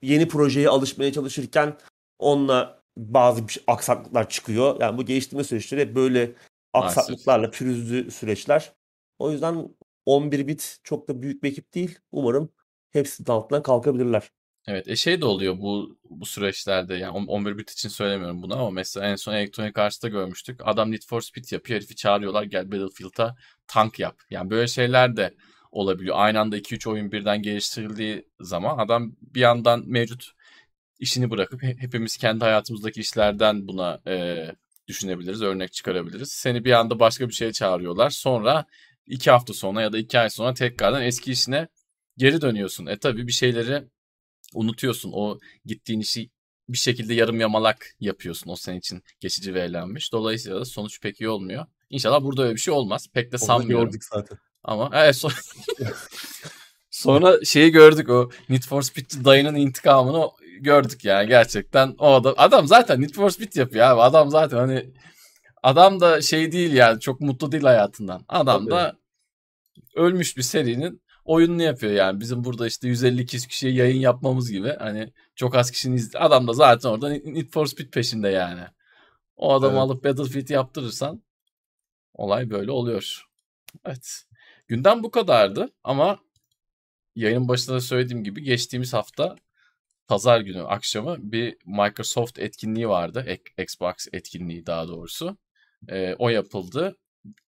[0.01, 1.77] yeni projeye alışmaya çalışırken
[2.19, 4.81] onunla bazı bir şey- aksaklıklar çıkıyor.
[4.81, 6.31] Yani bu geliştirme süreçleri hep böyle
[6.73, 8.73] aksaklıklarla pürüzlü süreçler.
[9.19, 9.69] O yüzden
[10.05, 11.99] 11 bit çok da büyük bir ekip değil.
[12.11, 12.49] Umarım
[12.91, 14.31] hepsinin altından kalkabilirler.
[14.67, 18.53] Evet, e şey de oluyor bu bu süreçlerde yani on- 11 bit için söylemiyorum bunu
[18.59, 20.61] ama mesela en son Electronic Arts'ta görmüştük.
[20.63, 23.35] Adam Need for Speed yapıyor, herifi çağırıyorlar gel Battlefield'a
[23.67, 24.21] tank yap.
[24.29, 25.33] Yani böyle şeyler de
[25.71, 26.15] olabiliyor.
[26.19, 30.34] Aynı anda 2-3 oyun birden geliştirildiği zaman adam bir yandan mevcut
[30.99, 34.45] işini bırakıp he- hepimiz kendi hayatımızdaki işlerden buna e,
[34.87, 36.31] düşünebiliriz, örnek çıkarabiliriz.
[36.31, 38.09] Seni bir anda başka bir şeye çağırıyorlar.
[38.09, 38.65] Sonra
[39.07, 41.67] iki hafta sonra ya da iki ay sonra tekrardan eski işine
[42.17, 42.85] geri dönüyorsun.
[42.85, 43.83] E tabii bir şeyleri
[44.53, 45.11] unutuyorsun.
[45.13, 46.29] O gittiğin işi
[46.69, 48.51] bir şekilde yarım yamalak yapıyorsun.
[48.51, 50.11] O senin için geçici ve eğlenmiş.
[50.13, 51.65] Dolayısıyla da sonuç pek iyi olmuyor.
[51.89, 53.07] İnşallah burada öyle bir şey olmaz.
[53.13, 53.85] Pek de Onu sanmıyorum.
[53.85, 54.37] gördük zaten.
[54.63, 55.31] Ama evet son...
[56.89, 60.29] sonra şeyi gördük o Need for Speed'ci dayının intikamını
[60.61, 61.95] gördük yani gerçekten.
[61.97, 64.01] O adam, adam zaten Need for Speed yapıyor abi.
[64.01, 64.93] Adam zaten hani
[65.63, 68.25] adam da şey değil yani çok mutlu değil hayatından.
[68.27, 68.71] Adam Tabii.
[68.71, 68.97] da
[69.95, 72.19] ölmüş bir serinin oyununu yapıyor yani.
[72.19, 76.19] Bizim burada işte 150-200 kişiye yayın yapmamız gibi hani çok az kişinin izle...
[76.19, 78.61] Adam da zaten orada Need for Speed peşinde yani.
[79.35, 79.81] O adamı Evet.
[79.81, 81.23] alıp Battlefield yaptırırsan
[82.13, 83.25] olay böyle oluyor.
[83.85, 84.23] Evet.
[84.67, 86.19] Gündem bu kadardı ama
[87.15, 89.35] yayının başında da söylediğim gibi geçtiğimiz hafta
[90.07, 93.37] pazar günü akşamı bir Microsoft etkinliği vardı.
[93.57, 95.37] Xbox etkinliği daha doğrusu.
[95.89, 96.97] Ee, o yapıldı.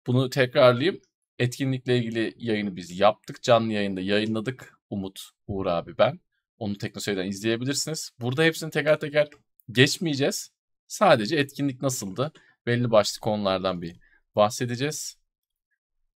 [0.06, 1.00] Bunu tekrarlayayım.
[1.38, 3.42] Etkinlikle ilgili yayını biz yaptık.
[3.42, 4.78] Canlı yayında yayınladık.
[4.90, 6.20] Umut, Uğur abi ben.
[6.58, 8.10] Onu Teknoseyir'den izleyebilirsiniz.
[8.20, 9.28] Burada hepsini teker teker
[9.72, 10.50] geçmeyeceğiz.
[10.86, 12.32] Sadece etkinlik nasıldı?
[12.66, 13.96] Belli başlı konulardan bir
[14.36, 15.16] bahsedeceğiz.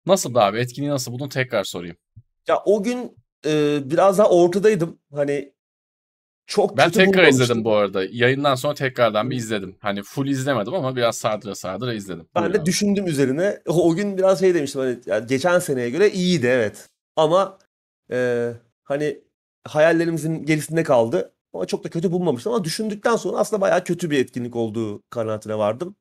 [0.06, 0.60] Nasıldı abi?
[0.60, 1.12] Etkinliği nasıl?
[1.12, 1.98] Bunu tekrar sorayım.
[2.48, 5.00] Ya o gün e, biraz daha ortadaydım.
[5.12, 5.55] Hani
[6.48, 8.06] çok Ben kötü tekrar izledim bu arada.
[8.12, 9.76] Yayından sonra tekrardan bir izledim.
[9.80, 12.28] Hani full izlemedim ama biraz sardıra sardıra izledim.
[12.36, 12.66] Ben de abi.
[12.66, 13.62] düşündüm üzerine.
[13.68, 16.90] O, o gün biraz şey demiştim hani yani geçen seneye göre iyiydi evet.
[17.16, 17.58] Ama
[18.12, 18.52] e,
[18.84, 19.22] hani
[19.68, 21.32] hayallerimizin gerisinde kaldı.
[21.54, 25.58] Ama çok da kötü bulmamıştım ama düşündükten sonra aslında bayağı kötü bir etkinlik olduğu kanaatine
[25.58, 25.96] vardım.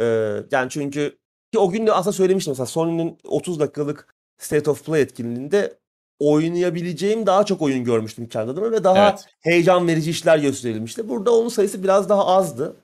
[0.00, 0.04] E,
[0.50, 1.18] yani çünkü
[1.52, 5.78] ki o gün de aslında söylemiştim mesela Sony'nin 30 dakikalık State of Play etkinliğinde
[6.20, 9.24] oynayabileceğim daha çok oyun görmüştüm kendi adıma ve daha Evet.
[9.40, 11.08] heyecan verici işler gösterilmişti.
[11.08, 12.76] Burada onun sayısı biraz daha azdı.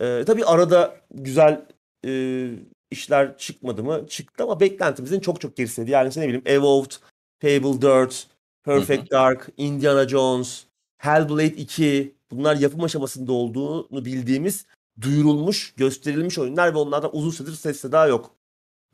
[0.00, 1.66] Ee, tabii arada güzel
[2.06, 2.50] e,
[2.90, 4.06] işler çıkmadı mı?
[4.08, 5.90] Çıktı ama beklentimizin çok çok gerisiydi.
[5.90, 6.90] Yani işte ne bileyim Evolved,
[7.42, 8.26] Fable 4,
[8.64, 10.64] Perfect Dark, Indiana Jones,
[10.98, 14.66] Hellblade 2 bunlar yapım aşamasında olduğunu bildiğimiz
[15.00, 18.30] duyurulmuş, gösterilmiş oyunlar ve onlardan uzun süredir ses seda yok.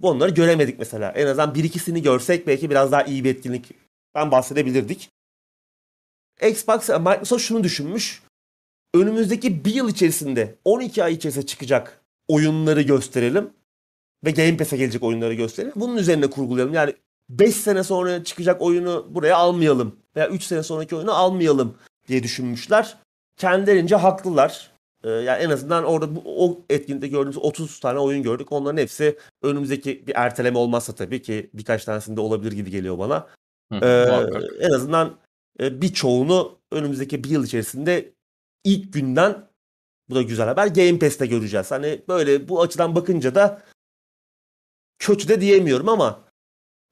[0.00, 1.10] Bu onları göremedik mesela.
[1.10, 5.10] En azından bir ikisini görsek belki biraz daha iyi bir etkinlikten bahsedebilirdik.
[6.42, 8.22] Xbox, Microsoft şunu düşünmüş.
[8.94, 13.50] Önümüzdeki bir yıl içerisinde 12 ay içerisinde çıkacak oyunları gösterelim.
[14.24, 15.72] Ve Game Pass'e gelecek oyunları gösterelim.
[15.76, 16.74] Bunun üzerine kurgulayalım.
[16.74, 16.94] Yani
[17.28, 19.96] 5 sene sonra çıkacak oyunu buraya almayalım.
[20.16, 21.76] Veya 3 sene sonraki oyunu almayalım
[22.08, 22.96] diye düşünmüşler.
[23.36, 24.70] Kendilerince haklılar.
[25.04, 28.52] Ee, yani en azından orada bu, o etkinlikte gördüğümüz 30 tane oyun gördük.
[28.52, 33.28] Onların hepsi önümüzdeki bir erteleme olmazsa tabii ki birkaç tanesinde olabilir gibi geliyor bana.
[33.72, 34.42] Hı muhakkak.
[34.60, 35.16] en azından
[35.60, 38.12] e, birçoğunu önümüzdeki bir yıl içerisinde
[38.64, 39.50] ilk günden
[40.10, 41.70] bu da güzel haber Game Pass'te göreceğiz.
[41.70, 43.62] Hani böyle bu açıdan bakınca da
[44.98, 46.24] kötü de diyemiyorum ama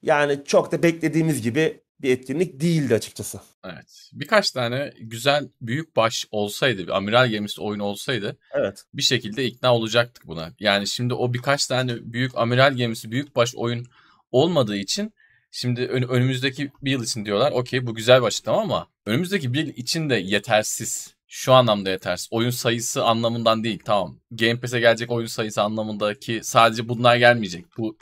[0.02, 3.40] yani çok da beklediğimiz gibi bir etkinlik değildi açıkçası.
[3.64, 4.10] Evet.
[4.12, 8.84] Birkaç tane güzel büyük baş olsaydı, bir amiral gemisi oyunu olsaydı Evet.
[8.94, 10.52] bir şekilde ikna olacaktık buna.
[10.60, 13.86] Yani şimdi o birkaç tane büyük amiral gemisi, büyük baş oyun
[14.32, 15.12] olmadığı için
[15.50, 17.52] şimdi ön- önümüzdeki bir yıl için diyorlar.
[17.52, 21.14] Okey bu güzel bir açıklama ama önümüzdeki bir yıl için de yetersiz.
[21.30, 22.28] Şu anlamda yetersiz.
[22.30, 23.78] Oyun sayısı anlamından değil.
[23.84, 24.20] Tamam.
[24.30, 27.64] Game Pass'e gelecek oyun sayısı anlamındaki sadece bunlar gelmeyecek.
[27.78, 27.96] Bu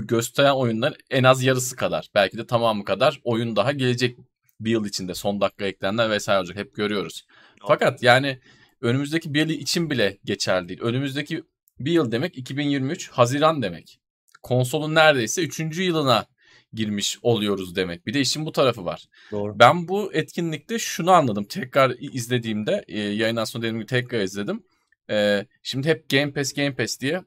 [0.00, 2.08] gösteren oyunlar en az yarısı kadar.
[2.14, 4.18] Belki de tamamı kadar oyun daha gelecek
[4.60, 5.14] bir yıl içinde.
[5.14, 6.56] Son dakika eklenenler vesaire olacak.
[6.56, 7.26] Hep görüyoruz.
[7.68, 8.40] Fakat yani
[8.80, 10.80] önümüzdeki bir yıl için bile geçerli değil.
[10.80, 11.42] Önümüzdeki
[11.80, 14.00] bir yıl demek 2023 Haziran demek.
[14.42, 15.60] Konsolun neredeyse 3.
[15.78, 16.26] yılına
[16.72, 18.06] girmiş oluyoruz demek.
[18.06, 19.04] Bir de işin bu tarafı var.
[19.32, 19.58] Doğru.
[19.58, 21.44] Ben bu etkinlikte şunu anladım.
[21.44, 24.62] Tekrar izlediğimde e, yayından sonra dediğim gibi tekrar izledim.
[25.10, 27.22] E, şimdi hep Game Pass Game Pass diye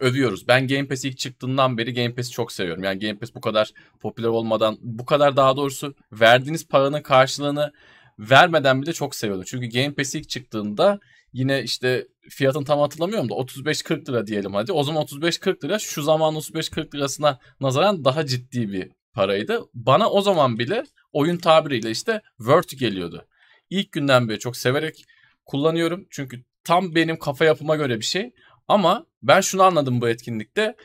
[0.00, 0.48] övüyoruz.
[0.48, 2.84] Ben Game Pass ilk çıktığından beri Game Pass'i çok seviyorum.
[2.84, 7.72] Yani Game Pass bu kadar popüler olmadan, bu kadar daha doğrusu verdiğiniz paranın karşılığını
[8.18, 9.44] vermeden bile çok seviyordum.
[9.46, 11.00] Çünkü Game Pass ilk çıktığında
[11.32, 14.72] yine işte fiyatını tam hatırlamıyorum da 35-40 lira diyelim hadi.
[14.72, 19.60] O zaman 35-40 lira şu zaman 35-40 lirasına nazaran daha ciddi bir paraydı.
[19.74, 23.26] Bana o zaman bile oyun tabiriyle işte worth geliyordu.
[23.70, 25.04] İlk günden beri çok severek
[25.44, 26.06] kullanıyorum.
[26.10, 28.32] Çünkü tam benim kafa yapıma göre bir şey.
[28.72, 30.76] Ama ben şunu anladım bu etkinlikte.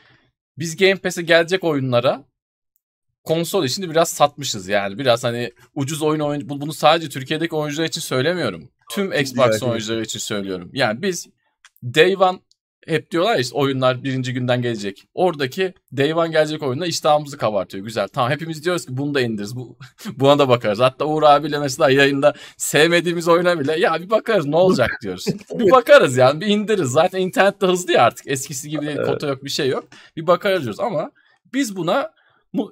[0.58, 2.24] Biz Game Pass'e gelecek oyunlara
[3.24, 4.98] konsol işini biraz satmışız yani.
[4.98, 8.70] Biraz hani ucuz oyun oyun bu- bunu sadece Türkiye'deki oyuncular için söylemiyorum.
[8.90, 10.70] Tüm Xbox oyuncuları için söylüyorum.
[10.72, 11.26] Yani biz
[11.82, 12.38] Day One
[12.88, 15.04] hep diyorlar ya işte oyunlar birinci günden gelecek.
[15.14, 17.84] Oradaki Day One gelecek oyunla iştahımızı kabartıyor.
[17.84, 18.08] Güzel.
[18.08, 19.56] Tamam hepimiz diyoruz ki bunu da indiririz.
[19.56, 19.78] Bu,
[20.16, 20.80] buna da bakarız.
[20.80, 25.26] Hatta Uğur abiyle mesela yayında sevmediğimiz oyuna bile ya bir bakarız ne olacak diyoruz.
[25.54, 26.90] bir bakarız yani bir indiririz.
[26.90, 28.26] Zaten internette hızlı ya artık.
[28.26, 29.88] Eskisi gibi değil, kota yok bir şey yok.
[30.16, 31.10] Bir bakarız diyoruz ama
[31.54, 32.10] biz buna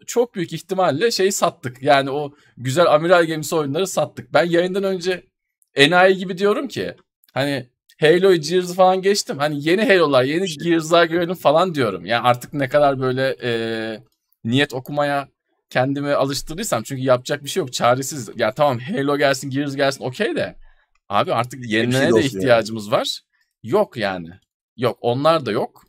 [0.06, 1.82] çok büyük ihtimalle şeyi sattık.
[1.82, 4.34] Yani o güzel amiral gemisi oyunları sattık.
[4.34, 5.26] Ben yayından önce
[5.74, 6.94] enayi gibi diyorum ki
[7.34, 7.70] hani
[8.01, 9.38] Halo'yu Gears'ı falan geçtim.
[9.38, 12.07] Hani yeni Halo'lar, yeni Gears'lar görelim falan diyorum.
[12.07, 13.51] Yani artık ne kadar böyle e,
[14.44, 15.28] niyet okumaya
[15.70, 17.72] kendimi alıştırdıysam çünkü yapacak bir şey yok.
[17.72, 18.30] Çaresiz.
[18.36, 20.57] Ya tamam Halo gelsin, Gears gelsin okey de
[21.09, 22.36] abi artık yenilene de de olsun yani.
[22.36, 23.20] ihtiyacımız var.
[23.62, 24.28] Yok yani.
[24.76, 25.82] Yok onlar da yok.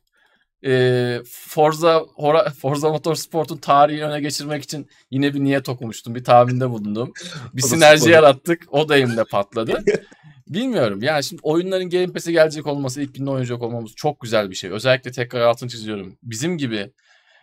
[0.66, 6.16] E, Forza Hora- Forza Motorsport'un tarihini öne geçirmek için yine bir niyet okumuştum.
[6.16, 7.12] Bir tahminde bulundum.
[7.54, 8.12] Bir sinerji spor.
[8.12, 8.64] yarattık.
[8.70, 9.84] O da elimde patladı.
[10.50, 11.04] Bilmiyorum.
[11.04, 14.70] Yani şimdi oyunların Game Pass'e gelecek olması, ilk günden oynayacak olmamız çok güzel bir şey.
[14.70, 16.18] Özellikle tekrar altını çiziyorum.
[16.24, 16.92] Bizim gibi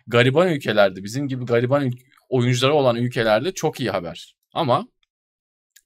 [0.07, 1.91] gariban ülkelerde, bizim gibi gariban
[2.29, 4.35] oyuncuları olan ülkelerde çok iyi haber.
[4.53, 4.87] Ama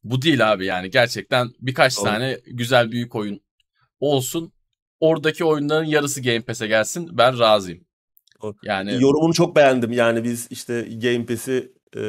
[0.03, 0.89] bu değil abi yani.
[0.89, 2.05] Gerçekten birkaç Doğru.
[2.05, 3.41] tane güzel büyük oyun
[3.99, 4.53] olsun.
[4.99, 7.09] Oradaki oyunların yarısı Game Pass'e gelsin.
[7.11, 7.85] Ben razıyım.
[8.41, 8.55] Doğru.
[8.63, 9.91] Yani Yorumunu çok beğendim.
[9.91, 12.01] Yani biz işte Game Pass'i e,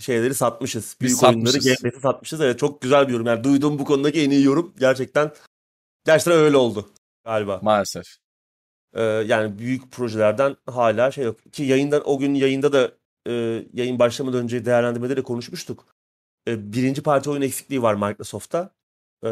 [0.00, 0.96] şeyleri satmışız.
[1.00, 1.82] Biz Büyük oyunları satmışız.
[1.82, 2.40] Game Pass'i satmışız.
[2.40, 3.26] Evet çok güzel bir yorum.
[3.26, 5.32] Yani duyduğum bu konudaki en iyi yorum gerçekten
[6.06, 6.88] gerçekten öyle oldu
[7.24, 7.60] galiba.
[7.62, 8.06] maalesef.
[8.94, 11.52] Ee, yani büyük projelerden hala şey yok.
[11.52, 12.92] Ki yayından o gün yayında da
[13.28, 13.32] e,
[13.72, 15.86] yayın başlamadan önce değerlendirmede de konuşmuştuk.
[16.48, 18.70] e, birinci parti oyun eksikliği var Microsoft'ta.
[19.22, 19.30] E,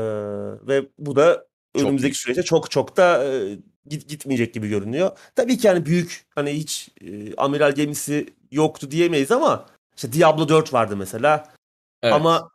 [0.69, 2.17] ve bu da Çok önümüzdeki büyük.
[2.17, 5.19] süreçte çok çok da e, git, gitmeyecek gibi görünüyor.
[5.35, 10.73] Tabii ki yani büyük hani hiç e, amiral gemisi yoktu diyemeyiz ama işte Diablo 4
[10.73, 11.49] vardı mesela.
[12.03, 12.15] Evet.
[12.15, 12.51] Ama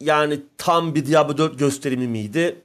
[0.00, 2.62] yani tam bir Diablo 4 gösterimi miydi?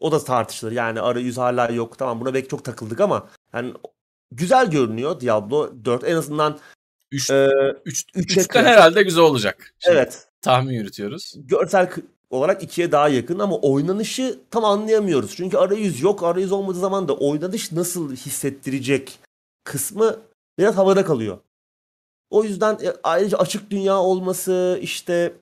[0.00, 0.72] O da tartışılır.
[0.72, 1.98] Yani arayüz hala yok.
[1.98, 3.74] Tamam buna belki çok takıldık ama yani
[4.32, 6.04] güzel görünüyor Diablo 4.
[6.04, 6.58] En azından
[7.12, 7.48] Üç, e,
[7.84, 9.74] üç, üçten herhalde güzel olacak.
[9.78, 11.34] Şimdi evet Tahmin yürütüyoruz.
[11.36, 11.90] görsel
[12.30, 15.36] olarak ikiye daha yakın ama oynanışı tam anlayamıyoruz.
[15.36, 16.22] Çünkü arayüz yok.
[16.22, 19.18] Arayüz olmadığı zaman da oynanış nasıl hissettirecek
[19.64, 20.16] kısmı
[20.58, 21.38] biraz havada kalıyor.
[22.30, 25.32] O yüzden e, ayrıca açık dünya olması işte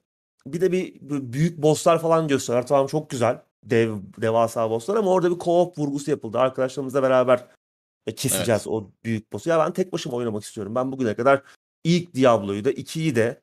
[0.46, 2.68] bir de bir büyük bosslar falan gösteriyorlar.
[2.68, 3.42] Tamam çok güzel.
[3.64, 6.38] Dev devasa bosslar ama orada bir co-op vurgusu yapıldı.
[6.38, 7.46] Arkadaşlarımızla beraber
[8.06, 9.50] e, keseceğiz o büyük boss'u.
[9.50, 10.74] Ya ben tek başıma oynamak istiyorum.
[10.74, 11.42] Ben bugüne kadar
[11.84, 13.40] ilk Diablo'yu da, 2'yi de,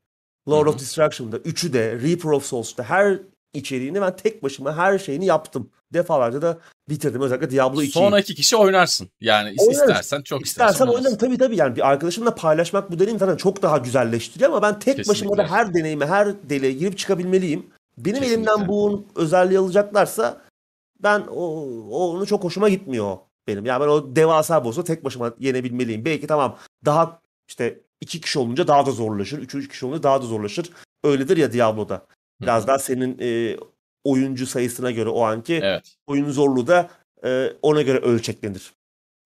[0.50, 0.80] Lord of.
[0.80, 3.20] Destruction'da, 3'ü de, Reaper of Souls'ta her
[3.54, 5.70] içeriğini ben tek başıma her şeyini yaptım.
[5.94, 6.58] Defalarca da
[6.90, 7.22] bitirdim.
[7.22, 7.92] Özellikle Diablo 2'yi.
[7.92, 9.10] Sonra iki kişi oynarsın.
[9.22, 9.80] Yani Oynarız.
[9.80, 11.06] istersen çok istersen İstersem oynarsın.
[11.06, 14.80] oynarım tabii tabii yani bir arkadaşımla paylaşmak bu deneyimi zaten çok daha güzelleştiriyor ama ben
[14.80, 15.38] tek başıma Kesinlikle.
[15.44, 17.66] da her deneyime, her deliğe girip çıkabilmeliyim.
[17.98, 18.52] Benim Kesinlikle.
[18.52, 20.42] elimden bu özelliği alacaklarsa
[21.04, 21.46] ben o,
[21.92, 23.18] o onu çok hoşuma gitmiyor
[23.48, 23.66] benim.
[23.66, 26.06] Yani ben o devasa boss'u tek başıma yenebilmeliyim.
[26.06, 27.20] Belki tamam daha
[27.50, 29.40] işte iki kişi olunca daha da zorlaşır.
[29.40, 30.70] Üçüncü kişi olunca daha da zorlaşır.
[31.04, 32.06] Öyledir ya Diablo'da.
[32.42, 33.58] Biraz Hı daha senin e,
[34.04, 35.96] oyuncu sayısına göre o anki Evet.
[36.08, 36.90] oyunun zorluğu da
[37.24, 38.74] e, ona göre ölçeklenir.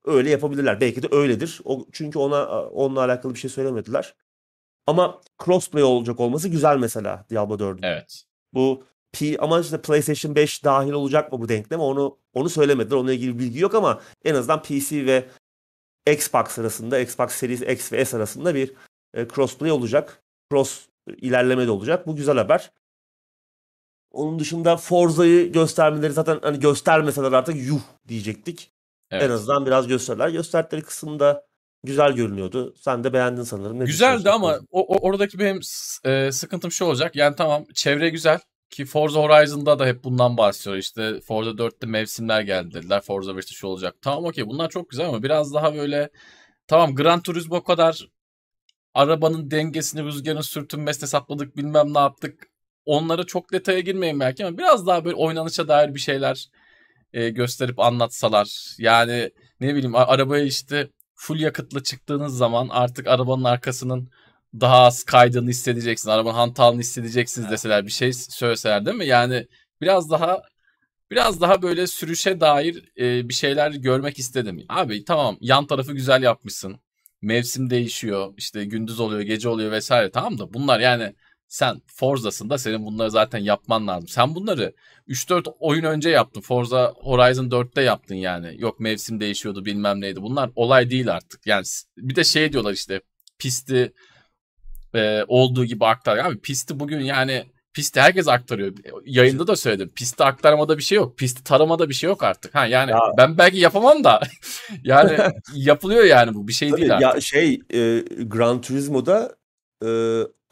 [0.05, 0.82] Öyle yapabilirler.
[0.82, 1.61] Belki de öyledir.
[1.65, 4.15] O, çünkü ona onunla alakalı bir şey söylemediler.
[4.88, 7.80] Ama crossplay olacak olması güzel mesela Diablo 4'ün.
[7.84, 8.23] Evet.
[8.53, 12.97] Bu P ama işte PlayStation 5 dahil olacak mı bu denkleme onu onu söylemediler.
[12.97, 15.26] Onunla ilgili bilgi yok ama en azından PC ve
[16.12, 18.72] Xbox arasında, Xbox Series X ve S arasında bir
[19.14, 20.24] e, crossplay olacak.
[20.51, 20.86] Cross
[21.18, 22.08] ilerleme de olacak.
[22.08, 22.72] Bu güzel haber.
[24.12, 28.72] Onun dışında Forza'yı göstermeleri zaten hani göstermeseler artık yuh diyecektik.
[29.12, 29.24] Evet.
[29.24, 30.30] En azından biraz gösterdiler.
[30.30, 31.45] Gösterdikleri kısımda
[31.84, 32.76] güzel görünüyordu.
[32.78, 33.80] Sen de beğendin sanırım.
[33.80, 35.60] Ne Güzeldi ama o, o- oradaki benim
[36.03, 37.16] e, sıkıntım şu olacak.
[37.16, 38.39] Yani tamam çevre güzel
[38.70, 40.78] ki Forza Horizon'da da hep bundan bahsediyor.
[40.78, 43.01] İşte Forza 4'te mevsimler geldi dediler.
[43.01, 43.95] Forza 5'te şu olacak.
[44.01, 46.09] Tamam okey bunlar çok güzel ama biraz daha böyle
[46.68, 48.09] tamam Gran Turismo kadar
[48.93, 52.49] arabanın dengesini, rüzgarın sürtünmesine hesapladık bilmem ne yaptık.
[52.86, 56.49] Onlara çok detaya girmeyin belki ama biraz daha böyle oynanışa dair bir şeyler
[57.13, 58.76] e, gösterip anlatsalar.
[58.78, 64.09] Yani ne bileyim arabaya işte full yakıtlı çıktığınız zaman artık arabanın arkasının
[64.62, 66.10] daha az kaydığını hissedeceksin.
[66.10, 69.06] Arabanın hantalını hissedeceksiniz deseler bir şey söyleseler değil mi?
[69.06, 69.47] Yani
[69.82, 70.41] biraz daha
[71.12, 74.66] biraz daha böyle sürüşe dair e, bir şeyler görmek istedim.
[74.70, 76.80] Abi tamam yan tarafı güzel yapmışsın.
[77.22, 78.34] Mevsim değişiyor.
[78.38, 80.12] işte gündüz oluyor, gece oluyor vesaire.
[80.12, 81.16] Tamam da bunlar yani
[81.47, 84.08] sen Forza'sın da senin bunları zaten yapman lazım.
[84.08, 84.74] Sen bunları
[85.08, 86.41] 3-4 oyun önce yaptın.
[86.41, 88.56] Forza Horizon 4'te yaptın yani.
[88.62, 90.22] Yok mevsim değişiyordu bilmem neydi.
[90.22, 91.47] Bunlar olay değil artık.
[91.47, 91.66] Yani
[91.97, 93.01] bir de şey diyorlar işte
[93.39, 93.93] pisti
[94.95, 96.17] e, olduğu gibi aktar.
[96.17, 97.43] Abi pisti bugün yani
[97.73, 98.73] pisti herkes aktarıyor.
[99.05, 99.89] Yayında da söyledim.
[99.95, 101.17] Pisti aktarmada bir şey yok.
[101.17, 102.55] Pisti taramada bir şey yok artık.
[102.55, 104.19] Ha yani Ya- ben belki yapamam da
[104.83, 105.17] yani
[105.53, 107.15] yapılıyor yani bu bir şey Tabii değil artık.
[107.15, 109.35] ya şey e, Gran Turismo'da
[109.85, 109.89] e,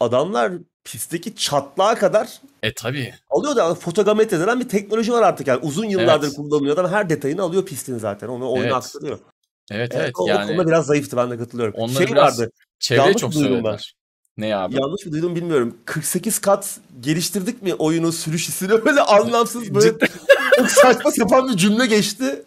[0.00, 0.52] adamlar
[0.84, 2.28] pistteki çatlağa kadar
[2.62, 3.14] E tabii.
[3.30, 6.36] alıyor da fotogrametre denen bir teknoloji var artık yani uzun yıllardır Evet.
[6.36, 8.74] kullanılıyor adam her detayını alıyor pistin zaten onu oyuna Evet.
[8.74, 9.18] aktarıyor.
[9.70, 11.74] Evet Evet, evet, o, o yani konuda biraz zayıftı ben de katılıyorum.
[11.76, 12.52] onları şey biraz vardı
[12.90, 13.94] yanlış çok söylediler.
[14.36, 14.74] Ne abi?
[14.74, 19.92] yanlış mı duydum bilmiyorum 48 kat geliştirdik mi oyunun sürüş hissini böyle anlamsız böyle
[20.58, 22.42] çok saçma sapan bir cümle geçti.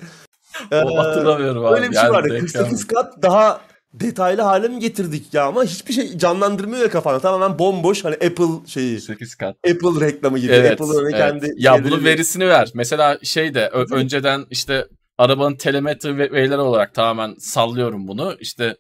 [0.72, 1.76] Ee, o hatırlamıyorum abi.
[1.76, 2.30] Öyle bir şey Yani vardı.
[2.30, 3.62] denk 48 kat daha
[3.94, 7.20] detaylı hale mi getirdik ya ama hiçbir şey canlandırmıyor ya kafanda.
[7.20, 9.02] Tamamen bomboş hani Apple şeyi.
[9.02, 9.56] 8 kat.
[9.72, 10.52] Apple reklamı gibi.
[10.52, 11.18] Evet, Apple'ın hani evet.
[11.42, 12.72] kendi Ya bunun verisini ver.
[12.74, 18.36] Mesela şey de önceden işte arabanın telemetri ve- verileri olarak tamamen sallıyorum bunu.
[18.40, 18.78] İşte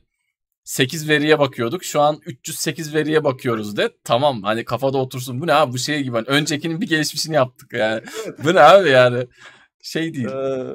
[0.68, 1.84] 8 veriye bakıyorduk.
[1.84, 3.90] Şu an 308 veriye bakıyoruz de.
[4.04, 5.42] Tamam hani kafada otursun.
[5.42, 6.16] Bu ne abi bu şey gibi.
[6.16, 8.02] Hani öncekinin bir gelişmişini yaptık yani.
[8.44, 9.28] bu ne abi yani.
[9.84, 10.28] Şey değil.
[10.28, 10.74] Ee,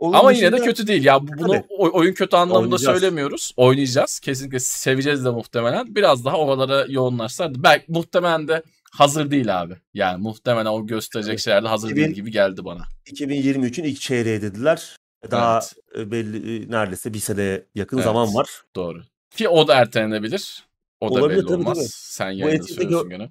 [0.00, 1.04] Ama yine de kötü değil.
[1.04, 3.00] Ya bu- bunu oy- oyun kötü anlamında Oynayacağız.
[3.00, 3.52] söylemiyoruz.
[3.56, 4.20] Oynayacağız.
[4.20, 5.94] Kesinlikle seveceğiz de muhtemelen.
[5.94, 7.52] Biraz daha oralara yoğunlaşsalar.
[7.56, 9.74] Belki muhtemelen de hazır değil abi.
[9.94, 11.40] Yani muhtemelen o gösterecek Evet.
[11.40, 12.82] şeyler de hazır değil 2000 gibi geldi bana.
[13.06, 14.96] 2023'ün ilk çeyreği dediler.
[15.30, 15.60] Daha
[15.94, 16.10] Evet.
[16.10, 18.04] belli neredeyse bir seneye yakın Evet.
[18.04, 18.62] zaman var.
[18.76, 19.02] Doğru.
[19.30, 20.66] Ki o da ertelenebilir.
[21.00, 21.78] O da Olabilir, belli tabii, olmaz.
[21.78, 21.88] tabii.
[21.90, 23.30] Sen Bu yayında söylüyorsun gö- gene.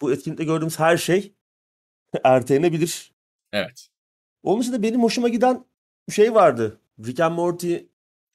[0.00, 1.32] Bu etkinlikte gördüğümüz her şey
[2.24, 3.12] ertelenebilir.
[3.52, 3.88] Evet.
[4.42, 5.64] Onun dışında benim hoşuma giden
[6.12, 6.80] şey vardı.
[7.06, 7.86] Rick and Morty Evet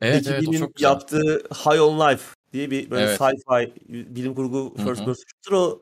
[0.02, 0.90] evet ekibinin güzel.
[0.90, 2.24] yaptığı High on Life
[2.54, 3.20] diye bir böyle Evet.
[3.22, 3.76] sci-fi
[4.16, 5.82] bilim kurgu first person shooter o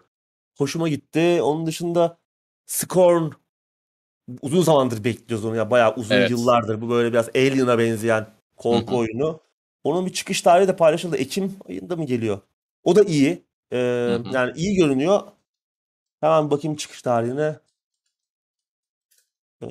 [0.57, 1.41] hoşuma gitti.
[1.41, 2.17] Onun dışında
[2.65, 3.31] Scorn
[4.41, 6.31] uzun zamandır bekliyoruz onu ya bayağı uzun Evet.
[6.31, 6.81] yıllardır.
[6.81, 8.27] Bu böyle biraz Alien'a benzeyen
[8.57, 8.99] korku Hı hı.
[8.99, 9.39] oyunu.
[9.83, 11.17] Onun bir çıkış tarihi de paylaşıldı.
[11.17, 12.39] Ekim ayında mı geliyor?
[12.83, 13.43] O da iyi.
[13.71, 13.77] Ee,
[14.33, 15.21] yani iyi görünüyor.
[16.21, 17.59] Hemen bakayım çıkış tarihine.
[19.61, 19.67] Ee,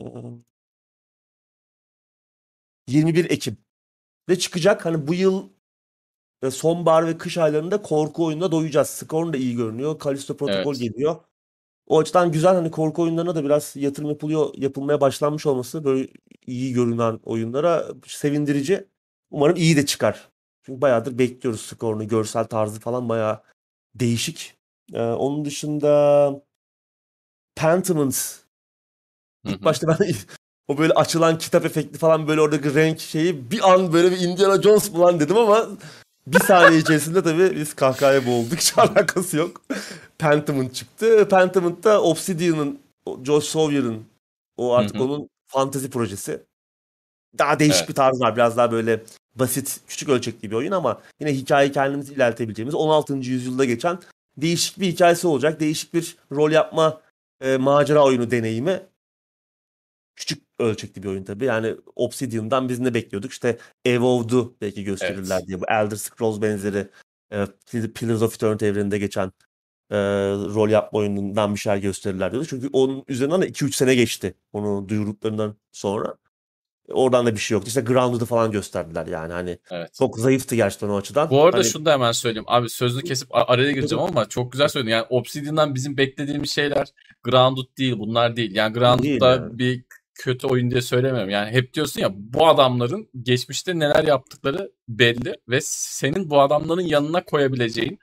[2.87, 3.57] 21 Ekim.
[4.29, 4.87] Ve çıkacak.
[4.87, 5.49] Hani bu yıl
[6.43, 8.89] e, sonbahar ve kış aylarında korku oyununa doyacağız.
[8.89, 10.01] Scorn da iyi görünüyor.
[10.05, 10.81] Callisto Protocol Evet.
[10.81, 11.17] geliyor.
[11.89, 16.09] O açıdan güzel hani korku oyunlarına da biraz yatırım yapılıyor, yapılmaya başlanmış olması böyle
[16.47, 18.89] iyi görünen oyunlara sevindirici.
[19.31, 20.29] Umarım iyi de çıkar.
[20.63, 22.09] Çünkü bayağıdır bekliyoruz Scorn'u.
[22.09, 23.43] Görsel tarzı falan bayağı
[23.95, 24.59] değişik.
[24.93, 26.43] Ee, onun dışında
[27.55, 28.49] Pentiment
[29.45, 29.97] İlk başta ben
[30.69, 34.63] o böyle açılan kitap efekti falan böyle oradaki renk şeyi bir an böyle bir Indiana
[34.63, 35.69] Jones falan dedim ama
[36.33, 38.59] bir saniye içerisinde tabii biz kahkahaya boğulduk.
[38.59, 39.63] Hiç alakası yok.
[40.19, 41.29] Pentiment çıktı.
[41.31, 42.79] Pentiment'ta Obsidian'ın,
[43.25, 44.05] Josh Sawyer'ın
[44.57, 46.43] o artık onun fantezi projesi.
[47.39, 47.89] Daha değişik Evet.
[47.89, 48.37] bir tarz var.
[48.37, 49.03] Biraz daha böyle
[49.35, 53.15] basit, küçük ölçekli bir oyun ama yine hikayeyi kendimiz ilerletebileceğimiz 16.
[53.15, 53.99] yüzyılda geçen
[54.37, 55.61] değişik bir hikayesi olacak.
[55.61, 57.01] Değişik bir rol yapma
[57.41, 58.81] e, macera oyunu deneyimi.
[60.19, 61.45] Küçük ölçekli bir oyun tabii.
[61.45, 63.33] Yani Obsidian'dan biz ne bekliyorduk?
[63.33, 65.49] İşte Evolved'u belki gösterirler Evet.
[65.49, 65.61] diye.
[65.61, 66.89] Bu Elder Scrolls benzeri
[67.33, 67.47] e,
[67.95, 69.33] Pillars of Eternity evreninde geçen
[69.91, 69.97] e,
[70.55, 72.51] rol yapma oyunundan bir şeyler gösterirler diyorduk.
[72.51, 74.35] Çünkü onun üzerinden de 2-3 sene geçti.
[74.53, 76.15] Onu duyurduklarından sonra.
[76.89, 77.69] Oradan da bir şey yoktu.
[77.69, 79.33] İşte Grounded'ı falan gösterdiler yani.
[79.33, 79.95] Hani Evet.
[79.95, 81.31] çok zayıftı gerçekten o açıdan.
[81.31, 82.45] Bu arada Hani şunu da hemen söyleyeyim.
[82.49, 84.93] Abi sözünü kesip araya gireceğim ama çok güzel söyledin.
[84.93, 86.89] Yani Obsidian'dan bizim beklediğimiz şeyler
[87.23, 87.99] Grounded değil.
[87.99, 88.55] Bunlar değil.
[88.55, 89.59] Yani değil Grounded'da yani.
[89.59, 89.85] bir
[90.19, 91.31] kötü oyun diye söylemiyorum.
[91.31, 97.25] Yani hep diyorsun ya bu adamların geçmişte neler yaptıkları belli ve senin bu adamların yanına
[97.25, 97.99] koyabileceğin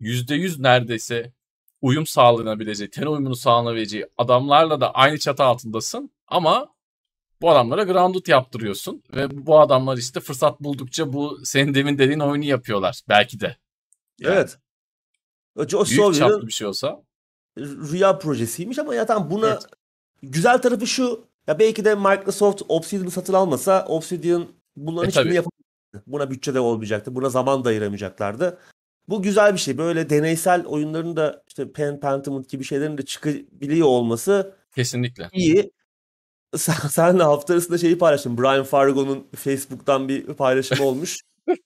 [0.00, 1.32] %100 neredeyse
[1.80, 6.68] uyum sağlanabileceği, ten uyumunu sağlanabileceği adamlarla da aynı çatı altındasın ama
[7.42, 12.44] bu adamlara grounded yaptırıyorsun ve bu adamlar işte fırsat buldukça bu senin demin dediğin oyunu
[12.44, 13.56] yapıyorlar belki de.
[14.20, 14.58] Yani evet.
[15.68, 17.02] Josh büyük Sawyer'ın bir şey olsa.
[17.58, 19.66] rüya projesiymiş ama ya tamam buna Evet.
[20.22, 21.29] güzel tarafı şu.
[21.46, 25.34] Ya belki de Microsoft Obsidian'ı satın almasa Obsidian bunların E, hiçbirini tabii.
[25.36, 26.02] yapamayacaktı.
[26.12, 27.14] Buna bütçe de olmayacaktı.
[27.14, 28.58] Buna zaman da ayıramayacaklardı.
[29.08, 29.78] Bu güzel bir şey.
[29.78, 35.28] Böyle deneysel oyunların da işte Pen Pentiment gibi şeylerin de çıkabiliyor olması Kesinlikle.
[35.32, 35.72] iyi.
[36.56, 38.38] Sen, senle hafta arasında şeyi paylaştın.
[38.38, 41.20] Brian Fargo'nun Facebook'tan bir paylaşımı olmuş.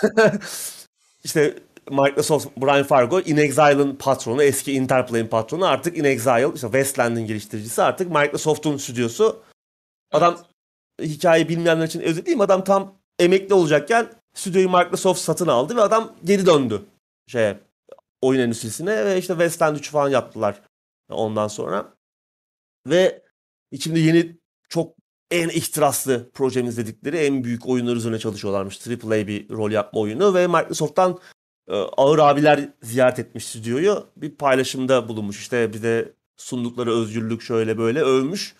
[1.24, 1.54] işte
[1.90, 7.82] Microsoft Brian Fargo In Exile'ın patronu, eski Interplay'in patronu artık In Exile, işte Westland'in geliştiricisi
[7.82, 9.42] artık Microsoft'un stüdyosu.
[10.12, 10.38] Adam
[11.02, 12.40] hikayeyi bilmeyenler için özetleyeyim.
[12.40, 16.82] Adam tam emekli olacakken stüdyoyu Microsoft satın aldı ve adam geri döndü
[17.26, 17.60] şeye
[18.22, 20.62] oyun endüstrisine ve işte Westland 3 falan yaptılar
[21.10, 21.94] ondan sonra.
[22.86, 23.22] Ve
[23.70, 24.36] içinde yeni
[24.68, 24.94] çok
[25.30, 28.86] en ihtiraslı projemiz dedikleri en büyük oyunlar üzerine çalışıyorlarmış.
[28.86, 31.18] AAA bir rol yapma oyunu ve Microsoft'tan
[31.76, 34.06] ağır abiler ziyaret etmiş stüdyoyu.
[34.16, 35.40] Bir paylaşımda bulunmuş.
[35.40, 38.54] İşte bize sundukları özgürlük şöyle böyle övmüş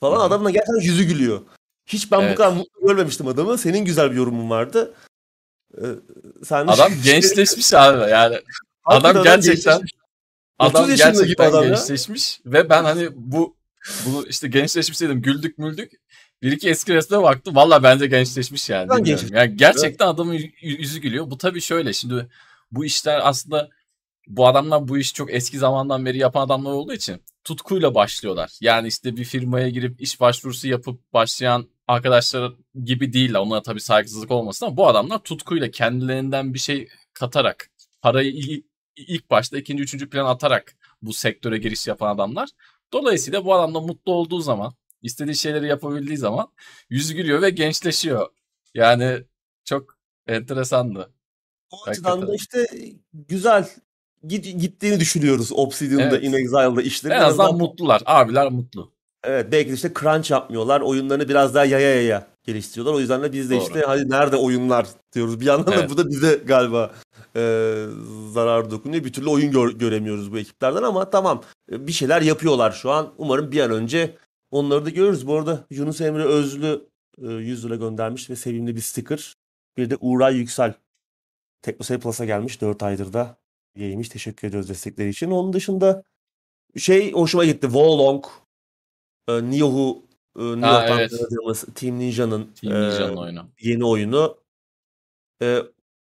[0.00, 0.16] falan.
[0.16, 0.24] Hı hı.
[0.24, 1.40] Adamın da gerçekten yüzü gülüyor.
[1.86, 2.36] Hiç ben bu Evet.
[2.36, 3.58] kadar mutlu görmemiştim adamı.
[3.58, 4.94] Senin güzel bir yorumun vardı.
[5.78, 5.84] Ee,
[6.44, 8.38] sen Adam gençleşmiş abi yani.
[8.84, 9.92] Adam gerçekten gençleşmiş.
[10.58, 11.68] 30 adam gerçekten adam ya.
[11.68, 13.56] gençleşmiş ve ben hani bu
[14.06, 15.92] bunu işte gençleşmiş dedim güldük müldük.
[16.42, 17.54] Bir iki eski resme baktım.
[17.56, 18.88] Valla bence gençleşmiş yani.
[18.88, 19.32] Ben gençleşmiş.
[19.38, 21.30] Yani gerçekten adamın yü- yüzü gülüyor.
[21.30, 22.28] Bu tabii şöyle şimdi
[22.72, 23.70] bu işler aslında
[24.28, 28.58] bu adamlar bu işi çok eski zamandan beri yapan adamlar olduğu için tutkuyla başlıyorlar.
[28.60, 32.52] Yani işte bir firmaya girip iş başvurusu yapıp başlayan arkadaşlar
[32.84, 33.38] gibi değiller.
[33.40, 37.70] Onlara tabii saygısızlık olmasın ama bu adamlar tutkuyla kendilerinden bir şey katarak
[38.02, 38.62] parayı il-
[38.96, 42.48] ilk başta ikinci üçüncü plan atarak bu sektöre giriş yapan adamlar.
[42.92, 46.52] Dolayısıyla bu adam da mutlu olduğu zaman istediği şeyleri yapabildiği zaman
[46.90, 48.28] yüzü gülüyor ve gençleşiyor.
[48.74, 49.24] Yani
[49.64, 51.12] çok enteresandı.
[51.72, 52.66] O açıdan da işte
[53.12, 53.68] güzel
[54.26, 56.24] git, gittiğini düşünüyoruz Obsidian'da, Evet.
[56.24, 57.12] In Exile'da işleri.
[57.14, 58.02] En azından mutlular.
[58.06, 58.92] Abiler mutlu.
[59.24, 60.80] Evet belki de işte crunch yapmıyorlar.
[60.80, 62.94] Oyunlarını biraz daha yaya yaya geliştiriyorlar.
[62.94, 63.62] O yüzden de biz de Doğru.
[63.64, 65.40] işte hadi nerede oyunlar diyoruz.
[65.40, 65.90] Bir yandan da Evet.
[65.90, 66.90] bu da bize galiba
[67.36, 67.40] e,
[68.32, 69.04] zarar dokunuyor.
[69.04, 73.12] Bir türlü oyun gör- göremiyoruz bu ekiplerden ama tamam bir şeyler yapıyorlar şu an.
[73.18, 74.16] Umarım bir an önce
[74.50, 75.26] onları da görürüz.
[75.26, 76.80] Bu arada Yunus Emre Özlü
[77.22, 79.34] e, 100 lira göndermiş ve sevimli bir sticker.
[79.76, 80.74] Bir de Uğray Yüksel
[81.62, 83.36] Teknosey Plus'a gelmiş 4 aydır da
[83.76, 84.08] üyeymiş.
[84.08, 85.30] Teşekkür ediyoruz destekleri için.
[85.30, 86.04] Onun dışında
[86.78, 87.62] şey hoşuma gitti.
[87.66, 88.24] Wolong
[89.28, 90.06] e, Nioh'u
[90.38, 91.12] e, York'tan evet.
[91.74, 93.48] Team Ninja'nın Team e, Ninja'nın oyunu.
[93.60, 94.38] yeni oyunu.
[95.42, 95.58] E,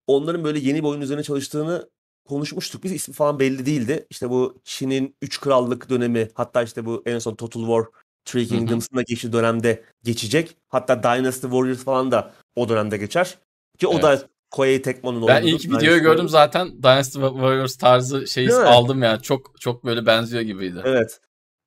[0.06, 1.90] onların böyle yeni bir oyun üzerine çalıştığını
[2.24, 2.84] konuşmuştuk.
[2.84, 4.06] Biz ismi falan belli değildi.
[4.10, 7.84] İşte bu Çin'in üç krallık dönemi hatta işte bu en son Total War
[8.24, 10.56] Three Kingdoms'ın da geçtiği dönemde geçecek.
[10.68, 13.38] Hatta Dynasty Warriors falan da o dönemde geçer.
[13.78, 14.02] Ki o Evet.
[14.02, 15.48] da Koei Tecmo'nun Ben oyunu.
[15.56, 19.22] ilk videoyu gördüm zaten Dynasty Warriors tarzı şeyi aldım yani.
[19.22, 20.82] Çok çok böyle benziyor gibiydi.
[20.84, 21.20] Evet.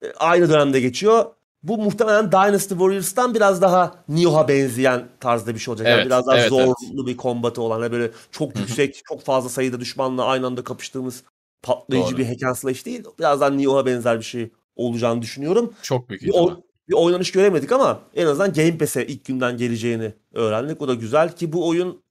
[0.03, 1.25] E, Aynı dönemde geçiyor.
[1.63, 5.87] Bu muhtemelen Dynasty Warriors'tan biraz daha Nioh'a benzeyen tarzda bir şey olacak.
[5.87, 7.07] Yani Evet, biraz daha evet, zorlu evet.
[7.07, 11.23] bir kombatı olan, yani böyle çok yüksek, çok fazla sayıda düşmanla aynı anda kapıştığımız
[11.63, 12.17] patlayıcı Doğru.
[12.17, 13.03] bir hack and slash değil.
[13.19, 15.73] Birazdan Nioh'a benzer bir şey olacağını düşünüyorum.
[15.81, 20.13] Çok büyük Bir, o- bir oynanış göremedik ama en azından Game Pass'e ilk günden geleceğini
[20.33, 20.81] öğrendik.
[20.81, 22.03] O da güzel ki bu oyun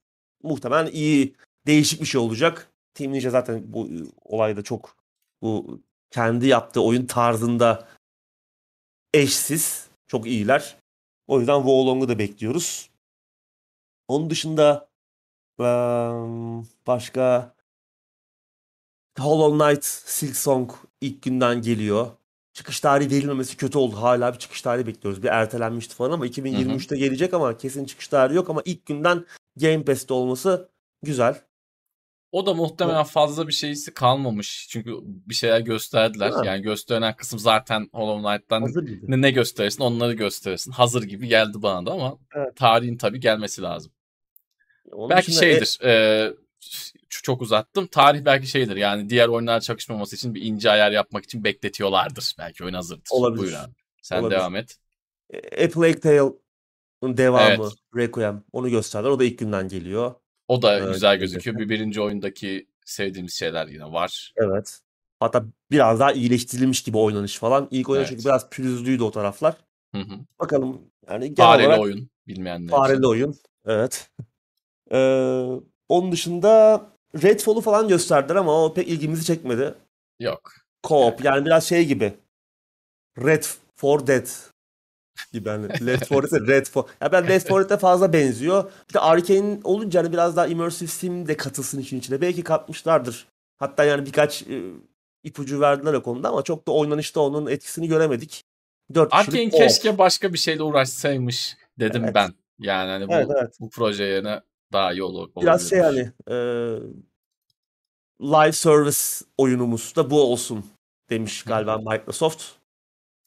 [0.43, 1.35] muhtemelen iyi,
[1.67, 2.71] değişik bir şey olacak.
[2.93, 3.95] Team Ninja zaten bu e,
[4.25, 4.95] olayda çok
[5.41, 5.79] bu
[6.11, 7.87] kendi yaptığı oyun tarzında
[9.13, 9.89] eşsiz.
[10.07, 10.77] Çok iyiler.
[11.27, 12.89] O yüzden Wolong'u da bekliyoruz.
[14.07, 14.89] Onun dışında
[16.87, 17.55] başka
[19.19, 22.11] Hollow Knight Silksong ilk günden geliyor.
[22.53, 23.95] Çıkış tarihi verilmemesi kötü oldu.
[23.95, 25.23] Hala bir çıkış tarihi bekliyoruz.
[25.23, 29.25] Bir ertelenmişti falan ama 2023'te gelecek ama kesin çıkış tarihi yok ama ilk günden
[29.57, 30.69] Game Pass'te olması
[31.03, 31.41] güzel.
[32.31, 34.67] O da muhtemelen fazla bir şeysi kalmamış.
[34.69, 36.31] Çünkü bir şeyler gösterdiler.
[36.45, 40.71] Yani gösterilen kısım zaten Hollow Knight'tan ne, ne gösterirsin onları gösterirsin.
[40.71, 42.55] Hazır gibi geldi bana da ama Evet.
[42.55, 43.91] tarihin tabii gelmesi lazım.
[44.91, 45.79] Onun belki e- şeydir.
[45.83, 45.89] e,
[46.61, 47.87] ç- çok uzattım.
[47.87, 48.75] Tarih belki şeydir.
[48.75, 52.35] Yani diğer oyunlar çakışmaması için bir ince ayar yapmak için bekletiyorlardır.
[52.39, 53.07] Belki oyun hazırdır.
[53.11, 53.41] Olabilir.
[53.43, 53.71] Buyur abi.
[54.01, 54.39] Sen Olabilir.
[54.39, 54.77] devam et.
[55.29, 57.73] e, A Plague Tale'ın devamı Evet.
[57.95, 59.11] Requiem onu gösterdiler.
[59.11, 60.13] O da ilk günden geliyor.
[60.47, 61.57] O da Evet, güzel gözüküyor.
[61.57, 64.33] Bir birinci oyundaki sevdiğimiz şeyler yine var.
[64.37, 64.79] Evet.
[65.19, 67.67] Hatta biraz daha iyileştirilmiş gibi oynanış falan.
[67.71, 68.09] İlk oyun Evet.
[68.09, 69.55] çünkü biraz pürüzlüydü o taraflar.
[69.95, 70.13] Hı hı.
[70.39, 72.09] Bakalım yani genel Fareli olarak oyun.
[72.27, 73.03] Bilmeyenler fareli için.
[73.09, 73.35] oyun.
[73.65, 74.09] Evet.
[74.93, 75.45] Ee,
[75.89, 76.81] onun dışında
[77.15, 79.73] Redfall'u falan gösterdiler ama o pek ilgimizi çekmedi.
[80.19, 80.53] Yok.
[80.83, 82.13] Co-op yani biraz şey gibi.
[83.17, 83.43] Red
[83.75, 84.27] for Dead
[85.33, 86.83] gibi hani Left 4 Dead, Red for.
[87.01, 88.71] Ya ben Left 4 Dead'e fazla benziyor.
[88.89, 92.21] Bir de Arkane olunca hani biraz daha immersive sim de katılsın işin içine.
[92.21, 93.27] Belki katmışlardır.
[93.57, 94.63] Hatta yani birkaç e,
[95.23, 98.45] ipucu verdiler o konuda ama çok da oynanışta onun etkisini göremedik.
[98.93, 99.57] 4 Arkane kişilik co-op.
[99.57, 102.15] keşke başka bir şeyle uğraşsaymış dedim Evet.
[102.15, 102.33] ben.
[102.59, 103.53] Yani hani bu, Evet evet.
[103.59, 105.29] bu proje yerine daha iyi olur.
[105.41, 106.35] Biraz şey hani e,
[108.21, 110.65] live service oyunumuz da bu olsun
[111.09, 112.43] demiş galiba Microsoft.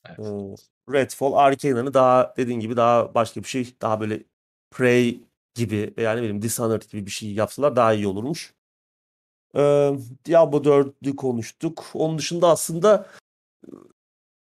[0.07, 0.19] Evet.
[0.19, 4.23] E, Redfall, Arkane'ını daha dediğin gibi daha başka bir şey, daha böyle
[4.71, 5.21] Prey
[5.55, 8.55] gibi veya ne bileyim Dishonored gibi bir şey yapsalar daha iyi olurmuş.
[9.55, 9.61] E,
[10.25, 11.85] Diablo 4'ü konuştuk.
[11.95, 13.07] Onun dışında aslında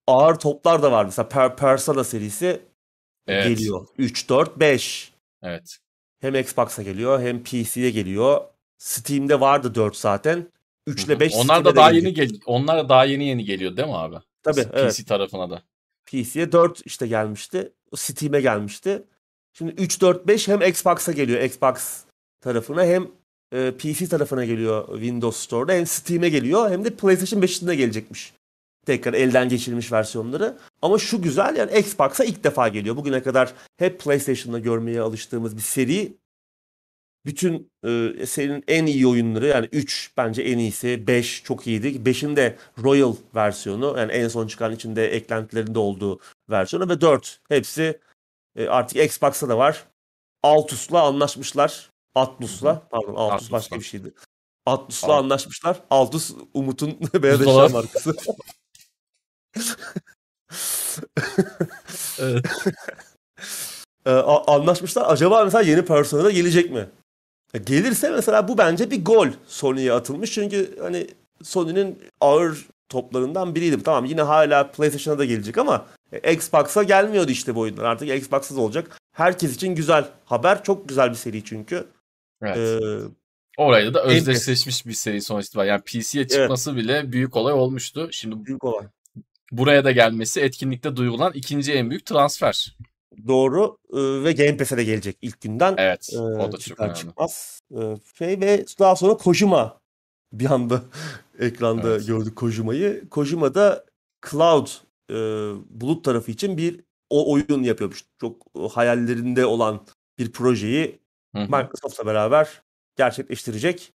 [0.06, 1.04] ağır toplar da var.
[1.04, 2.62] Mesela Per- Persona serisi
[3.26, 3.44] Evet.
[3.48, 3.86] geliyor.
[3.98, 5.14] 3, 4, 5.
[5.42, 5.78] Evet.
[6.20, 8.40] Hem Xbox'a geliyor hem PC'ye geliyor.
[8.78, 10.52] Steam'de vardı 4 zaten.
[10.86, 13.88] 3 ile 5 Onlar da daha yeni gel Onlar da daha yeni yeni geliyor değil
[13.88, 14.16] mi abi?
[14.42, 15.06] Tabii PC evet.
[15.06, 15.62] tarafına da.
[16.06, 17.72] PC'ye 4 işte gelmişti.
[17.94, 19.02] Steam'e gelmişti.
[19.52, 22.04] Şimdi 3, 4, 5 hem Xbox'a geliyor Xbox
[22.40, 23.08] tarafına hem
[23.52, 28.32] e, PC tarafına geliyor Windows Store'da hem Steam'e geliyor hem de PlayStation 5'inde gelecekmiş.
[28.86, 30.58] Tekrar elden geçirilmiş versiyonları.
[30.82, 32.96] Ama şu güzel yani Xbox'a ilk defa geliyor.
[32.96, 36.16] Bugüne kadar hep PlayStation'da görmeye alıştığımız bir seri.
[37.26, 41.86] Bütün e, serinin en iyi oyunları yani 3 bence en iyisi, 5 çok iyiydi.
[42.10, 48.00] 5'in de Royal versiyonu yani en son çıkan içinde eklentilerinde olduğu versiyonu ve 4 hepsi
[48.56, 49.84] e, artık Xbox'ta da var.
[50.42, 51.90] Altus'la anlaşmışlar.
[52.14, 53.52] Atlus'la pardon Altus Atlus'la.
[53.52, 54.14] başka bir şeydi.
[54.66, 55.80] Atlus'la Alt- anlaşmışlar.
[55.90, 58.14] Altus Umut'un beyaz eşya markası.
[62.18, 62.46] Evet.
[64.06, 64.10] Ee,
[64.46, 65.04] anlaşmışlar.
[65.08, 66.86] Acaba mesela yeni Persona da gelecek mi?
[67.54, 70.32] Ya Gelirse mesela bu bence bir gol Sony'ye atılmış.
[70.32, 71.06] Çünkü hani
[71.42, 73.82] Sony'nin ağır toplarından biriydi.
[73.82, 77.84] Tamam yine hala PlayStation'a da gelecek ama e, Xbox'a gelmiyordu işte bu oyunlar.
[77.84, 78.98] Artık Xbox'sız olacak.
[79.12, 80.64] Herkes için güzel haber.
[80.64, 81.86] Çok güzel bir seri çünkü.
[82.42, 82.56] evet.
[82.82, 82.98] Ee,
[83.58, 85.72] Orayla da özdeşleşmiş bir seri sonuç itibariyle.
[85.72, 88.08] Yani PC'ye çıkması bile büyük olay olmuştu.
[88.12, 88.86] Şimdi büyük olay.
[89.52, 92.76] Buraya da gelmesi etkinlikte duyulan ikinci en büyük transfer.
[93.26, 93.78] Doğru.
[93.92, 95.74] Ee, ve Game Pass'e de gelecek ilk günden.
[95.78, 96.10] Evet.
[96.12, 96.96] Ee, o da çok önemli.
[96.96, 97.60] çıkmaz.
[97.72, 99.80] Ee, şey ve daha sonra Kojima
[100.32, 100.82] bir anda
[101.38, 102.06] ekranda Evet.
[102.06, 103.08] gördük Kojima'yı.
[103.10, 103.84] Kojima da
[104.30, 104.66] Cloud
[105.10, 105.14] e,
[105.80, 108.04] bulut tarafı için bir o oyun yapıyormuş.
[108.20, 109.86] Çok e, hayallerinde olan
[110.18, 110.98] bir projeyi.
[111.34, 112.62] Microsoft'la beraber
[112.96, 113.92] gerçekleştirecek.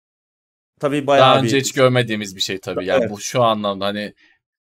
[0.79, 2.85] Tabii bayağı Daha bir önce hiç görmediğimiz bir şey tabii.
[2.85, 3.11] Yani Evet.
[3.11, 4.13] bu şu anlamda hani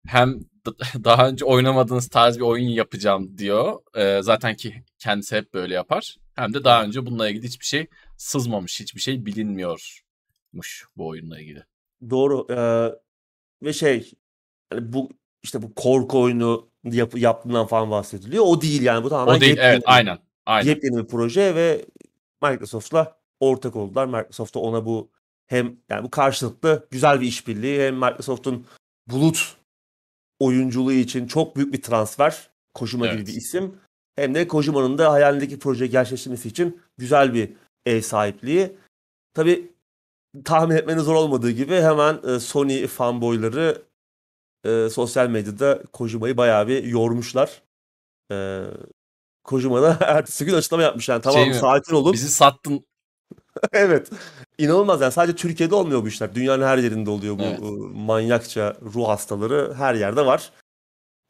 [0.06, 0.40] hem
[1.05, 3.78] daha önce oynamadığınız tarz bir oyun yapacağım diyor.
[3.97, 6.16] Ee, zaten ki kendisi hep böyle yapar.
[6.35, 7.86] Hem de daha önce bununla ilgili hiçbir şey
[8.16, 11.65] sızmamış, hiçbir şey bilinmiyormuş bu oyunla ilgili.
[12.11, 12.47] Doğru.
[12.51, 12.95] Eee,
[13.62, 14.12] ve şey
[14.73, 15.09] hani bu
[15.43, 18.45] işte bu korku oyunu yap, yaptığından falan bahsediliyor.
[18.47, 19.05] O değil yani.
[19.05, 19.57] Bu tamamen O değil.
[19.61, 20.19] Evet, aynen.
[20.47, 20.69] Aynen.
[20.69, 21.85] yepyeni bir proje ve
[22.43, 24.07] Microsoft'la ortak oldular.
[24.07, 25.11] Microsoft da ona bu
[25.47, 28.66] hem yani bu karşılıklı güzel bir işbirliği hem Microsoft'un
[29.07, 29.57] bulut
[30.40, 32.51] oyunculuğu için çok büyük bir transfer.
[32.74, 33.43] Kojima gibi bir Evet.
[33.43, 33.77] isim.
[34.16, 37.52] Hem de Kojima'nın da hayalindeki projeyi gerçekleştirmesi için güzel bir
[37.86, 38.77] ev sahipliği.
[39.35, 39.73] Tabii
[40.44, 43.82] tahmin etmeniz zor olmadığı gibi hemen e, Sony fanboyları
[44.65, 47.62] e, sosyal medyada Kojima'yı bayağı bir yormuşlar.
[48.32, 48.65] E,
[49.44, 51.55] Kojima da ertesi gün açıklama yapmış yani tamam Şey mi?
[51.55, 52.12] sakin olun.
[52.12, 52.85] Bizi sattın.
[53.72, 54.10] evet.
[54.59, 56.35] İnanılmaz yani sadece Türkiye'de olmuyor bu işler.
[56.35, 57.60] Dünyanın her yerinde oluyor bu Evet.
[57.60, 57.64] e,
[57.94, 60.52] manyakça ruh hastaları her yerde var.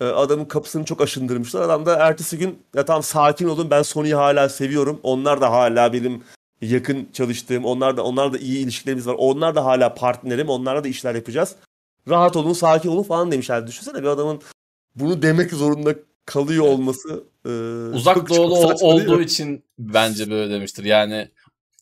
[0.01, 1.63] E, adamın kapısını çok aşındırmışlar.
[1.63, 5.01] Adam da ertesi gün ya tamam sakin olun ben Sony'yi hala seviyorum.
[5.03, 6.23] Onlar da hala benim
[6.61, 9.17] yakın çalıştığım, onlar da onlar da iyi ilişkilerimiz var.
[9.19, 10.49] Onlar da hala partnerim.
[10.49, 11.57] Onlarla da işler yapacağız.
[12.09, 13.67] Rahat olun, sakin olun falan demişler.
[13.67, 14.41] Düşünsene bir adamın
[14.95, 15.95] bunu demek zorunda
[16.27, 17.51] kalıyor olması e,
[17.95, 20.85] Uzak doğulu olduğu için bence böyle demiştir.
[20.85, 21.29] Yani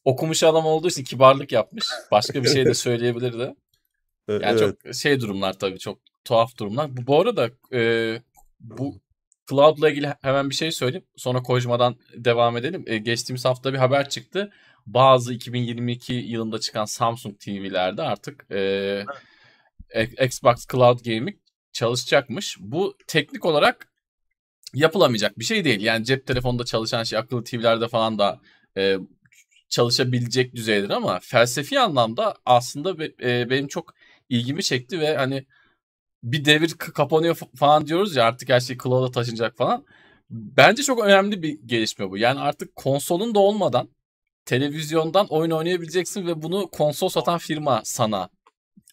[0.07, 1.85] okumuş adam olduğu için kibarlık yapmış.
[2.11, 3.55] Başka bir şey de söyleyebilirdi.
[4.29, 4.59] E, Yani evet.
[4.85, 6.97] çok şey durumlar tabii çok tuhaf durumlar.
[6.97, 8.23] Bu, bu arada e,
[8.61, 9.01] bu
[9.51, 11.07] Cloud'la ilgili hemen bir şey söyleyeyim.
[11.17, 12.85] Sonra Kojima'dan devam edelim.
[12.87, 14.53] E, geçtiğimiz hafta bir haber çıktı.
[14.87, 19.05] Bazı 2022 yılında çıkan Samsung TV'lerde artık e,
[20.25, 21.37] Xbox Cloud Gaming
[21.73, 22.57] çalışacakmış.
[22.61, 23.89] Bu teknik olarak
[24.75, 25.81] yapılamayacak bir şey değil.
[25.81, 28.41] Yani cep telefonunda çalışan şey akıllı TV'lerde falan da
[28.77, 28.97] e,
[29.69, 33.95] çalışabilecek düzeydir ama felsefi anlamda aslında e, benim çok
[34.29, 35.47] ilgimi çekti ve hani
[36.23, 39.85] bir devir kapanıyor falan diyoruz ya artık her şey cloud'a taşınacak falan.
[40.31, 42.19] Bence çok önemli bir gelişme bu.
[42.19, 43.89] Yani artık konsolun da olmadan
[44.45, 48.29] televizyondan oyun oynayabileceksin ve bunu konsol satan firma sana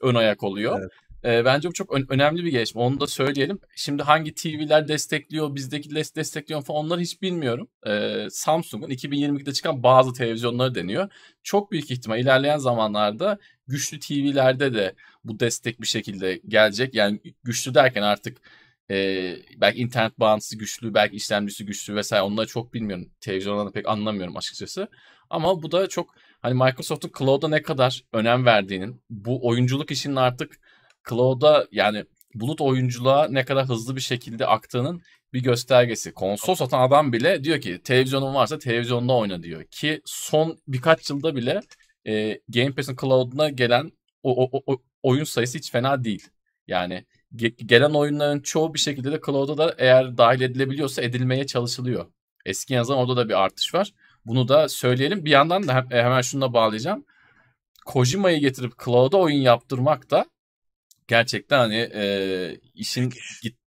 [0.02, 0.80] ön ayak oluyor.
[0.80, 0.92] Evet.
[1.26, 2.82] Ee, bence bu çok ön- önemli bir gelişme.
[2.82, 3.60] Onu da söyleyelim.
[3.76, 7.68] Şimdi hangi TV'ler destekliyor, bizdeki des- destekliyor falan onları hiç bilmiyorum.
[7.88, 11.10] Ee, Samsung'un 2022'de çıkan bazı televizyonları deniyor.
[11.44, 13.38] Çok büyük ihtimal ilerleyen zamanlarda
[13.68, 16.94] güçlü TV'lerde de bu destek bir şekilde gelecek.
[16.96, 18.38] Yani güçlü derken artık
[18.92, 18.96] e,
[19.58, 23.12] belki internet bağlantısı güçlü, belki işlemcisi güçlü vesaire onları çok bilmiyorum.
[23.22, 24.88] Televizyondan da pek anlamıyorum açıkçası.
[25.30, 30.60] Ama bu da çok hani Microsoft'un cloud'a ne kadar önem verdiğinin, bu oyunculuk işinin artık
[31.10, 32.06] cloud'a yani
[32.36, 35.02] bulut oyunculuğa ne kadar hızlı bir şekilde aktığının
[35.34, 36.14] bir göstergesi.
[36.14, 39.64] Konsol satan adam bile diyor ki televizyonun varsa televizyonda oyna diyor.
[39.64, 41.62] Ki son birkaç yılda bile
[42.08, 43.92] e, Game Pass'in cloud'una gelen
[44.24, 46.28] o, o, o- oyun sayısı hiç fena değil.
[46.68, 47.06] Yani
[47.36, 52.06] ge- gelen oyunların çoğu bir şekilde de cloud'a da eğer dahil edilebiliyorsa edilmeye çalışılıyor.
[52.46, 53.94] Eski yazan orada da bir artış var.
[54.26, 55.26] Bunu da söyleyelim.
[55.26, 57.06] Bir yandan da e, hemen şununla bağlayacağım.
[57.86, 60.26] Kojima'yı getirip cloud'a oyun yaptırmak da
[61.08, 63.14] gerçekten hani e, işin
[63.44, 63.58] git,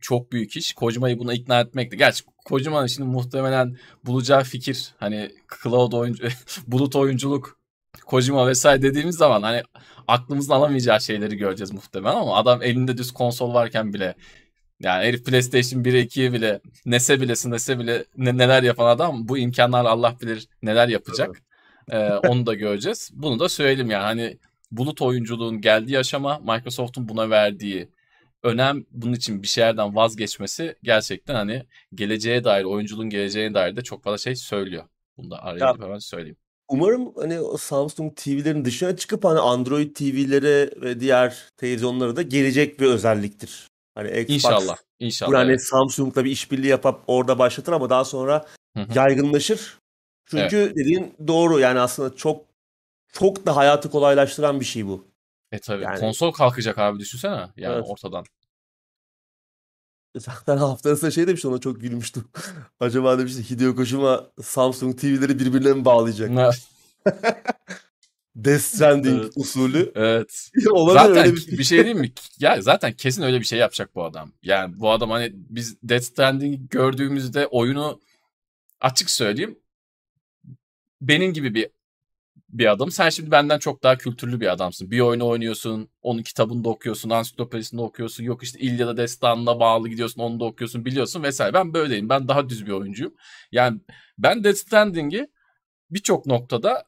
[0.00, 0.72] çok büyük iş.
[0.72, 1.96] Kojima'yı buna ikna etmekti.
[1.96, 5.30] Gerçi Kojima'nın şimdi muhtemelen bulacağı fikir hani
[5.62, 6.28] cloud oyuncu,
[6.66, 7.58] bulut oyunculuk,
[8.06, 9.62] Kojima vesaire dediğimiz zaman hani
[10.08, 14.14] aklımızın alamayacağı şeyleri göreceğiz muhtemelen ama adam elinde düz konsol varken bile
[14.80, 19.38] yani herif PlayStation 1'e 2'ye bile nese bile nese bile ne, neler yapan adam bu
[19.38, 21.42] imkanlar Allah bilir neler yapacak.
[21.90, 23.10] Ee, onu da göreceğiz.
[23.12, 24.38] Bunu da söyleyelim yani hani
[24.72, 27.88] bulut oyunculuğun geldiği aşama Microsoft'un buna verdiği
[28.42, 34.02] önem bunun için bir şeylerden vazgeçmesi gerçekten hani geleceğe dair oyunculuğun geleceğine dair de çok
[34.02, 34.84] fazla şey söylüyor.
[35.16, 36.36] Bunu da araya hemen söyleyeyim.
[36.68, 42.80] Umarım hani o Samsung TV'lerin dışına çıkıp hani Android TV'lere ve diğer televizyonlara da gelecek
[42.80, 43.68] bir özelliktir.
[43.94, 44.76] Hani Xbox İnşallah.
[45.00, 45.30] İnşallah.
[45.32, 45.62] bu hani evet.
[45.62, 48.46] Samsung'la bir işbirliği yapıp orada başlatır ama daha sonra
[48.94, 49.78] yaygınlaşır.
[50.26, 52.51] Çünkü dediğin doğru yani aslında çok
[53.12, 55.08] çok da hayatı kolaylaştıran bir şey bu.
[55.52, 55.82] E tabii.
[55.82, 57.48] Yani- Konsol kalkacak abi düşünsene.
[57.56, 57.84] Yani Evet.
[57.88, 58.24] ortadan.
[60.16, 62.24] Zaten haftasında şey demişti ona çok gülmüştüm.
[62.80, 66.30] Acaba demişti Hideo Kojima Samsung TV'leri birbirine mi bağlayacak?
[68.36, 69.32] Death Stranding Evet.
[69.36, 69.92] usulü.
[69.94, 70.50] evet.
[70.70, 71.58] Olabilir Zaten öyle bir...
[71.58, 72.12] bir şey diyeyim mi?
[72.38, 74.32] Ya zaten kesin öyle bir şey yapacak bu adam.
[74.42, 78.00] Yani bu adam hani biz Death Stranding gördüğümüzde oyunu
[78.80, 79.58] açık söyleyeyim
[81.00, 81.70] benim gibi bir
[82.52, 82.90] bir adam.
[82.90, 84.90] Sen şimdi benden çok daha kültürlü bir adamsın.
[84.90, 88.24] Bir oyunu oynuyorsun, onun kitabını da okuyorsun, ansiklopedisini okuyorsun.
[88.24, 91.54] Yok işte İlyada Destanı'na bağlı gidiyorsun, onu da okuyorsun, biliyorsun vesaire.
[91.54, 92.08] Ben böyleyim.
[92.08, 93.14] Ben daha düz bir oyuncuyum.
[93.52, 93.80] Yani
[94.18, 95.28] ben Death Stranding'i
[95.90, 96.84] birçok noktada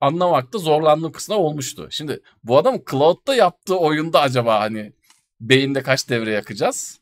[0.00, 1.88] anlamakta zorlandığım kısımlar olmuştu.
[1.90, 4.92] Şimdi bu adam Cloud'da yaptığı oyunda acaba hani
[5.40, 7.00] beyinde kaç devre yakacağız?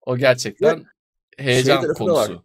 [0.00, 0.86] O gerçekten
[1.38, 2.26] heyecan tarafı da var.
[2.26, 2.42] konusu.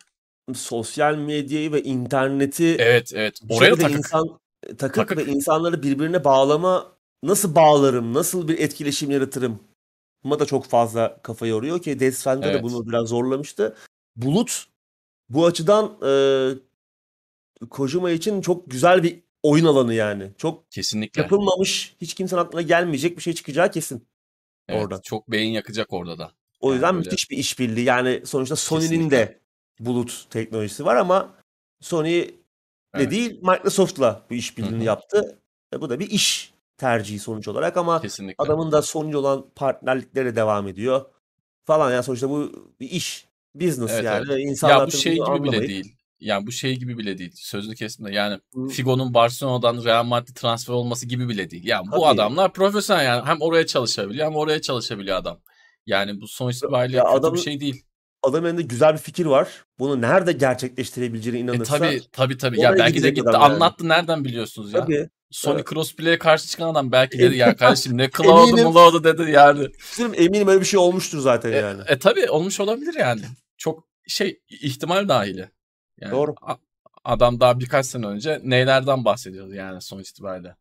[0.54, 3.40] sosyal medyayı ve interneti Evet evet.
[3.50, 3.98] Oraya takık.
[3.98, 4.43] insan
[4.78, 5.18] takık, Takık.
[5.18, 6.92] ve insanları birbirine bağlama
[7.24, 9.60] nasıl bağlarım, nasıl bir etkileşim yaratırım
[10.24, 12.60] buna da çok fazla kafa yoruyor ki Death Stranding'de Evet.
[12.60, 13.76] de bunu biraz zorlamıştı.
[14.16, 14.66] Bulut
[15.30, 16.12] bu açıdan e,
[17.70, 20.32] Kojima için çok güzel bir oyun alanı yani.
[20.38, 21.22] Çok Kesinlikle.
[21.22, 24.08] yapılmamış, hiç kimsenin aklına gelmeyecek bir şey çıkacağı kesin.
[24.70, 25.02] Evet, orada.
[25.02, 26.32] Çok beyin yakacak orada da.
[26.60, 27.86] O Yani yüzden böyle- müthiş bir işbirliği.
[27.86, 29.40] Yani sonuçta Sony'nin de
[29.80, 31.34] bulut teknolojisi var ama
[31.82, 32.26] Sony
[33.02, 33.12] Evet.
[33.12, 34.84] değil Microsoft'la bu işbirliğini Hı hı.
[34.84, 35.40] yaptı.
[35.74, 38.36] E, bu da bir iş tercihi sonuç olarak ama Kesinlikle.
[38.44, 41.06] adamın da Sony olan partnerlikleri devam ediyor
[41.66, 41.92] falan.
[41.92, 43.26] Yani sonuçta bu bir iş,
[43.56, 44.42] business Evet, yani.
[44.42, 45.96] İnsanlar ya bu şey gibi bile anlamayıp- değil.
[46.20, 47.32] Yani bu şey gibi bile değil.
[47.36, 48.68] Sözlü kesimde yani Hı.
[48.68, 51.66] Figo'nun Barcelona'dan Real Madrid transfer olması gibi bile değil.
[51.68, 55.40] Yani bu adamlar profesyonel yani hem oraya çalışabiliyor hem oraya çalışabiliyor adam.
[55.86, 57.86] Yani bu sonuç itibariyle Ya kötü adamın- bir şey değil.
[58.24, 59.66] Adamın elinde güzel bir fikir var.
[59.80, 61.78] Bunu nerede gerçekleştirebileceğine E inanırsa.
[61.78, 62.62] tabi tabi tabi.
[62.62, 63.54] Ya oraya belki de gitti adam yani.
[63.54, 64.80] anlattı nereden biliyorsunuz ya?
[64.82, 65.10] Tabii.
[65.32, 65.68] Sony Evet.
[65.70, 69.68] Crossplay'e karşı çıkan adam belki dedi ya kardeşim ne cloud'u mulaudu dedi yani.
[70.00, 71.82] Eminim, eminim öyle bir şey olmuştur zaten E, yani.
[71.88, 73.22] e tabi olmuş olabilir yani.
[73.58, 75.50] Çok şey ihtimal dahili.
[76.02, 76.36] Yani Doğru.
[76.42, 76.56] a-
[77.04, 80.56] adam daha birkaç sene önce neylerden bahsediyordu yani sonuç itibariyle.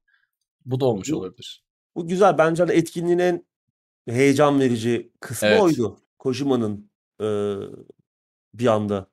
[0.64, 1.62] Bu da olmuş Bu- olabilir.
[1.94, 2.38] Bu güzel.
[2.38, 3.44] Bence hani etkinliğin en
[4.08, 5.60] heyecan verici kısmı Evet.
[5.60, 5.98] oydu.
[6.18, 6.90] Kojima'nın
[7.22, 7.28] e,
[8.54, 9.06] bir anda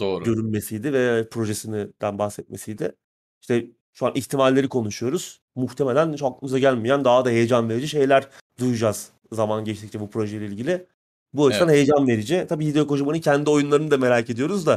[0.00, 0.24] Doğru.
[0.24, 2.96] görünmesiydi ve projesinden bahsetmesiydi.
[3.40, 5.40] İşte şu an ihtimalleri konuşuyoruz.
[5.54, 8.28] Muhtemelen hiç aklımıza gelmeyen daha da heyecan verici şeyler
[8.58, 10.86] duyacağız zaman geçtikçe bu projeyle ilgili.
[11.32, 11.76] Bu açıdan Evet.
[11.76, 12.46] heyecan verici.
[12.48, 14.72] Tabii Hideo Kojima'nın kendi oyunlarını da merak ediyoruz da.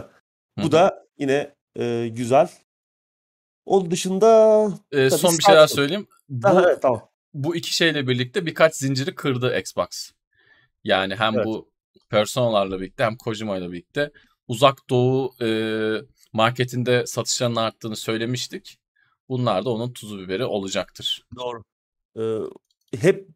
[0.60, 0.72] Hı Bu hı.
[0.72, 2.50] da yine e, güzel.
[3.66, 4.28] Onun dışında
[4.92, 5.76] Ee, tabii son bir şey daha Starfield.
[5.76, 6.08] söyleyeyim.
[6.30, 7.10] Bu, evet, tamam.
[7.34, 10.12] bu iki şeyle birlikte birkaç zinciri kırdı Xbox.
[10.84, 11.46] Yani hem Evet.
[11.46, 11.70] bu
[12.16, 14.12] personalarla birlikte hem Kojima ile birlikte
[14.48, 15.50] uzak doğu e,
[16.34, 18.78] marketinde satışların arttığını söylemiştik.
[19.30, 21.26] Bunlar da onun tuzu biberi olacaktır.
[21.36, 21.64] Doğru.
[22.18, 23.28] Ee, hep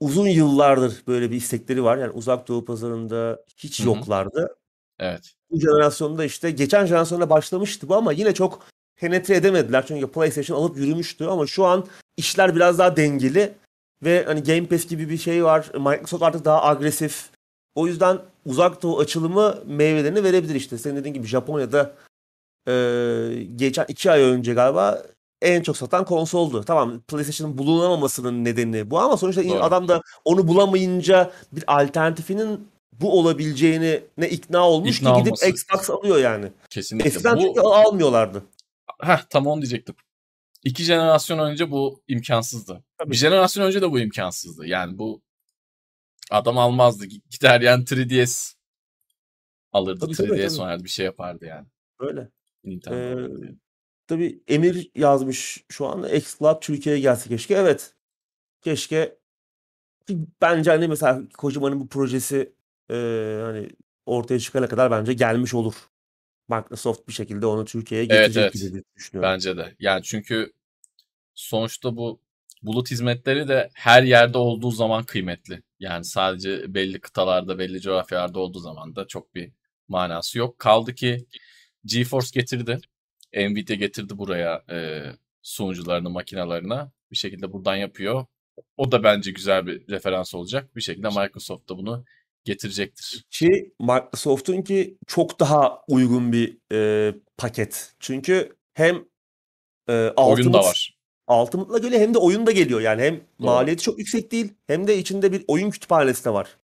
[0.00, 1.98] uzun yıllardır böyle bir istekleri var.
[1.98, 3.86] Yani uzak doğu pazarında hiç Hı hı.
[3.86, 4.56] yoklardı.
[4.98, 5.34] Evet.
[5.50, 8.66] Bu jenerasyonda işte geçen jenerasyonda başlamıştı bu ama yine çok
[8.96, 9.84] penetre edemediler.
[9.86, 11.86] Çünkü PlayStation alıp yürümüştü ama şu an
[12.16, 13.54] işler biraz daha dengeli
[14.02, 15.70] ve hani Game Pass gibi bir şey var.
[15.74, 17.30] Microsoft artık daha agresif.
[17.74, 20.78] O yüzden uzak doğu açılımı meyvelerini verebilir işte.
[20.78, 21.94] Senin dediğin gibi Japonya'da
[22.68, 22.72] e,
[23.56, 25.02] geçen iki ay önce galiba
[25.42, 26.62] en çok satan konsoldu.
[26.62, 29.62] Tamam PlayStation'ın bulunamamasının nedeni bu ama sonuçta Doğru.
[29.62, 35.48] adam da onu bulamayınca bir alternatifinin bu olabileceğine ne ikna olmuş İkna ki gidip olması.
[35.48, 36.52] Xbox alıyor yani.
[36.70, 37.08] Kesinlikle.
[37.08, 38.42] Eskiden bu, çünkü almıyorlardı.
[39.02, 39.94] Heh, tam onu diyecektim.
[40.64, 42.82] İki jenerasyon önce bu imkansızdı.
[42.98, 43.10] Tabii.
[43.10, 44.66] Bir jenerasyon önce de bu imkansızdı.
[44.66, 45.20] Yani bu
[46.30, 47.04] adam almazdı.
[47.30, 48.54] Gider yani 3DS
[49.72, 50.00] alırdı.
[50.00, 50.62] Tabii, tabii, 3DS tabii.
[50.62, 51.66] oynardı bir şey yapardı yani.
[52.00, 52.28] Öyle.
[52.64, 53.56] Nintendo Ee, yani.
[54.06, 57.54] Tabii Emir yazmış şu an xCloud Türkiye'ye gelse keşke.
[57.54, 57.94] Evet.
[58.62, 59.18] Keşke
[60.42, 62.52] bence hani mesela Kojima'nın bu projesi
[62.90, 62.94] e,
[63.44, 63.68] hani
[64.06, 65.74] ortaya çıkana kadar bence gelmiş olur.
[66.48, 68.54] Microsoft bir şekilde onu Türkiye'ye Evet, getirecek evet.
[68.54, 69.32] gibi diye düşünüyorum.
[69.34, 69.74] Bence de.
[69.80, 70.52] Yani çünkü
[71.34, 72.20] sonuçta bu
[72.62, 75.62] bulut hizmetleri de her yerde olduğu zaman kıymetli.
[75.80, 79.52] Yani sadece belli kıtalarda, belli coğrafyalarda olduğu zaman da çok bir
[79.88, 80.58] manası yok.
[80.58, 81.26] Kaldı ki
[81.84, 82.80] GeForce getirdi.
[83.34, 85.02] Nvidia getirdi buraya e,
[85.42, 86.92] sunucularını, makinalarına.
[87.10, 88.26] Bir şekilde buradan yapıyor.
[88.76, 90.76] O da bence güzel bir referans olacak.
[90.76, 92.04] Bir şekilde Microsoft da bunu
[92.44, 93.24] getirecektir.
[93.30, 97.94] Ki Microsoft'un ki çok daha uygun bir e, paket.
[98.00, 99.04] Çünkü hem
[99.88, 100.99] e, Oyun da var.
[101.30, 102.80] Ultimate'la geliyor hem de oyun da geliyor.
[102.80, 103.46] Yani hem Doğru.
[103.46, 106.56] maliyeti çok yüksek değil hem de içinde bir oyun kütüphanesi de var.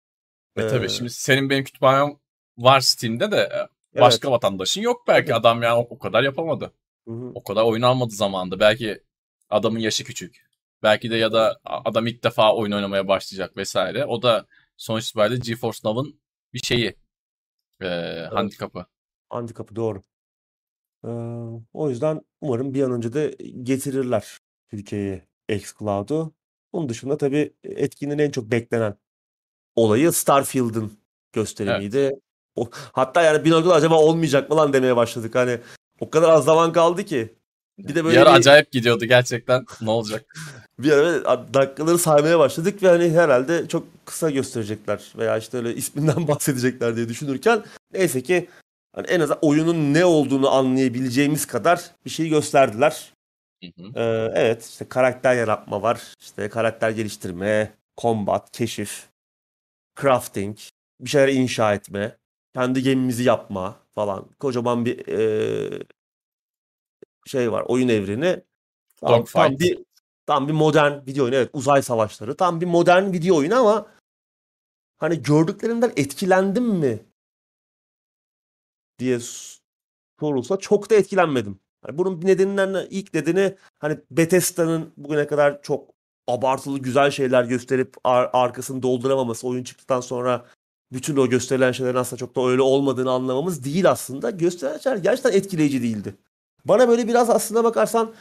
[0.56, 2.16] E Ee, tabii şimdi senin benim kütüphanem
[2.58, 3.68] var Steam'de de e, Evet.
[3.94, 5.26] başka vatandaşın yok belki.
[5.28, 5.38] Tabii.
[5.38, 6.72] Adam yani o, kadar yapamadı.
[7.08, 7.32] Hı hı.
[7.34, 8.60] O kadar oyun almadı zamanında.
[8.60, 9.02] Belki
[9.50, 10.46] adamın yaşı küçük.
[10.82, 14.04] Belki de ya da adam ilk defa oyun oynamaya başlayacak vesaire.
[14.04, 16.20] O da sonuç itibariyle GeForce Now'ın
[16.54, 16.96] bir şeyi.
[17.82, 17.86] E,
[18.32, 18.86] handikapı.
[19.28, 20.02] Handikapı doğru.
[21.04, 21.08] Ee,
[21.72, 24.38] o yüzden umarım bir an önce de getirirler
[24.70, 26.32] Türkiye'ye xCloud'u.
[26.72, 28.94] Onun dışında tabii etkinin en çok beklenen
[29.76, 30.92] olayı Starfield'ın
[31.32, 32.12] gösterimiydi.
[32.56, 35.34] O, hatta yani bir noktada acaba olmayacak mı lan demeye başladık.
[35.34, 35.58] Hani
[36.00, 37.34] o kadar az zaman kaldı ki.
[37.78, 39.66] Bir de böyle bir bir, acayip gidiyordu gerçekten.
[39.80, 40.36] Ne olacak?
[40.78, 46.28] bir ara dakikaları saymaya başladık ve hani herhalde çok kısa gösterecekler veya işte öyle isminden
[46.28, 48.48] bahsedecekler diye düşünürken neyse ki
[48.94, 53.12] hani en azından oyunun ne olduğunu anlayabileceğimiz kadar bir şey gösterdiler.
[53.78, 53.92] Hı hı.
[53.96, 56.14] Ee, evet işte karakter yaratma var.
[56.20, 59.08] işte karakter geliştirme, combat, keşif,
[60.00, 60.58] crafting,
[61.00, 62.16] bir şeyler inşa etme,
[62.54, 64.28] kendi gemimizi yapma falan.
[64.40, 65.84] Kocaman bir e,
[67.26, 68.42] şey var oyun evreni.
[69.00, 69.86] Tam, tam bir
[70.26, 71.36] Tam bir modern video oyunu.
[71.36, 72.36] Evet uzay savaşları.
[72.36, 73.86] Tam bir modern video oyunu ama
[74.98, 77.06] hani gördüklerimden etkilendim mi
[78.98, 79.18] diye
[80.20, 81.60] sorulsa çok da etkilenmedim.
[81.86, 85.90] Hani bunun nedeninden ilk nedeni hani Bethesda'nın bugüne kadar çok
[86.28, 90.46] abartılı güzel şeyler gösterip ar- arkasını dolduramaması oyun çıktıktan sonra
[90.92, 94.30] bütün o gösterilen şeylerin aslında çok da öyle olmadığını anlamamız değil aslında.
[94.30, 96.14] Gösterilen şeyler gerçekten etkileyici değildi.
[96.64, 98.14] Bana böyle biraz aslında bakarsan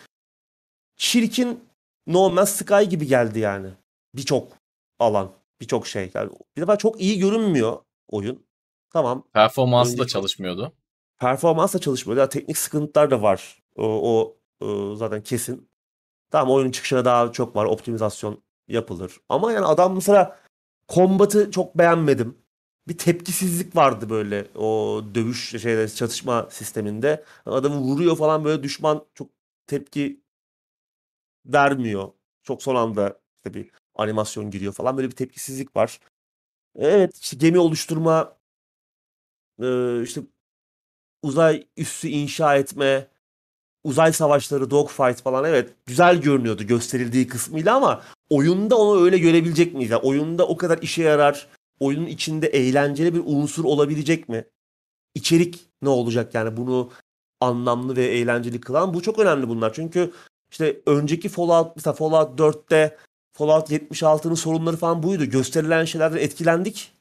[0.97, 1.59] çirkin
[2.07, 3.69] No Man's Sky gibi geldi yani.
[4.15, 4.51] Birçok
[4.99, 5.31] alan,
[5.61, 6.11] birçok şey.
[6.13, 7.77] Yani bir defa çok iyi görünmüyor
[8.07, 8.45] oyun.
[8.89, 9.23] Tamam.
[9.33, 10.73] Performansı da çalışmıyordu.
[11.19, 12.19] Performans da çalışmıyor.
[12.19, 13.63] Ya teknik sıkıntılar da var.
[13.75, 13.85] O,
[14.19, 15.69] o, o zaten kesin.
[16.31, 17.65] Tamam oyunun çıkışına daha çok var.
[17.65, 19.21] Optimizasyon yapılır.
[19.29, 20.39] Ama yani adam mesela
[20.87, 22.37] kombatı çok beğenmedim.
[22.87, 27.25] Bir tepkisizlik vardı böyle o dövüş şeyde çatışma sisteminde.
[27.45, 29.29] Adamı vuruyor falan böyle düşman çok
[29.67, 30.21] tepki
[31.45, 32.11] vermiyor.
[32.43, 35.99] Çok son anda işte bir animasyon giriyor falan böyle bir tepkisizlik var.
[36.75, 38.37] Evet işte gemi oluşturma
[39.61, 40.21] e, işte
[41.25, 43.07] uzay üssü inşa etme,
[43.83, 49.91] uzay savaşları, dogfight falan evet güzel görünüyordu gösterildiği kısmıyla ama oyunda onu öyle görebilecek miyiz?
[49.91, 51.47] Yani oyunda o kadar işe yarar,
[51.79, 54.45] oyunun içinde eğlenceli bir unsur olabilecek mi?
[55.15, 56.91] İçerik ne olacak yani bunu
[57.41, 59.73] anlamlı ve eğlenceli kılan bu çok önemli bunlar.
[59.73, 60.11] Çünkü
[60.51, 62.97] işte önceki Fallout mesela Fallout 4'te
[63.33, 65.25] Fallout 76'nın sorunları falan buydu.
[65.25, 66.94] Gösterilen şeylerden etkilendik.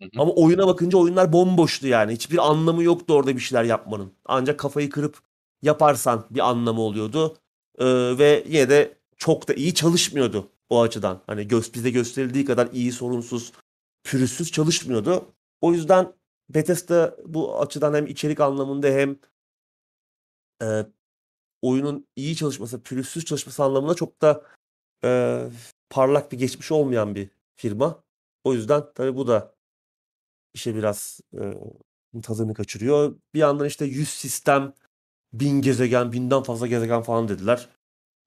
[0.00, 0.10] Hı hı.
[0.18, 2.12] Ama oyuna bakınca oyunlar bomboştu yani.
[2.12, 4.12] Hiçbir anlamı yoktu orada bir şeyler yapmanın.
[4.24, 5.18] Ancak kafayı kırıp
[5.62, 7.36] yaparsan bir anlamı oluyordu.
[7.78, 7.84] Ee,
[8.18, 11.22] ve yine de çok da iyi çalışmıyordu o açıdan.
[11.26, 13.52] Hani göz, bize gösterildiği kadar iyi, sorunsuz,
[14.04, 15.24] pürüzsüz çalışmıyordu.
[15.60, 16.12] O yüzden
[16.50, 19.16] Bethesda bu açıdan hem içerik anlamında hem
[20.62, 20.86] e,
[21.62, 24.42] oyunun iyi çalışması, pürüzsüz çalışması anlamında çok da
[25.04, 25.42] e,
[25.90, 28.04] parlak bir geçmiş olmayan bir firma.
[28.44, 29.54] O yüzden tabii bu da
[30.54, 31.54] işe biraz e,
[32.22, 33.14] tadını kaçırıyor.
[33.34, 34.72] Bir yandan işte 100 sistem,
[35.32, 37.68] 1000 gezegen, binden fazla gezegen falan dediler.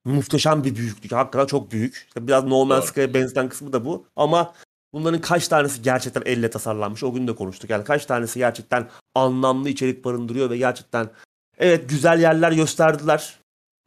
[0.05, 1.11] Muhteşem bir büyüklük.
[1.11, 2.05] Hakikaten çok büyük.
[2.07, 2.85] İşte biraz No Man's.
[2.85, 4.05] Sky'a benzeyen kısmı da bu.
[4.15, 4.53] Ama
[4.93, 7.03] bunların kaç tanesi gerçekten elle tasarlanmış?
[7.03, 7.69] O gün de konuştuk.
[7.69, 11.09] Yani kaç tanesi gerçekten anlamlı içerik barındırıyor ve gerçekten
[11.57, 13.39] evet güzel yerler gösterdiler.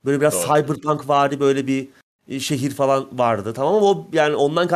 [0.05, 0.43] Böyle biraz Doğru.
[0.43, 1.89] cyberpunk vari böyle bir
[2.29, 3.53] e, şehir falan vardı.
[3.55, 4.69] Tamam ama o yani ondan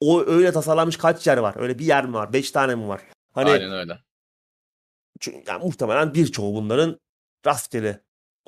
[0.00, 1.54] o öyle tasarlanmış kaç yer var?
[1.58, 2.32] Öyle bir yer mi var?
[2.32, 3.00] Beş tane mi var?
[3.32, 3.98] Hani Aynen öyle.
[5.20, 7.00] çünkü yani muhtemelen birçoğu bunların
[7.46, 8.00] rastgele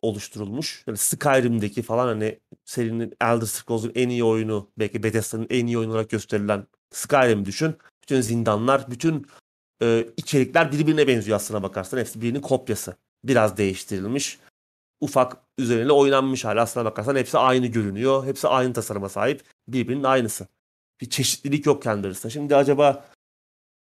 [0.02, 0.84] oluşturulmuş.
[0.86, 5.92] Yani Skyrim'deki falan hani serinin Elder Scrolls'un en iyi oyunu, belki Bethesda'nın en iyi oyunu
[5.92, 7.76] olarak gösterilen Skyrim düşün.
[8.02, 9.26] Bütün zindanlar, bütün
[9.82, 11.98] e, içerikler birbirine benziyor aslına bakarsan.
[11.98, 12.96] Hepsi birinin kopyası.
[13.24, 14.38] Biraz değiştirilmiş.
[15.00, 18.26] Ufak üzerine oynanmış hali aslına bakarsan hepsi aynı görünüyor.
[18.26, 19.42] Hepsi aynı tasarıma sahip.
[19.68, 20.48] Birbirinin aynısı.
[21.02, 22.30] Bir çeşitlilik yok kendi arasında.
[22.30, 23.04] Şimdi acaba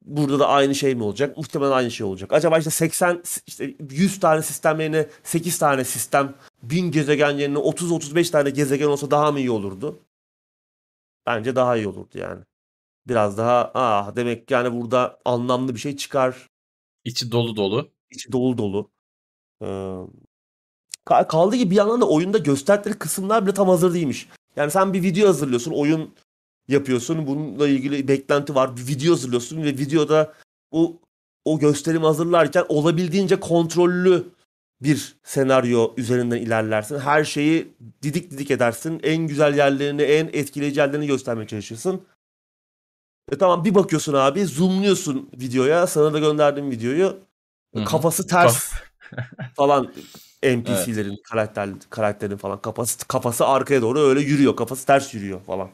[0.05, 1.37] burada da aynı şey mi olacak?
[1.37, 2.33] Muhtemelen aynı şey olacak.
[2.33, 8.31] Acaba işte 80 işte 100 tane sistem yerine 8 tane sistem, 1000 gezegen yerine 30-35
[8.31, 9.99] tane gezegen olsa daha mı iyi olurdu?
[11.25, 12.43] Bence daha iyi olurdu yani.
[13.07, 16.47] Biraz daha ah demek yani burada anlamlı bir şey çıkar.
[17.03, 17.91] İçi dolu dolu.
[18.11, 18.91] içi dolu dolu.
[19.61, 19.65] Ee,
[21.05, 24.29] ka- kaldı ki bir yandan da oyunda gösterdikleri kısımlar bile tam hazır değilmiş.
[24.55, 26.15] Yani sen bir video hazırlıyorsun, oyun
[26.71, 27.27] yapıyorsun.
[27.27, 28.77] Bununla ilgili beklenti var.
[28.77, 30.33] Bir video hazırlıyorsun ve videoda
[30.71, 30.99] o
[31.45, 34.25] o gösterimi hazırlarken olabildiğince kontrollü
[34.81, 36.99] bir senaryo üzerinden ilerlersin.
[36.99, 38.99] Her şeyi didik didik edersin.
[39.03, 42.01] En güzel yerlerini, en etkileyici yerlerini göstermeye çalışırsın.
[43.31, 45.87] E tamam bir bakıyorsun abi, zoomluyorsun videoya.
[45.87, 47.19] Sana da gönderdiğim videoyu.
[47.75, 47.85] Hı hı.
[47.85, 48.71] Kafası ters
[49.55, 49.93] falan
[50.43, 54.55] NPC'lerin, karakter karakterin falan kafası kafası arkaya doğru öyle yürüyor.
[54.55, 55.69] Kafası ters yürüyor falan.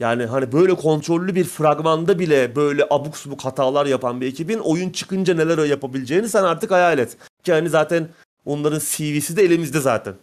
[0.00, 4.90] Yani hani böyle kontrollü bir fragmanda bile böyle abuk subuk hatalar yapan bir ekibin oyun
[4.90, 7.16] çıkınca neler yapabileceğini sen artık hayal et.
[7.44, 8.08] Ki hani zaten
[8.44, 10.14] onların CV'si de elimizde zaten.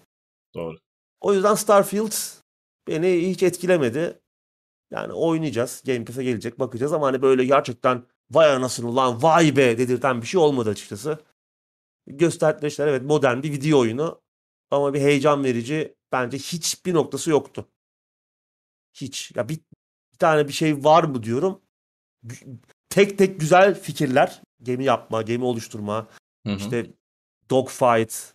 [0.56, 0.78] Doğru.
[1.22, 2.12] O yüzden Starfield
[2.88, 4.20] beni hiç etkilemedi.
[4.92, 5.84] Yani oynayacağız.
[5.86, 10.28] Game Pass'e gelecek bakacağız ama hani böyle gerçekten vay anasını lan vay be dedirten bir
[10.28, 11.20] şey olmadı açıkçası.
[12.08, 14.22] Gösterdikleri şeyler evet modern bir video oyunu
[14.72, 17.68] ama bir heyecan verici bence hiçbir noktası yoktu.
[18.94, 19.32] Hiç.
[19.36, 19.60] Ya bir,
[20.18, 21.62] bir tane bir şey var mı diyorum.
[22.90, 24.42] Tek tek güzel fikirler.
[24.64, 26.08] Gemi yapma, gemi oluşturma,
[26.48, 26.58] Hı hı.
[26.58, 26.86] işte
[27.50, 28.34] dogfight,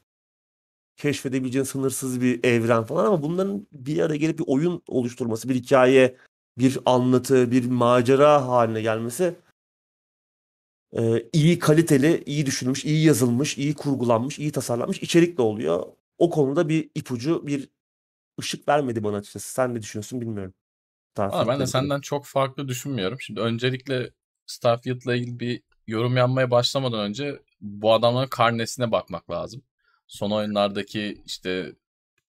[0.97, 6.17] keşfedebileceğin sınırsız bir evren falan ama bunların bir araya gelip bir oyun oluşturması, bir hikaye,
[6.59, 9.35] bir anlatı, bir macera haline gelmesi
[10.97, 15.87] e, iyi kaliteli, iyi düşünülmüş, iyi yazılmış, iyi kurgulanmış, iyi tasarlanmış içerikle oluyor.
[16.19, 17.69] O konuda bir ipucu, bir
[18.41, 19.53] ışık vermedi bana açıkçası.
[19.53, 20.55] Sen ne düşünüyorsun bilmiyorum.
[21.19, 23.21] Valla ben de senden çok farklı düşünmüyorum.
[23.21, 24.11] Şimdi öncelikle
[24.47, 29.63] Starfield'la ilgili bir yorum yapmaya başlamadan önce bu adamların karnesine bakmak lazım.
[30.07, 31.73] Son oyunlardaki işte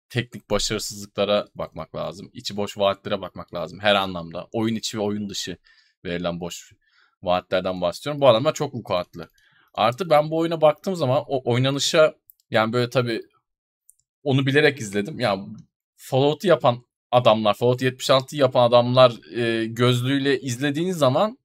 [0.10, 2.30] teknik başarısızlıklara bakmak lazım.
[2.34, 4.48] İçi boş vaatlere bakmak lazım her anlamda.
[4.52, 5.58] Oyun içi ve oyun dışı
[6.06, 6.74] verilen boş
[7.24, 8.22] vaatlerden bahsediyorum.
[8.22, 9.30] Bu adamlar çok vukuatlı.
[9.74, 12.16] Artı ben bu oyuna baktığım zaman o oynanışa
[12.52, 13.22] yani böyle tabii
[14.24, 15.20] onu bilerek izledim.
[15.20, 15.38] Ya
[15.95, 21.38] Fallout'u yapan adamlar, Fallout 76'yı yapan adamlar e, gözlüğüyle izlediğin zaman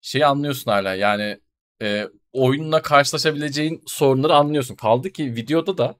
[0.00, 0.94] şeyi anlıyorsun hala.
[0.94, 1.40] Yani
[1.82, 4.74] e, oyunla karşılaşabileceğin sorunları anlıyorsun.
[4.74, 5.96] Kaldı ki videoda da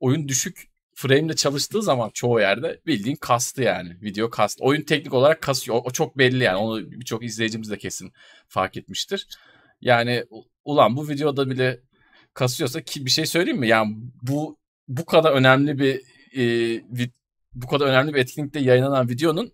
[0.00, 3.96] oyun düşük frame'le çalıştığı zaman çoğu yerde bildiğin kastı yani.
[4.02, 4.58] Video kast.
[4.60, 5.80] Oyun teknik olarak kasıyor.
[5.84, 6.56] O, çok belli yani.
[6.56, 8.12] Onu birçok izleyicimiz de kesin
[8.48, 9.26] fark etmiştir.
[9.80, 10.24] Yani
[10.64, 11.80] ulan bu videoda bile
[12.34, 13.68] kasıyorsa ki bir şey söyleyeyim mi?
[13.68, 14.58] Yani bu
[14.88, 16.00] bu kadar önemli bir
[16.36, 16.44] e,
[17.54, 19.52] bu kadar önemli bir etkinlikte yayınlanan videonun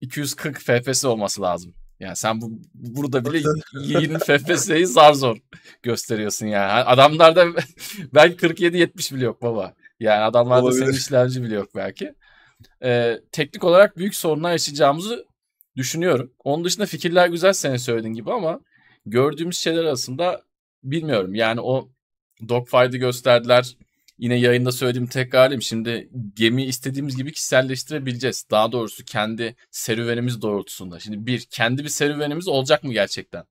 [0.00, 1.74] 240 FPS olması lazım.
[2.00, 3.42] Yani sen bu burada bile
[3.74, 5.36] 20 FPS'yi zar zor
[5.82, 6.72] gösteriyorsun yani.
[6.72, 7.46] Adamlarda
[8.14, 9.74] belki 47-70 bile yok baba.
[10.00, 10.84] Yani adamlarda Olabilir.
[10.84, 12.14] senin işlemci bile yok belki.
[12.82, 15.26] Ee, teknik olarak büyük sorunlar yaşayacağımızı
[15.76, 16.32] düşünüyorum.
[16.44, 18.60] Onun dışında fikirler güzel senin söylediğin gibi ama
[19.06, 20.42] gördüğümüz şeyler arasında
[20.82, 21.34] bilmiyorum.
[21.34, 21.88] Yani o
[22.48, 23.76] dogfight'ı gösterdiler.
[24.20, 25.62] Yine yayında söylediğim tekrarlayayım.
[25.62, 28.44] Şimdi gemi istediğimiz gibi kişiselleştirebileceğiz.
[28.50, 31.00] Daha doğrusu kendi serüvenimiz doğrultusunda.
[31.00, 33.44] Şimdi bir, kendi bir serüvenimiz olacak mı gerçekten?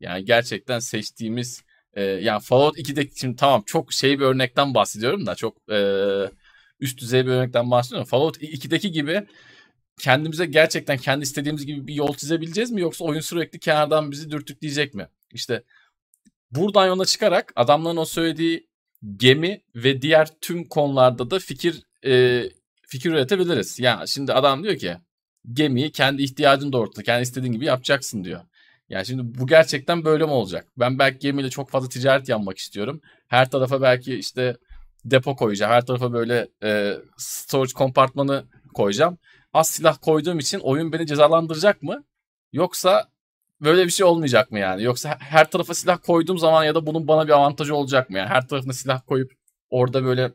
[0.00, 1.62] Yani gerçekten seçtiğimiz
[1.94, 5.78] e, yani Fallout 2'de şimdi tamam çok şey bir örnekten bahsediyorum da çok e,
[6.80, 8.08] üst düzey bir örnekten bahsediyorum.
[8.08, 9.26] Fallout 2'deki gibi
[10.00, 14.94] kendimize gerçekten kendi istediğimiz gibi bir yol çizebileceğiz mi yoksa oyun sürekli kenardan bizi dürtükleyecek
[14.94, 15.08] mi?
[15.32, 15.62] İşte
[16.50, 18.71] buradan yola çıkarak adamların o söylediği
[19.16, 22.42] gemi ve diğer tüm konularda da fikir e,
[22.88, 23.78] fikir üretebiliriz.
[23.78, 24.96] Yani şimdi adam diyor ki
[25.52, 28.40] gemiyi kendi ihtiyacın doğrultusunda kendi istediğin gibi yapacaksın diyor.
[28.88, 30.66] Yani şimdi bu gerçekten böyle mi olacak?
[30.76, 33.00] Ben belki gemiyle çok fazla ticaret yapmak istiyorum.
[33.28, 34.56] Her tarafa belki işte
[35.04, 35.72] depo koyacağım.
[35.72, 39.18] Her tarafa böyle e, storage kompartmanı koyacağım.
[39.52, 42.04] Az silah koyduğum için oyun beni cezalandıracak mı?
[42.52, 43.11] Yoksa
[43.62, 44.82] böyle bir şey olmayacak mı yani?
[44.82, 48.18] Yoksa her tarafa silah koyduğum zaman ya da bunun bana bir avantajı olacak mı?
[48.18, 49.32] Yani her tarafına silah koyup
[49.70, 50.32] orada böyle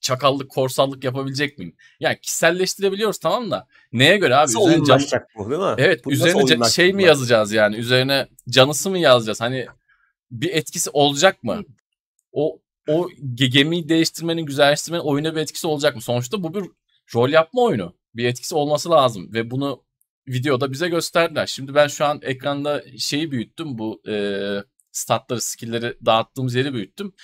[0.00, 1.76] çakallık, korsallık yapabilecek miyim?
[2.00, 4.42] Yani kişiselleştirebiliyoruz tamam da neye göre abi?
[4.42, 5.74] Nasıl Üzerine can- bu değil mi?
[5.78, 7.76] Evet Bu üzerine ca- şey mi yazacağız yani?
[7.76, 9.40] Üzerine canısı mı yazacağız?
[9.40, 9.66] Hani
[10.30, 11.62] bir etkisi olacak mı?
[12.32, 12.58] O
[12.88, 16.02] o ge- gemiyi değiştirmenin, güzelleştirmenin oyuna bir etkisi olacak mı?
[16.02, 16.64] Sonuçta bu bir
[17.14, 17.94] rol yapma oyunu.
[18.14, 19.82] Bir etkisi olması lazım ve bunu
[20.28, 21.46] videoda bize gösterdiler.
[21.46, 23.78] Şimdi ben şu an ekranda şeyi büyüttüm.
[23.78, 24.14] Bu e,
[24.92, 27.14] statları, skill'leri dağıttığımız yeri büyüttüm.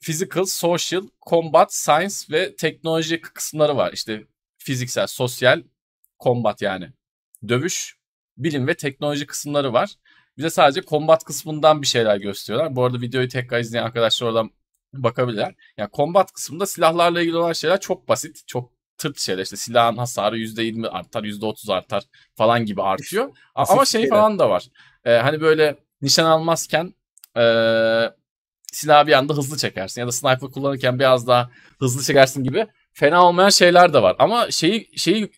[0.00, 3.92] Physical, social, combat, science ve teknoloji kısımları var.
[3.92, 4.26] İşte
[4.58, 5.62] fiziksel, sosyal,
[6.20, 6.92] combat yani.
[7.48, 7.96] Dövüş,
[8.36, 9.94] bilim ve teknoloji kısımları var.
[10.38, 12.76] Bize sadece combat kısmından bir şeyler gösteriyorlar.
[12.76, 14.50] Bu arada videoyu tekrar izleyen arkadaşlar oradan
[14.92, 15.54] bakabilirler.
[15.76, 18.42] Yani combat kısmında silahlarla ilgili olan şeyler çok basit.
[18.46, 19.42] Çok tırt şeyler.
[19.42, 22.04] İşte silahın hasarı %20 artar, %30 artar
[22.34, 23.36] falan gibi artıyor.
[23.54, 24.66] Ama şey falan da var.
[25.04, 26.94] Ee, hani böyle nişan almazken
[27.36, 28.10] ee,
[28.72, 30.00] silahı bir anda hızlı çekersin.
[30.00, 34.16] Ya da sniper kullanırken biraz daha hızlı çekersin gibi fena olmayan şeyler de var.
[34.18, 35.30] Ama şeyi şeyi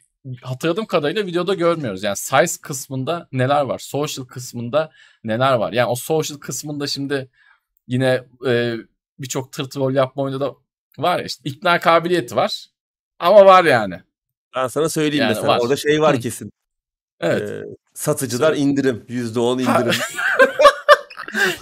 [0.42, 2.02] hatırladığım kadarıyla videoda görmüyoruz.
[2.02, 3.78] Yani size kısmında neler var?
[3.78, 4.90] Social kısmında
[5.24, 5.72] neler var?
[5.72, 7.30] Yani o social kısmında şimdi
[7.86, 8.76] yine e,
[9.18, 10.54] birçok tır rol yapma oyunda da
[10.98, 12.66] var ya işte ikna kabiliyeti var.
[13.22, 14.00] Ama var yani.
[14.56, 15.58] Ben sana söyleyeyim Yani mesela var.
[15.62, 16.52] orada şey var kesin.
[17.20, 17.50] Evet.
[17.50, 17.62] Ee,
[17.94, 19.04] satıcılar indirim.
[19.08, 19.80] %10 Ha.
[19.80, 20.00] indirim.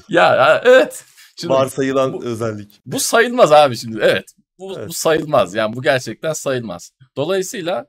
[0.08, 1.04] Ya, ya evet.
[1.36, 2.80] Şimdi Varsayılan bu- özellik.
[2.86, 3.98] Bu sayılmaz abi şimdi.
[4.02, 4.34] Evet.
[4.58, 4.88] Bu, Evet.
[4.88, 5.54] bu sayılmaz.
[5.54, 6.92] Yani bu gerçekten sayılmaz.
[7.16, 7.86] Dolayısıyla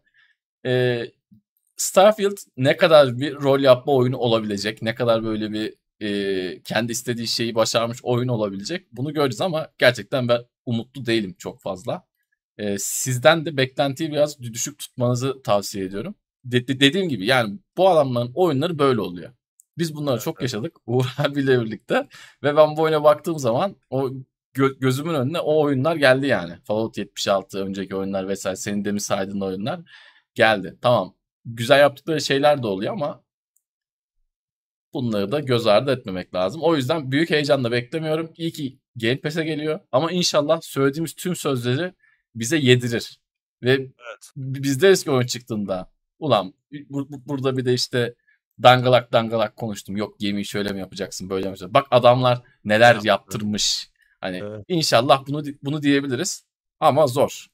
[0.65, 1.03] e,
[1.77, 5.73] Starfield ne kadar bir rol yapma oyunu olabilecek, ne kadar böyle bir
[6.06, 11.61] e, kendi istediği şeyi başarmış oyun olabilecek bunu göreceğiz ama gerçekten ben umutlu değilim çok
[11.61, 12.03] fazla.
[12.57, 16.15] E, sizden de beklentiyi biraz düşük tutmanızı tavsiye ediyorum.
[16.45, 19.34] De- de- dediğim gibi yani bu adamların oyunları böyle oluyor.
[19.78, 22.07] Biz bunları çok yaşadık Uğur abiyle birlikte
[22.44, 24.10] ve ben bu oyuna baktığım zaman o
[24.56, 26.53] gö- gözümün önüne o oyunlar geldi yani.
[26.64, 29.80] Fallout 76 önceki oyunlar vesaire senin demin saydığın oyunlar
[30.36, 30.78] geldi.
[30.82, 31.15] Tamam
[31.45, 33.23] güzel yaptıkları şeyler de oluyor ama
[34.94, 36.61] bunları da göz ardı etmemek lazım.
[36.64, 38.34] O yüzden büyük heyecanla beklemiyorum.
[38.38, 41.94] İyi ki Game Pass'e geliyor ama inşallah söylediğimiz tüm sözleri
[42.36, 43.20] bize yedirir.
[43.64, 43.88] Ve
[44.36, 46.53] biz deriz ki oyun çıktığında ulan
[46.90, 48.16] bu- bu- burada bir de işte
[48.64, 49.98] dangalak dangalak konuştum.
[49.98, 51.74] Yok gemiyi şöyle mi yapacaksın böyle mi yapacaksın?
[51.74, 53.08] Bak adamlar neler Yaptı.
[53.08, 53.90] yaptırmış.
[54.22, 54.66] Hani Evet.
[54.68, 56.45] inşallah bunu bunu diyebiliriz.
[56.80, 57.48] Ama zor.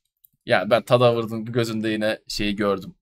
[0.46, 2.96] Yani ben Tadavır'ın gözünde yine şeyi gördüm.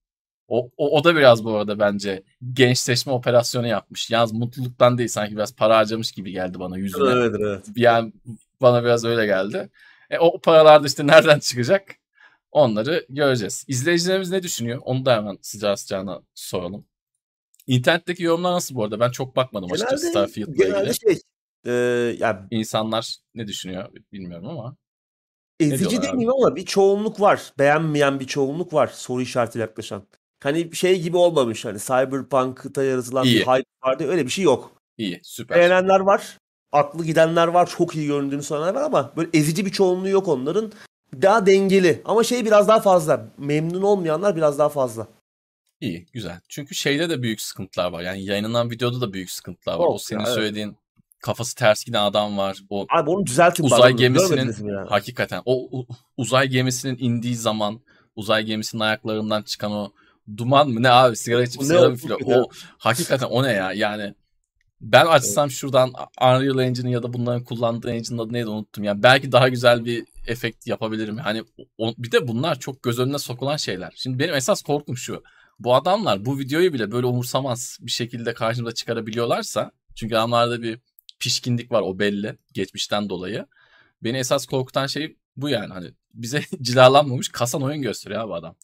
[0.48, 2.24] O, o, o da biraz bu arada bence
[2.54, 4.10] gençleşme operasyonu yapmış.
[4.12, 7.10] Yalnız mutluluktan değil sanki biraz para harcamış gibi geldi bana yüzüne.
[7.12, 7.66] Evet evet.
[7.76, 8.14] Yani
[8.62, 9.70] bana biraz öyle geldi.
[10.10, 11.96] E, o paralar da işte nereden çıkacak?
[12.52, 13.66] Onları göreceğiz.
[13.68, 14.82] İzleyicilerimiz ne düşünüyor?
[14.86, 16.86] Onu da hemen sıcağı sıcağına soralım.
[17.68, 19.00] İnternetteki yorumlar nasıl bu arada?
[19.00, 20.96] Ben çok bakmadım açıkçası Starfield'la genelde ilgili.
[20.96, 21.22] şey
[21.66, 21.72] e,
[22.20, 24.76] yani İnsanlar ne düşünüyor bilmiyorum ama.
[25.60, 27.54] ezici demeyeyim ama bir çoğunluk var.
[27.60, 30.08] Beğenmeyen bir çoğunluk var soru işaretiyle yaklaşan.
[30.44, 33.40] Hani şey gibi olmamış hani Cyberpunk'ta yaratılan İyi.
[33.40, 34.82] bir hype vardı öyle bir şey yok.
[34.98, 35.58] İyi süper.
[35.58, 36.38] Beğenenler var.
[36.72, 37.70] Aklı gidenler var.
[37.78, 40.72] Çok iyi göründüğünü söyleyenler var ama böyle ezici bir çoğunluğu yok onların.
[41.22, 42.02] Daha dengeli.
[42.06, 43.26] Ama şey biraz daha fazla.
[43.38, 45.08] Memnun olmayanlar biraz daha fazla.
[45.82, 46.40] İyi güzel.
[46.50, 48.02] Çünkü şeyde de büyük sıkıntılar var.
[48.02, 49.86] Yani yayınlanan videoda da büyük sıkıntılar var.
[49.86, 50.36] Çok o senin ya, evet.
[50.36, 50.78] söylediğin
[51.20, 52.62] kafası ters giden adam var.
[52.70, 53.64] O Abi onu düzeltin.
[53.64, 53.96] Uzay bari.
[53.96, 54.86] gemisinin- Görmediniz mi ya?
[54.90, 55.70] hakikaten o
[56.18, 57.80] uzay gemisinin indiği zaman
[58.16, 59.92] uzay gemisinin ayaklarından çıkan o
[60.38, 62.20] duman mı ne abi sigara içip sigara mı üflüyor?
[62.26, 63.74] O hakikaten o ne ya?
[63.74, 64.14] Yani
[64.82, 69.04] ben açsam şuradan Unreal Engine'in ya da bunların kullandığı engine'ın adı neydi unuttum ya.
[69.04, 71.18] Belki daha güzel bir efekt yapabilirim.
[71.18, 71.44] Hani
[71.78, 73.94] o- bir de bunlar çok göz önüne sokulan şeyler.
[73.96, 75.24] Şimdi benim esas korkum şu.
[75.60, 80.80] Bu adamlar bu videoyu bile böyle umursamaz bir şekilde karşımıza çıkarabiliyorlarsa çünkü adamlarda bir
[81.20, 83.46] pişkinlik var o belli geçmişten dolayı.
[84.04, 88.56] Beni esas korkutan şey bu yani hani bize cilalanmamış kasan oyun gösteriyor abi adam.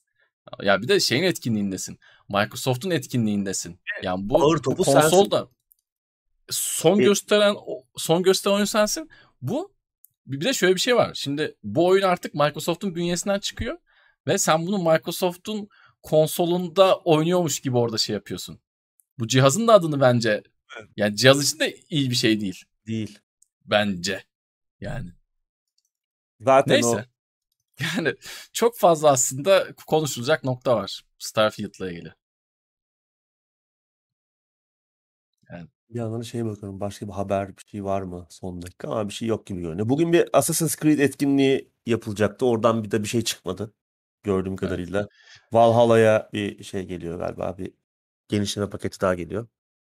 [0.61, 1.99] Ya bir de şeyin etkinliğindesin.
[2.29, 3.79] Microsoft'un etkinliğindesin.
[4.03, 5.47] Yani bu Ağır topu konsolda
[6.51, 7.55] son E- gösteren
[7.97, 9.09] son gösteren oyun sensin.
[9.41, 9.73] Bu
[10.25, 11.11] bir de şöyle bir şey var.
[11.13, 13.77] Şimdi bu oyun artık Microsoft'un bünyesinden çıkıyor
[14.27, 15.69] ve sen bunu Microsoft'un
[16.01, 18.59] konsolunda oynuyormuş gibi orada şey yapıyorsun.
[19.19, 20.43] Bu cihazın da adını bence
[20.97, 23.19] yani cihaz için de iyi bir şey değil Değil.
[23.65, 24.23] bence.
[24.81, 25.11] Yani
[26.39, 27.05] Zaten o neyse.
[27.95, 28.15] Yani
[28.53, 32.13] çok fazla aslında konuşulacak nokta var Starfield'la ilgili.
[35.91, 39.13] Bir yandan şeye bakıyorum başka bir haber bir şey var mı son dakika ama bir
[39.13, 39.89] şey yok gibi görünüyor.
[39.89, 42.45] Bugün bir Assassin's Creed etkinliği yapılacaktı.
[42.45, 43.73] Oradan bir de bir şey çıkmadı.
[44.23, 45.07] Gördüğüm kadarıyla.
[45.53, 47.57] Valhalla'ya bir şey geliyor galiba.
[47.57, 47.73] Bir
[48.27, 49.47] genişleme paketi daha geliyor.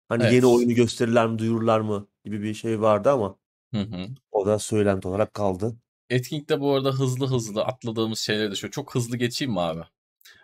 [0.09, 0.33] Hani Evet.
[0.33, 3.37] yeni oyunu gösterirler mi duyururlar mı gibi bir şey vardı ama
[3.73, 4.07] Hı hı.
[4.31, 5.75] o da söylenti olarak kaldı.
[6.09, 9.81] Etkinlikte bu arada hızlı hızlı atladığımız şeyleri de şöyle çok hızlı geçeyim mi abi?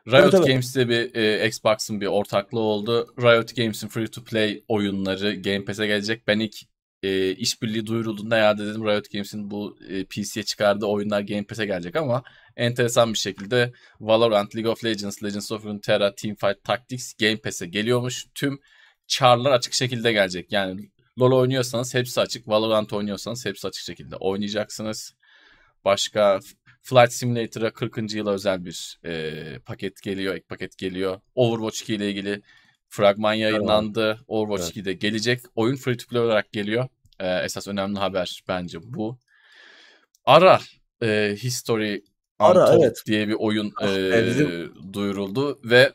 [0.06, 0.48] Tabii, Riot tabii.
[0.48, 3.14] Games'te bir e, Xbox'ın bir ortaklığı oldu.
[3.22, 6.28] Riot Games'in free to play oyunları Game Pass'e gelecek.
[6.28, 6.56] Ben ilk
[7.04, 11.96] e, işbirliği duyurulduğunda ya dedim Riot Games'in bu e, PC'ye çıkardığı oyunlar Game Pass'e gelecek
[11.96, 12.24] ama
[12.56, 18.26] enteresan bir şekilde Valorant, League of Legends, Legends of Runeterra, Teamfight Tactics Game Pass'e geliyormuş.
[18.36, 18.60] Tüm
[19.08, 20.52] char'lar açık şekilde gelecek.
[20.52, 20.90] Yani
[21.20, 22.48] LoL oynuyorsanız hepsi açık.
[22.48, 25.14] Valorant oynuyorsanız hepsi açık şekilde oynayacaksınız.
[25.86, 26.40] Başka
[26.84, 28.14] Flight Simulator'a 40.
[28.14, 31.20] yıla özel bir e, paket geliyor, ek paket geliyor.
[31.36, 32.42] Overwatch 2 ile ilgili
[32.90, 34.20] fragman yayınlandı.
[34.28, 34.72] Overwatch Evet.
[34.72, 35.40] 2 de gelecek.
[35.56, 36.88] Oyun free to play olarak geliyor.
[37.20, 39.18] E, esas önemli haber bence bu.
[40.26, 40.60] Ara
[41.04, 42.02] e, History
[42.40, 43.04] Ara, Untold evet.
[43.08, 45.94] diye bir oyun Ah, e, bizim- duyuruldu ve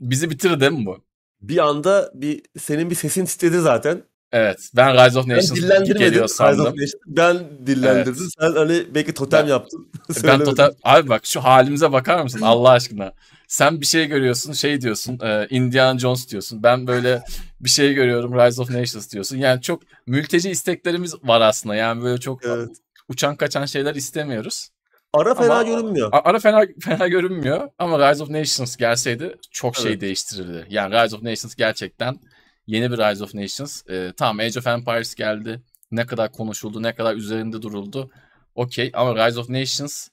[0.00, 1.04] bizi bitirir değil mi bu?
[1.40, 4.02] Bir anda bir senin bir sesin titredi zaten.
[4.36, 4.70] Evet.
[4.76, 5.98] Ben Rise of Ben Nations dillendirmedim.
[5.98, 6.64] geliyor Rise of sandım.
[6.64, 6.92] Nations.
[7.06, 7.36] Ben
[7.66, 8.16] dillendirdim.
[8.22, 8.32] Evet.
[8.40, 9.88] Sen hani belki totem Ben- yaptın.
[10.24, 13.12] Ben total abi bak şu halimize bakar mısın Allah aşkına?
[13.48, 16.62] Sen bir şey görüyorsun, şey diyorsun, e, Indiana Jones diyorsun.
[16.62, 17.22] Ben böyle
[17.60, 19.36] bir şey görüyorum, Rise of Nations diyorsun.
[19.36, 21.74] Yani çok mülteci isteklerimiz var aslında.
[21.74, 22.68] Yani böyle çok Evet.
[23.08, 24.68] uçan kaçan şeyler istemiyoruz.
[25.14, 26.08] Ara fena Ama- görünmüyor.
[26.12, 30.00] Ara fena fena görünmüyor ama Rise of Nations gelseydi çok şey Evet.
[30.00, 30.66] değiştirirdi.
[30.70, 32.18] Yani Rise of Nations gerçekten
[32.66, 33.86] yeni bir Rise of Nations.
[33.90, 35.62] E, tamam Age of Empires geldi.
[35.90, 38.10] Ne kadar konuşuldu, ne kadar üzerinde duruldu.
[38.54, 40.08] Okey ama Rise of Nations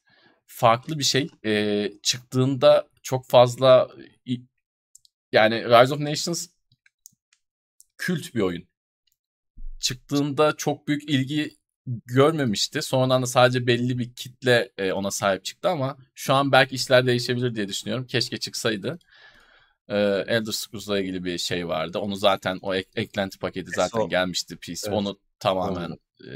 [0.46, 1.30] farklı bir şey.
[1.46, 3.90] E, çıktığında çok fazla
[5.32, 6.48] yani Rise of Nations
[7.98, 8.68] kült bir oyun.
[9.80, 11.58] Çıktığında çok büyük ilgi
[12.06, 12.82] görmemişti.
[12.82, 17.08] Sonradan da sadece belli bir kitle e, ona sahip çıktı ama şu an belki işler
[17.08, 18.08] değişebilir diye düşünüyorum.
[18.08, 19.00] Keşke çıksaydı.
[19.90, 19.96] E,
[20.28, 22.00] Elder Scrolls'la ilgili bir şey vardı.
[22.00, 24.10] Onu zaten o ek- eklenti paketi zaten Son.
[24.10, 24.72] gelmişti PC.
[24.88, 24.98] Evet.
[24.98, 25.92] Onu tamamen
[26.22, 26.32] e,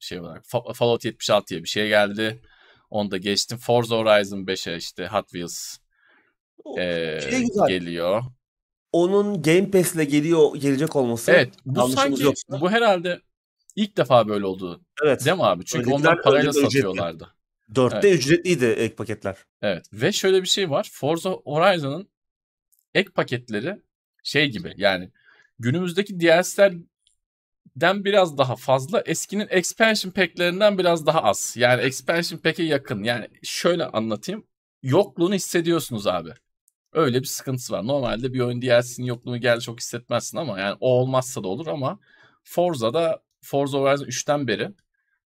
[0.00, 2.42] şey olarak Fa- Fallout 76'ya bir şey geldi.
[2.90, 3.58] Onu da geçtim.
[3.58, 5.78] Forza Horizon 5'e işte Hot Wheels
[6.64, 7.68] O e, şey güzel.
[7.68, 8.22] geliyor.
[8.92, 11.32] Onun Game Pass'le geliyor gelecek olması.
[11.32, 12.60] Evet bu sanki yoksa.
[12.60, 13.20] bu herhalde
[13.76, 14.84] ilk defa böyle oldu.
[15.04, 15.24] Evet.
[15.24, 15.64] Değil mi abi?
[15.64, 16.78] Çünkü onlar parayla önceki ücretli.
[16.78, 17.34] satıyorlardı.
[17.74, 19.36] Dörtte ücretliydi ek paketler.
[19.62, 20.90] Evet ve şöyle bir şey var.
[20.92, 22.08] Forza Horizon'ın
[22.94, 23.82] ek paketleri
[24.22, 25.10] şey gibi yani
[25.58, 26.84] günümüzdeki DLC'lerden
[28.04, 31.54] biraz daha fazla eskinin expansion pack'lerinden biraz daha az.
[31.58, 33.02] Yani expansion pack'e yakın.
[33.02, 34.46] Yani şöyle anlatayım.
[34.82, 36.30] yokluğunu hissediyorsunuz abi.
[36.92, 37.86] Öyle bir sıkıntısı var.
[37.86, 41.98] Normalde bir oyun DLC'nin yokluğunu gel çok hissetmezsin ama yani o olmazsa da olur ama
[42.44, 44.70] Forza'da Forza Horizon 3'ten beri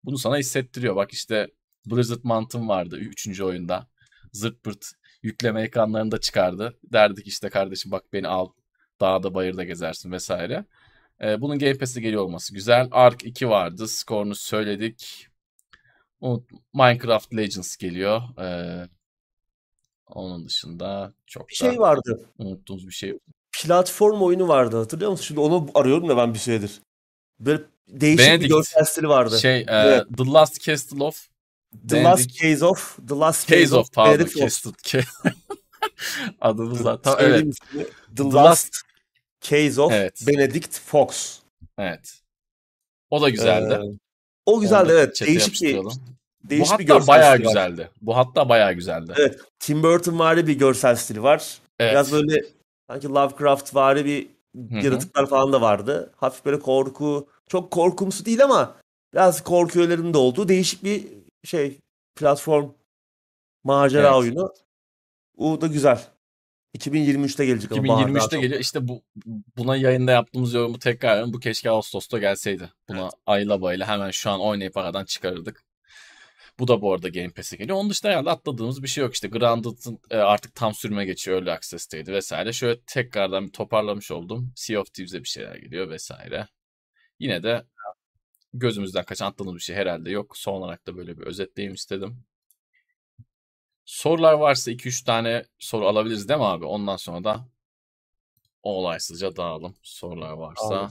[0.04, 0.96] bunu sana hissettiriyor.
[0.96, 1.48] Bak işte
[1.86, 3.40] Blizzard Mountain vardı 3.
[3.40, 3.88] oyunda.
[4.32, 6.78] Zırt pırt yükleme ekranlarında çıkardı.
[6.92, 8.48] Derdik işte kardeşim bak beni al
[9.00, 10.64] dağda bayırda gezersin vesaire.
[11.22, 12.88] Ee, bunun Game Pass'e geliyor olması güzel.
[12.90, 13.88] Ark 2 vardı.
[13.88, 15.28] Skorunu söyledik.
[16.74, 18.22] Minecraft Legends geliyor.
[18.40, 18.88] Ee,
[20.06, 22.30] onun dışında çok bir şey vardı.
[22.38, 23.18] Unuttuğumuz bir şey.
[23.62, 25.24] Platform oyunu vardı hatırlıyor musun?
[25.24, 26.80] Şimdi onu arıyorum da ben bir süredir.
[27.40, 28.44] Böyle değişik Benedict.
[28.44, 29.38] bir görsel stili vardı.
[29.38, 30.04] Şey, e, evet.
[30.18, 31.28] The Last Castle of
[31.88, 32.02] The.
[32.02, 34.72] Last Case of The Last Case, Case of, of pardon Castle.
[36.40, 37.56] Adımız zaten evet.
[37.72, 37.86] The,
[38.16, 38.74] The Last, Last
[39.40, 40.24] Case of evet.
[40.26, 41.38] Benedict Fox.
[41.78, 42.20] Evet.
[43.10, 43.74] O da güzeldi.
[43.74, 43.98] Ee,
[44.46, 45.20] o güzeldi evet.
[45.20, 45.78] Değişik bir
[46.44, 47.80] Değişik Bu hatta bir görsel bayağı stili güzeldi.
[47.80, 47.90] Var.
[48.00, 49.14] Bu hatta bayağı güzeldi.
[49.16, 49.40] Evet.
[49.58, 51.58] Tim Burton vari bir görsel stili var.
[51.78, 51.92] Evet.
[51.92, 52.44] Biraz böyle
[52.90, 54.86] sanki Lovecraft vari bir Hı-hı.
[54.86, 56.12] yaratıklar falan da vardı.
[56.16, 58.74] Hafif böyle korku, çok korkumsu değil ama
[59.14, 61.04] biraz korku öğelerinin de olduğu değişik bir
[61.44, 61.80] şey
[62.14, 62.70] platform
[63.64, 64.16] macera evet.
[64.16, 64.52] oyunu.
[65.36, 66.00] O da güzel.
[66.78, 68.60] 2023'te gelecek 2023'te geliyor.
[68.60, 69.02] İşte bu
[69.56, 72.70] buna yayında yaptığımız yorumu tekrar bu keşke Ağustos'ta gelseydi.
[72.88, 73.12] Buna evet.
[73.26, 75.64] ayla bayla hemen şu an oynayıp aradan çıkarırdık.
[76.58, 77.78] Bu da bu arada Game Pass'e geliyor.
[77.78, 79.14] Onun dışında herhalde atladığımız bir şey yok.
[79.14, 81.38] İşte Grounded'ın e, artık tam sürüme geçiyor.
[81.38, 82.52] Early Access'teydi vesaire.
[82.52, 84.52] Şöyle tekrardan bir toparlamış oldum.
[84.56, 86.48] Sea of Thieves'e bir şeyler geliyor vesaire.
[87.18, 87.64] Yine de
[88.54, 90.36] gözümüzden kaçan atladığımız bir şey herhalde yok.
[90.36, 92.24] Son olarak da böyle bir özetleyeyim istedim.
[93.84, 96.64] Sorular varsa 2-3 tane soru alabiliriz değil mi abi?
[96.64, 97.48] Ondan sonra da
[98.62, 99.74] olaysızca dağılım.
[99.82, 100.66] Sorular varsa.
[100.66, 100.90] Anladım.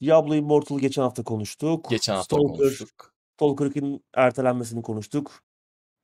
[0.00, 1.90] Diablo Immortal'ı geçen hafta konuştuk.
[1.90, 3.14] Geçen hafta Stalker, konuştuk.
[3.34, 5.42] Stalker 2'nin ertelenmesini konuştuk.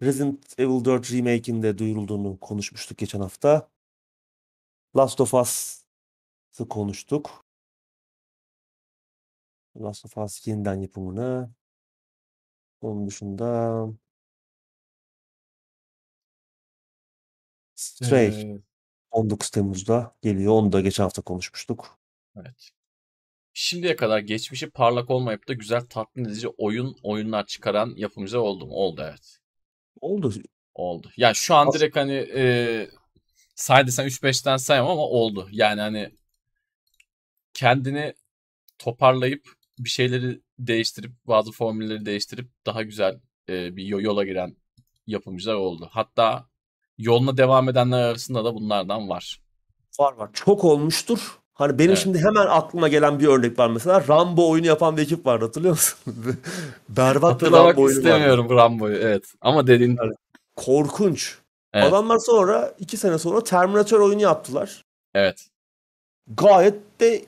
[0.02, 3.68] Resident Evil 4 Remake'in de duyurulduğunu konuşmuştuk geçen hafta.
[4.96, 7.45] Last of Us'ı konuştuk.
[9.80, 11.50] Last of Us yeniden yapımını.
[12.80, 13.86] Onun dışında
[17.74, 18.58] Stray ee...
[19.10, 20.52] 19 Temmuz'da geliyor.
[20.52, 21.98] Onu da geçen hafta konuşmuştuk.
[22.36, 22.72] Evet
[23.58, 28.72] şimdiye kadar geçmişi parlak olmayıp da güzel tatmin edici oyun oyunlar çıkaran yapımcılar oldu mu?
[28.72, 29.38] Oldu evet.
[30.00, 30.32] Oldu.
[30.74, 31.10] Oldu.
[31.16, 32.90] Yani şu an direkt hani e,
[33.54, 35.48] say desen 3-5'ten sayamam ama oldu.
[35.50, 36.10] Yani hani
[37.54, 38.14] kendini
[38.78, 44.56] toparlayıp bir şeyleri değiştirip bazı formülleri değiştirip daha güzel e, bir yola giren
[45.06, 45.88] yapımcılar oldu.
[45.92, 46.46] Hatta
[46.98, 49.40] yoluna devam edenler arasında da bunlardan var.
[49.98, 50.30] Var var.
[50.32, 51.38] Çok olmuştur.
[51.54, 52.02] Hani benim evet.
[52.02, 54.04] şimdi hemen aklıma gelen bir örnek var mesela.
[54.08, 55.98] Rambo oyunu yapan bir ekip vardı hatırlıyor musun?
[56.88, 58.54] Berbat bir Rambo oyunu istemiyorum vardı.
[58.54, 59.24] Rambo'yu evet.
[59.40, 59.96] Ama dediğin...
[59.96, 60.12] Yani,
[60.56, 61.38] korkunç.
[61.72, 61.86] Evet.
[61.86, 64.84] Adamlar sonra iki sene sonra Terminator oyunu yaptılar.
[65.14, 65.48] Evet.
[66.28, 67.24] Gayet de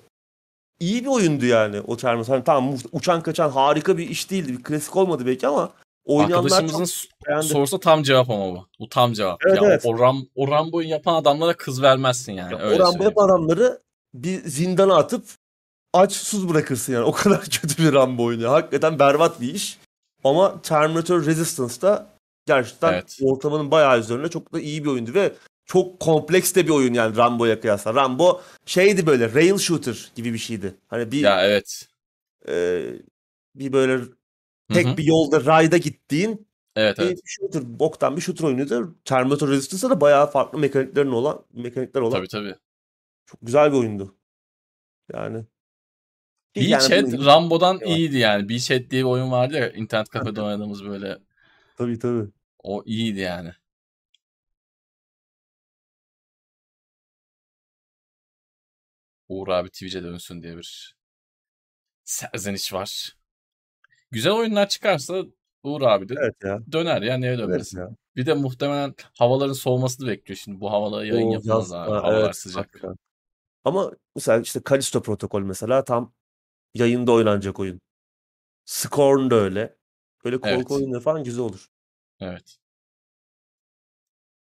[0.81, 2.35] iyi bir oyundu yani o Terminator.
[2.35, 4.53] Hani tamam uçan kaçan harika bir iş değildi.
[4.53, 5.73] Bir klasik olmadı belki ama
[6.05, 7.09] oynayanlar Arkadaşımızın
[7.41, 8.67] sorusu tam cevap ama bu.
[8.81, 9.41] Bu tam cevap.
[9.47, 9.83] Evet, ya evet.
[9.85, 12.53] O, Ram, o Rambo'yu yapan adamlara kız vermezsin yani.
[12.53, 13.81] Ya, o Rambo yapan adamları
[14.15, 15.25] bir zindana atıp
[15.93, 17.05] aç susuz bırakırsın yani.
[17.09, 18.51] O kadar kötü bir Rambo oyunu.
[18.51, 19.79] Hakikaten berbat bir iş.
[20.25, 22.07] Ama Terminator Resistance'da
[22.47, 23.19] gerçekten evet.
[23.23, 25.33] ortamının bayağı üzerinde çok da iyi bir oyundu ve
[25.69, 27.95] çok kompleks de bir oyun yani Rambo'ya kıyasla.
[27.95, 30.75] Rambo şeydi böyle rail shooter gibi bir şeydi.
[30.89, 31.89] Hani bir Ya evet.
[32.49, 32.85] E,
[33.55, 34.05] bir böyle
[34.73, 34.97] tek Hı-hı.
[34.97, 37.19] bir yolda rayda gittiğin evet, evet.
[37.25, 38.95] bir shooter, boktan bir shooter oyunudur.
[39.05, 42.17] Terminator Resistance'da da bayağı farklı mekaniklerin olan mekanikler olan.
[42.19, 42.55] Tabii tabii.
[43.27, 44.17] Çok güzel bir oyundu.
[45.13, 45.45] Yani.
[46.57, 48.49] Beachhead yani Rambo'dan iyiydi yani.
[48.49, 51.19] Beachhead diye bir oyun vardı ya internet kafede oynadığımız böyle.
[51.77, 52.29] Tabii tabii.
[52.59, 53.53] O iyiydi yani.
[59.29, 60.97] Uğur abi Twitch'e dönsün diye bir
[62.05, 63.17] serzeniş var.
[64.11, 65.25] Güzel oyunlar çıkarsa
[65.63, 66.61] Uğur abi de evet ya.
[66.73, 67.79] döner ya neye dönmesin.
[67.79, 67.97] Evet ya.
[68.17, 70.61] Bir de muhtemelen havaların soğumasını bekliyor şimdi.
[70.61, 71.91] Bu havalara yayın yapmaz abi.
[71.91, 72.65] Havalar evet, sıcak.
[72.65, 72.97] Hakikaten.
[73.65, 76.13] Ama mesela işte Kalisto Protokol mesela tam
[76.75, 77.81] yayında oynanacak oyun.
[78.65, 79.77] Scorn da öyle.
[80.25, 80.71] Böyle korku evet.
[80.71, 81.67] oyunları falan güzel olur.
[82.21, 82.59] Evet.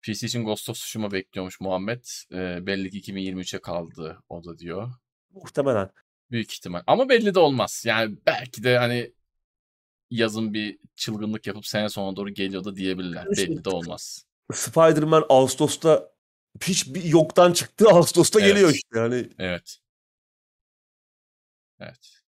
[0.02, 2.04] PC için Ghost of Tsushima bekliyormuş Muhammed.
[2.32, 4.92] Ee, belli ki 2023'e kaldı o da diyor.
[5.30, 5.90] Muhtemelen.
[6.30, 6.82] Büyük ihtimal.
[6.86, 7.82] Ama belli de olmaz.
[7.86, 9.12] Yani belki de hani
[10.10, 13.26] yazın bir çılgınlık yapıp sene sonuna doğru geliyor da diyebilirler.
[13.30, 14.26] İşte, belli de olmaz.
[14.52, 16.12] Spider-Man Ağustos'ta
[16.62, 18.52] hiç bir yoktan çıktı Ağustos'ta evet.
[18.52, 19.28] geliyor işte yani.
[19.38, 19.78] Evet.
[21.80, 22.22] Evet.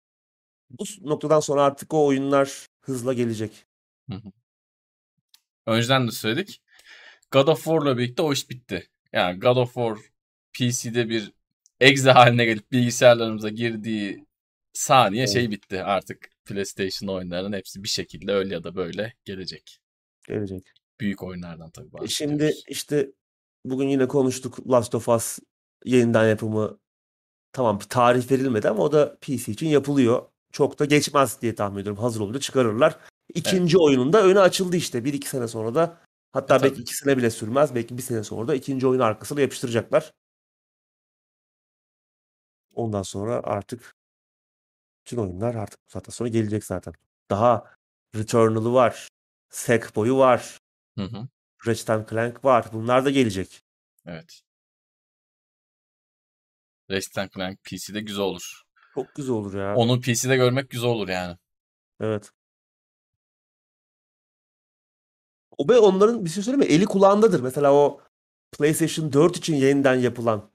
[0.71, 3.67] Bu noktadan sonra artık o oyunlar hızla gelecek.
[4.11, 4.33] Hı hı.
[5.67, 6.63] Önceden de söyledik.
[7.33, 8.89] God of War'la birlikte o iş bitti.
[9.13, 9.99] Yani God of War
[10.53, 11.33] PC'de bir
[11.81, 14.27] exe haline gelip bilgisayarlarımıza girdiği
[14.73, 15.33] saniye Evet.
[15.33, 15.83] şey bitti.
[15.83, 19.81] Artık PlayStation oyunlarının hepsi bir şekilde öyle ya da böyle gelecek.
[20.29, 20.63] Gelecek.
[21.01, 22.15] Büyük oyunlardan tabii E bahsediyoruz.
[22.17, 23.11] Şimdi işte
[23.65, 25.39] bugün yine konuştuk Last of Us
[25.85, 26.79] yeniden yapımı
[27.53, 30.23] tamam tarih verilmedi ama o da PC için yapılıyor.
[30.53, 32.03] Çok da geçmez diye tahmin ediyorum.
[32.03, 32.99] Hazır olunca çıkarırlar.
[33.35, 35.05] İkinci oyunun da önü açıldı işte.
[35.05, 35.99] Bir iki sene sonra da
[36.33, 36.83] hatta E, belki tabii.
[36.83, 37.75] iki sene bile sürmez.
[37.75, 40.13] Belki bir sene sonra da ikinci oyunu arkasına yapıştıracaklar.
[42.75, 43.95] Ondan sonra artık
[45.07, 46.95] bütün oyunlar artık bu saatten sonra gelecek zaten.
[47.31, 47.77] Daha
[48.17, 49.09] Returnal'ı var.
[49.51, 50.59] Sackboy'u var.
[50.99, 51.29] Hı hı.
[51.67, 52.67] Ratchet Clank var.
[52.73, 53.63] Bunlar da gelecek.
[54.07, 54.43] Evet.
[56.91, 58.63] Ratchet Clank PC'de güzel olur.
[58.95, 59.77] Çok güzel olur ya.
[59.77, 61.37] Onu PC'de görmek güzel olur yani.
[62.01, 62.31] Evet.
[65.59, 66.75] O ve onların bir şey söyleyeyim mi?
[66.75, 67.41] Eli kulağındadır.
[67.41, 68.01] Mesela o
[68.53, 70.51] PlayStation 4 için yeniden yapılan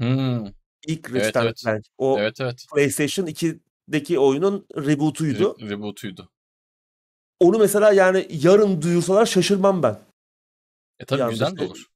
[0.00, 0.46] Hmm,
[0.86, 1.56] ilk Evet, Ratchet evet.
[1.56, 1.84] Clank.
[1.98, 2.66] O evet evet.
[2.74, 5.56] PlayStation 2'deki oyunun reboot'uydu.
[5.58, 6.28] Re- reboot'uydu.
[7.40, 9.98] Onu mesela yani yarın duyursalar şaşırmam ben.
[11.00, 11.86] E tabii Yani güzel de işte- olur.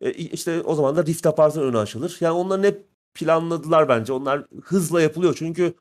[0.00, 2.16] E, işte o zaman da Rift Apart'ın önü açılır.
[2.20, 4.12] Yani onların hep planladılar bence.
[4.12, 5.34] Onlar hızla yapılıyor.
[5.38, 5.74] Çünkü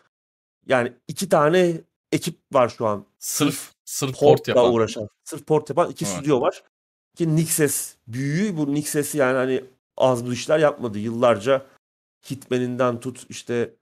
[0.68, 1.82] yani iki tane
[2.12, 3.06] ekip var şu an.
[3.20, 4.74] Sırf sırf port Port'la yapan.
[4.74, 5.08] uğraşan.
[5.24, 6.16] Sırf port yapan iki Evet.
[6.16, 6.64] stüdyo var.
[7.16, 8.58] Ki Nixes büyüğü.
[8.58, 9.64] Bu Nixes yani hani
[9.98, 11.00] az bu işler yapmadı.
[11.00, 11.66] Yıllarca
[12.32, 13.74] Hitman'inden tut işte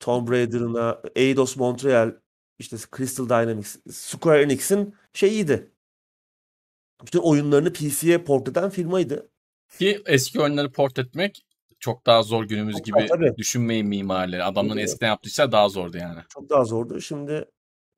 [0.00, 2.14] Tomb Raider'ına, Eidos Montreal,
[2.58, 5.70] işte Crystal Dynamics, Square Enix'in şeyiydi.
[7.06, 9.28] Bütün oyunlarını PC'ye port eden firmaydı.
[9.78, 11.46] Ki eski oyunları port etmek
[11.78, 13.36] çok daha zor günümüz Çok gibi tabii.
[13.36, 14.44] düşünmeyin mimarları.
[14.44, 16.20] Adamların eskiden yaptıysa daha zordu yani.
[16.28, 17.00] Çok daha zordu.
[17.00, 17.44] Şimdi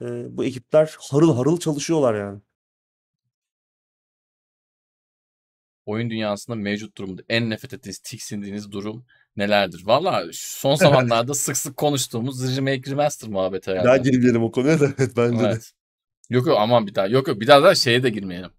[0.02, 2.40] e, bu ekipler harıl harıl çalışıyorlar yani.
[5.86, 9.04] Oyun dünyasında mevcut durumda en nefret ettiğiniz, tiksindiğiniz durum
[9.36, 9.82] nelerdir?
[9.86, 13.88] Valla son zamanlarda sık sık konuştuğumuz remake remaster muhabbeti herhalde.
[13.88, 15.46] Daha girmeyelim o konuya da evet bence de.
[15.46, 15.72] Evet.
[16.30, 17.06] Yok yok aman bir daha.
[17.06, 18.50] Yok yok bir daha da şeye de girmeyelim.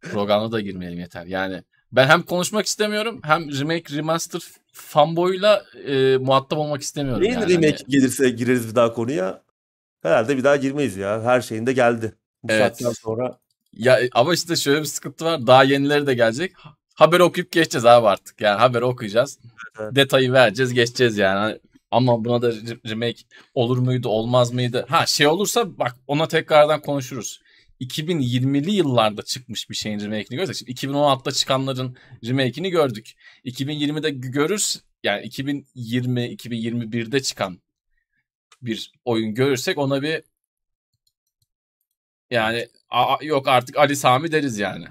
[0.00, 1.26] Programda da girmeyelim yeter.
[1.26, 1.62] Yani
[1.92, 4.42] ben hem konuşmak istemiyorum hem remake remaster
[4.72, 7.22] fanboyla e, muhatap olmak istemiyorum.
[7.22, 7.52] Neyin yani.
[7.52, 9.42] remake Hani- gelirse gireriz bir daha konuya.
[10.04, 11.22] Herhalde bir daha girmeyiz ya.
[11.22, 12.12] Her şeyinde geldi.
[12.42, 12.76] Bu Evet.
[12.78, 13.38] saatten sonra
[13.72, 15.46] Ya ama işte şöyle bir sıkıntı var.
[15.46, 16.52] Daha yenileri de gelecek.
[16.94, 18.40] Haber okuyup geçeceğiz abi artık.
[18.40, 19.38] Yani haber okuyacağız.
[19.80, 19.94] Evet.
[19.94, 21.38] Detayı vereceğiz, geçeceğiz yani.
[21.38, 21.58] Hani
[21.90, 23.22] Ama buna da re- remake
[23.54, 24.86] olur muydu, olmaz mıydı?
[24.88, 27.40] Ha şey olursa bak ona tekrardan konuşuruz.
[27.80, 30.56] 2020'li yıllarda çıkmış bir şeyin remake'ini görsek.
[30.56, 33.12] Şimdi 2016'da çıkanların remake'ini gördük.
[33.44, 37.58] 2020'de görürüz yani 2020 2021'de çıkan
[38.66, 40.22] bir oyun görürsek ona bir
[42.30, 44.86] yani "Aa, yok artık Ali Sami deriz yani.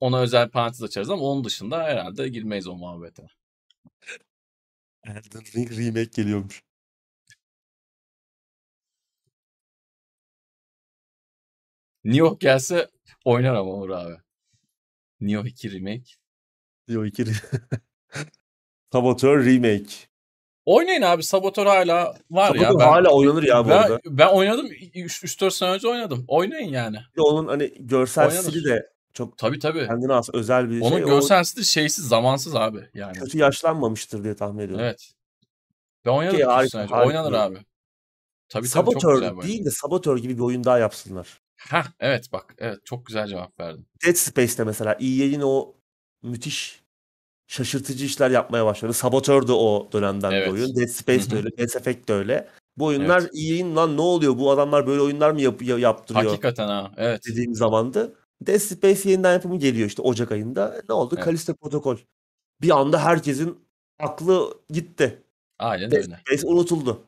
[0.00, 3.28] Ona özel parantez açarız ama onun dışında herhalde girmeyiz o muhabbete.
[5.04, 6.62] Elden Ring remake geliyormuş.
[12.04, 12.90] Nioh gelse
[13.24, 14.16] oynar ama Uğur abi.
[15.20, 16.10] Nioh 2 remake.
[16.88, 17.24] Diyor iki
[18.92, 19.94] Saboteur remake.
[20.66, 22.62] Oynayın abi Saboteur hala var ya.
[22.62, 24.00] Saboteur Ben, hala oynanır ya bu ben, arada.
[24.06, 26.24] ben oynadım 3-4 sene önce oynadım.
[26.28, 26.96] Oynayın yani.
[27.12, 28.42] Bir de Onun hani görsel Oynanır.
[28.42, 29.86] stili de çok Tabii tabii.
[29.86, 31.04] kendine has özel bir Onun şey.
[31.04, 33.12] O görsel stili şeysiz zamansız abi yani.
[33.18, 34.84] kötü yaşlanmamıştır diye tahmin ediyorum.
[34.84, 35.12] Evet.
[36.04, 36.94] Ben oynadım Okey, 3 harika, sene önce.
[36.94, 37.08] harika.
[37.08, 37.58] Oynanır abi.
[38.48, 41.40] Tabii tabii çok güzel değil de Saboteur gibi bir oyun daha yapsınlar.
[41.56, 43.88] Heh, evet bak evet çok güzel cevap verdin.
[44.06, 45.74] Dead Space'te mesela EA'in o
[46.22, 46.82] müthiş
[47.46, 48.92] şaşırtıcı işler yapmaya başladı.
[48.92, 50.46] Saboteur de o dönemden Evet.
[50.46, 50.76] bir oyun.
[50.76, 51.48] Dead Space de öyle.
[51.58, 52.48] Mass Effect de öyle.
[52.76, 53.30] Bu oyunlar Evet.
[53.34, 57.20] EA'in lan ne oluyor bu adamlar böyle oyunlar mı yap- ya- yaptırıyor Hakikaten ha evet.
[57.30, 58.14] dediğim zamandı.
[58.46, 60.82] Dead Space yeniden yapımı geliyor işte Ocak ayında.
[60.88, 61.14] Ne oldu?
[61.16, 61.26] Evet.
[61.26, 61.96] Callisto Protocol.
[62.62, 63.58] Bir anda herkesin
[64.00, 65.22] aklı gitti.
[65.58, 66.20] Aynen Dead öyle.
[66.26, 67.05] Space unutuldu.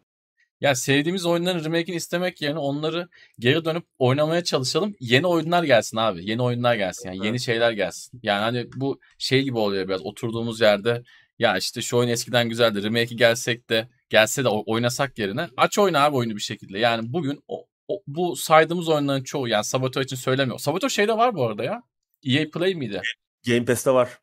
[0.60, 3.08] Ya sevdiğimiz oyunların remake'ini istemek yerine onları
[3.38, 4.94] geri dönüp oynamaya çalışalım.
[5.00, 6.30] Yeni oyunlar gelsin abi.
[6.30, 7.08] Yeni oyunlar gelsin.
[7.08, 8.20] Yani yeni şeyler gelsin.
[8.22, 11.02] Yani hani bu şey gibi oluyor biraz oturduğumuz yerde
[11.38, 12.82] ya işte şu oyun eskiden güzeldi.
[12.82, 16.78] Remake'i gelsek de gelse de oynasak yerine aç oyna abi oyunu bir şekilde.
[16.78, 20.58] Yani bugün o, o- bu saydığımız oyunların çoğu yani Saboteur için söylemiyor.
[20.58, 21.82] Saboteur şeyde var bu arada ya.
[22.26, 23.02] EA Play miydi?
[23.46, 24.18] Game Pass'te var.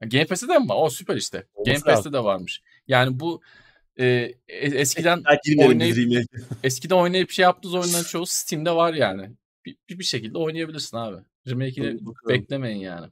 [0.00, 0.76] Game Pass'te de mi var?
[0.78, 1.46] O süper işte.
[1.54, 2.60] Olması Game Pass'te de varmış.
[2.88, 3.42] Yani bu
[3.98, 5.22] e, eskiden
[5.58, 6.26] oynayıp
[6.62, 9.30] eskiden oynayıp şey yaptığınız oyunların çoğu Steam'de var yani.
[9.66, 11.22] Bir, bir, bir şekilde oynayabilirsin abi.
[11.46, 12.28] Remake'ini Bakalım.
[12.28, 13.10] beklemeyin yani.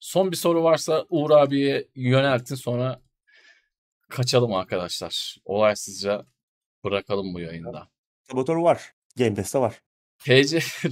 [0.00, 3.00] Son bir soru varsa Uğur abiye yöneltin sonra
[4.08, 5.36] kaçalım arkadaşlar.
[5.44, 6.26] Olaysızca
[6.84, 7.88] bırakalım bu yayında.
[8.30, 8.92] Saboteur var.
[9.16, 9.82] Game Pass'te var.
[10.18, 10.58] TC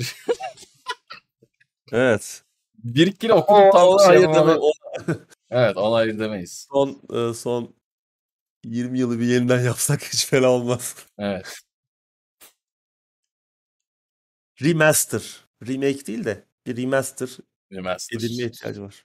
[1.92, 2.42] Evet.
[2.74, 4.58] Bir iki okudum tam şey hayır
[5.50, 6.68] Evet ona hayır demeyiz.
[6.72, 7.02] son
[7.32, 7.75] son
[8.66, 10.96] 20 yılı bir yeniden yapsak hiç fena olmaz.
[11.18, 11.58] Evet.
[14.62, 15.44] Remaster.
[15.66, 17.28] Remake değil de bir remaster
[17.72, 18.16] Remaster.
[18.18, 19.04] edilmeye ihtiyacı var.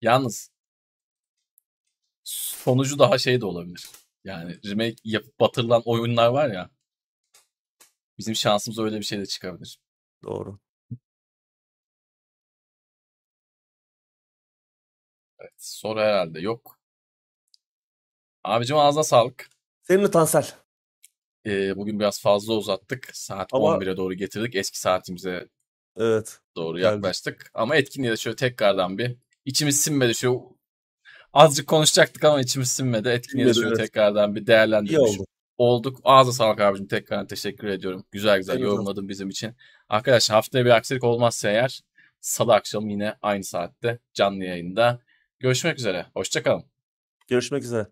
[0.00, 0.50] Yalnız
[2.24, 3.88] sonucu daha şey de olabilir.
[4.24, 6.70] Yani remake yapıp batırılan oyunlar var ya.
[8.18, 9.78] Bizim şansımız öyle bir şey de çıkabilir.
[10.24, 10.58] Doğru.
[15.64, 16.78] Soru herhalde yok.
[18.44, 19.48] Abicim ağzına sağlık.
[19.82, 20.46] Seninle Tansel.
[21.46, 23.10] Ee, bugün biraz fazla uzattık.
[23.16, 24.54] Saat Ama- 11'e doğru getirdik.
[24.54, 25.48] Eski saatimize
[25.96, 26.38] Evet.
[26.56, 26.92] doğru Geldik.
[26.94, 27.50] yaklaştık.
[27.54, 30.14] Ama etkinliğe de şöyle tekrardan bir içimiz sinmedi.
[30.14, 30.56] Şu
[31.32, 33.08] azıcık konuşacaktık ama içimiz sinmedi.
[33.08, 33.78] Etkinliğe de şöyle evet.
[33.78, 35.26] tekrardan bir İyi değerlendirmiş oldu.
[35.58, 36.00] olduk.
[36.04, 36.88] Ağza sağlık abicim.
[36.88, 38.04] Tekrar teşekkür ediyorum.
[38.12, 38.68] Güzel güzel Senin de.
[38.68, 39.56] yorumladın bizim için.
[39.88, 41.80] Arkadaşlar haftaya bir aksilik olmazsa eğer
[42.20, 45.00] salı akşamı yine aynı saatte canlı yayında.
[45.44, 46.06] Görüşmek üzere.
[46.14, 46.64] Hoşçakalın.
[47.28, 47.86] Görüşmek üzere.